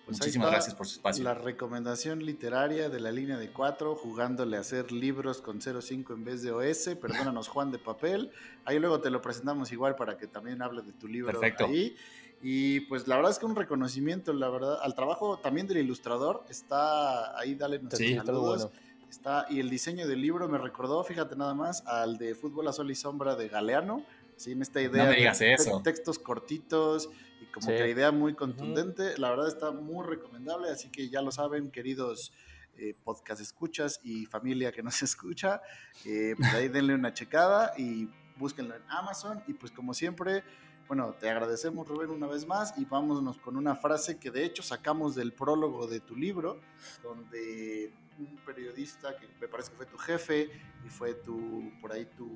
Pues 0.05 0.19
Muchísimas 0.19 0.49
gracias 0.49 0.75
por 0.75 0.87
su 0.87 0.95
espacio. 0.95 1.23
La 1.23 1.35
recomendación 1.35 2.25
literaria 2.25 2.89
de 2.89 2.99
la 2.99 3.11
línea 3.11 3.37
de 3.37 3.49
cuatro, 3.49 3.95
jugándole 3.95 4.57
a 4.57 4.61
hacer 4.61 4.91
libros 4.91 5.41
con 5.41 5.61
05 5.61 6.13
en 6.13 6.23
vez 6.25 6.41
de 6.41 6.51
OS. 6.51 6.95
Perdónanos, 6.99 7.47
Juan 7.47 7.71
de 7.71 7.77
Papel. 7.77 8.31
Ahí 8.65 8.79
luego 8.79 8.99
te 8.99 9.09
lo 9.09 9.21
presentamos 9.21 9.71
igual 9.71 9.95
para 9.95 10.17
que 10.17 10.27
también 10.27 10.61
hable 10.61 10.81
de 10.81 10.91
tu 10.93 11.07
libro 11.07 11.31
Perfecto. 11.31 11.65
ahí. 11.65 11.95
Y 12.43 12.81
pues 12.81 13.07
la 13.07 13.15
verdad 13.17 13.31
es 13.31 13.39
que 13.39 13.45
un 13.45 13.55
reconocimiento, 13.55 14.33
la 14.33 14.49
verdad, 14.49 14.79
al 14.81 14.95
trabajo 14.95 15.37
también 15.37 15.67
del 15.67 15.77
ilustrador. 15.77 16.43
Está 16.49 17.37
ahí, 17.37 17.55
dale 17.55 17.77
nuestros 17.79 17.99
Sí, 17.99 18.15
saludos. 18.15 18.63
bueno. 18.71 18.91
Está, 19.09 19.45
y 19.49 19.59
el 19.59 19.69
diseño 19.69 20.07
del 20.07 20.21
libro 20.21 20.47
me 20.47 20.57
recordó, 20.57 21.03
fíjate 21.03 21.35
nada 21.35 21.53
más, 21.53 21.85
al 21.85 22.17
de 22.17 22.33
Fútbol 22.33 22.67
a 22.69 22.73
Sol 22.73 22.89
y 22.89 22.95
Sombra 22.95 23.35
de 23.35 23.49
Galeano. 23.49 24.03
Sí, 24.37 24.53
en 24.53 24.61
esta 24.61 24.81
idea 24.81 25.03
me 25.03 25.09
de 25.11 25.15
digas 25.17 25.37
te- 25.39 25.53
eso. 25.53 25.81
textos 25.83 26.17
cortitos 26.17 27.09
y 27.41 27.45
como 27.51 27.67
Sí. 27.67 27.73
que 27.73 27.79
la 27.79 27.87
idea 27.89 28.11
muy 28.11 28.33
contundente. 28.33 29.17
La 29.17 29.29
verdad 29.29 29.49
está 29.49 29.71
muy 29.71 30.05
recomendable, 30.07 30.69
así 30.71 30.89
que 30.89 31.09
ya 31.09 31.21
lo 31.21 31.31
saben, 31.31 31.69
queridos 31.71 32.31
eh, 32.77 32.95
podcast 33.03 33.41
escuchas 33.41 33.99
y 34.01 34.25
familia 34.25 34.71
que 34.71 34.81
nos 34.81 35.01
escucha, 35.03 35.61
eh, 36.05 36.33
pues 36.37 36.53
ahí 36.53 36.69
denle 36.69 36.95
una 36.95 37.13
checada 37.13 37.73
y 37.77 38.09
búsquenlo 38.37 38.73
en 38.75 38.81
Amazon. 38.87 39.43
Y 39.45 39.53
pues 39.53 39.71
como 39.73 39.93
siempre, 39.93 40.43
bueno, 40.91 41.15
te 41.17 41.29
agradecemos 41.29 41.87
Rubén 41.87 42.09
una 42.09 42.27
vez 42.27 42.45
más 42.45 42.73
y 42.77 42.83
vámonos 42.83 43.37
con 43.37 43.55
una 43.55 43.77
frase 43.77 44.19
que 44.19 44.29
de 44.29 44.43
hecho 44.43 44.61
sacamos 44.61 45.15
del 45.15 45.31
prólogo 45.31 45.87
de 45.87 46.01
tu 46.01 46.17
libro, 46.17 46.59
donde 47.01 47.93
un 48.19 48.35
periodista 48.45 49.15
que 49.15 49.25
me 49.39 49.47
parece 49.47 49.71
que 49.71 49.77
fue 49.77 49.85
tu 49.85 49.97
jefe 49.97 50.51
y 50.85 50.89
fue 50.89 51.13
tu, 51.13 51.71
por 51.79 51.93
ahí 51.93 52.05
tu 52.17 52.29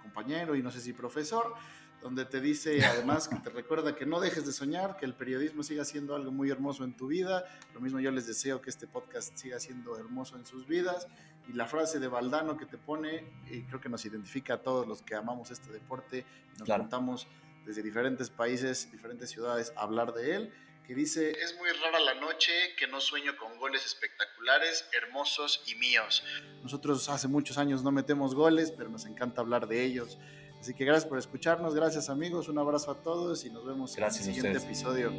compañero 0.00 0.54
y 0.54 0.62
no 0.62 0.70
sé 0.70 0.80
si 0.80 0.92
profesor, 0.92 1.54
donde 2.00 2.24
te 2.24 2.40
dice 2.40 2.84
además 2.86 3.26
que 3.26 3.34
te 3.40 3.50
recuerda 3.50 3.96
que 3.96 4.06
no 4.06 4.20
dejes 4.20 4.46
de 4.46 4.52
soñar, 4.52 4.96
que 4.96 5.04
el 5.04 5.14
periodismo 5.14 5.64
siga 5.64 5.84
siendo 5.84 6.14
algo 6.14 6.30
muy 6.30 6.50
hermoso 6.50 6.84
en 6.84 6.96
tu 6.96 7.08
vida. 7.08 7.46
Lo 7.74 7.80
mismo 7.80 7.98
yo 7.98 8.12
les 8.12 8.28
deseo 8.28 8.62
que 8.62 8.70
este 8.70 8.86
podcast 8.86 9.36
siga 9.36 9.58
siendo 9.58 9.98
hermoso 9.98 10.36
en 10.36 10.46
sus 10.46 10.68
vidas. 10.68 11.08
Y 11.48 11.54
la 11.54 11.66
frase 11.66 11.98
de 11.98 12.06
Valdano 12.06 12.56
que 12.56 12.66
te 12.66 12.78
pone, 12.78 13.24
y 13.50 13.62
creo 13.62 13.80
que 13.80 13.88
nos 13.88 14.04
identifica 14.04 14.54
a 14.54 14.62
todos 14.62 14.86
los 14.86 15.02
que 15.02 15.16
amamos 15.16 15.50
este 15.50 15.72
deporte 15.72 16.24
y 16.54 16.58
nos 16.60 16.66
Claro. 16.66 16.84
juntamos 16.84 17.26
desde 17.68 17.82
diferentes 17.82 18.30
países, 18.30 18.90
diferentes 18.90 19.28
ciudades 19.28 19.74
a 19.76 19.82
hablar 19.82 20.14
de 20.14 20.34
él, 20.34 20.54
que 20.86 20.94
dice, 20.94 21.32
es 21.32 21.54
muy 21.58 21.68
rara 21.84 22.00
la 22.00 22.14
noche 22.14 22.50
que 22.78 22.86
no 22.86 22.98
sueño 22.98 23.36
con 23.36 23.58
goles 23.58 23.84
espectaculares, 23.84 24.88
hermosos 24.94 25.62
y 25.66 25.74
míos. 25.74 26.24
Nosotros 26.62 27.06
hace 27.10 27.28
muchos 27.28 27.58
años 27.58 27.82
no 27.82 27.92
metemos 27.92 28.34
goles, 28.34 28.72
pero 28.74 28.88
nos 28.88 29.04
encanta 29.04 29.42
hablar 29.42 29.68
de 29.68 29.84
ellos. 29.84 30.16
Así 30.58 30.72
que 30.72 30.86
gracias 30.86 31.06
por 31.06 31.18
escucharnos, 31.18 31.74
gracias 31.74 32.08
amigos, 32.08 32.48
un 32.48 32.58
abrazo 32.58 32.90
a 32.90 33.02
todos 33.02 33.44
y 33.44 33.50
nos 33.50 33.66
vemos 33.66 33.94
Gracias 33.94 34.24
en 34.24 34.30
el 34.30 34.36
siguiente 34.36 34.64
episodio. 34.64 35.12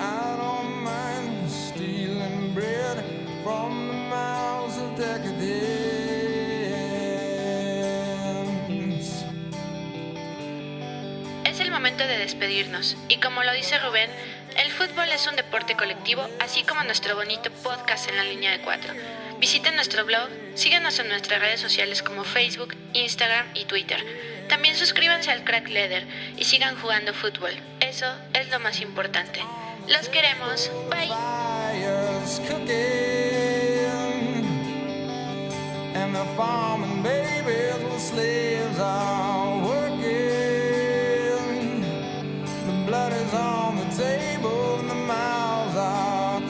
I 0.00 0.36
don't 0.38 0.84
mind 0.84 1.50
stealing 1.50 2.54
bread 2.54 3.02
from 3.42 3.88
the 3.88 3.94
miles 4.08 4.78
of 4.78 4.96
decadence. 4.96 5.77
Momento 11.78 12.08
de 12.08 12.18
despedirnos 12.18 12.96
y 13.08 13.18
como 13.18 13.44
lo 13.44 13.52
dice 13.52 13.78
Rubén, 13.78 14.10
el 14.56 14.72
fútbol 14.72 15.08
es 15.12 15.28
un 15.28 15.36
deporte 15.36 15.76
colectivo, 15.76 16.26
así 16.40 16.64
como 16.64 16.82
nuestro 16.82 17.14
bonito 17.14 17.52
podcast 17.62 18.08
en 18.10 18.16
la 18.16 18.24
línea 18.24 18.50
de 18.50 18.58
cuatro. 18.58 18.92
Visiten 19.38 19.76
nuestro 19.76 20.04
blog, 20.04 20.28
síganos 20.56 20.98
en 20.98 21.06
nuestras 21.06 21.40
redes 21.40 21.60
sociales 21.60 22.02
como 22.02 22.24
Facebook, 22.24 22.74
Instagram 22.94 23.46
y 23.54 23.64
Twitter. 23.66 24.04
También 24.48 24.74
suscríbanse 24.74 25.30
al 25.30 25.44
Crack 25.44 25.68
Leather 25.68 26.04
y 26.36 26.42
sigan 26.42 26.74
jugando 26.80 27.14
fútbol. 27.14 27.52
Eso 27.78 28.12
es 28.34 28.50
lo 28.50 28.58
más 28.58 28.80
importante. 28.80 29.38
Los 29.86 30.08
queremos. 30.08 30.72
Bye. 30.90 31.06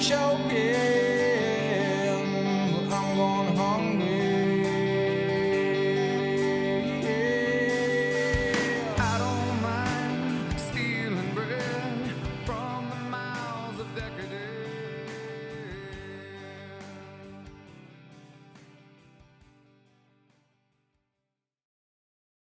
show 0.01 0.48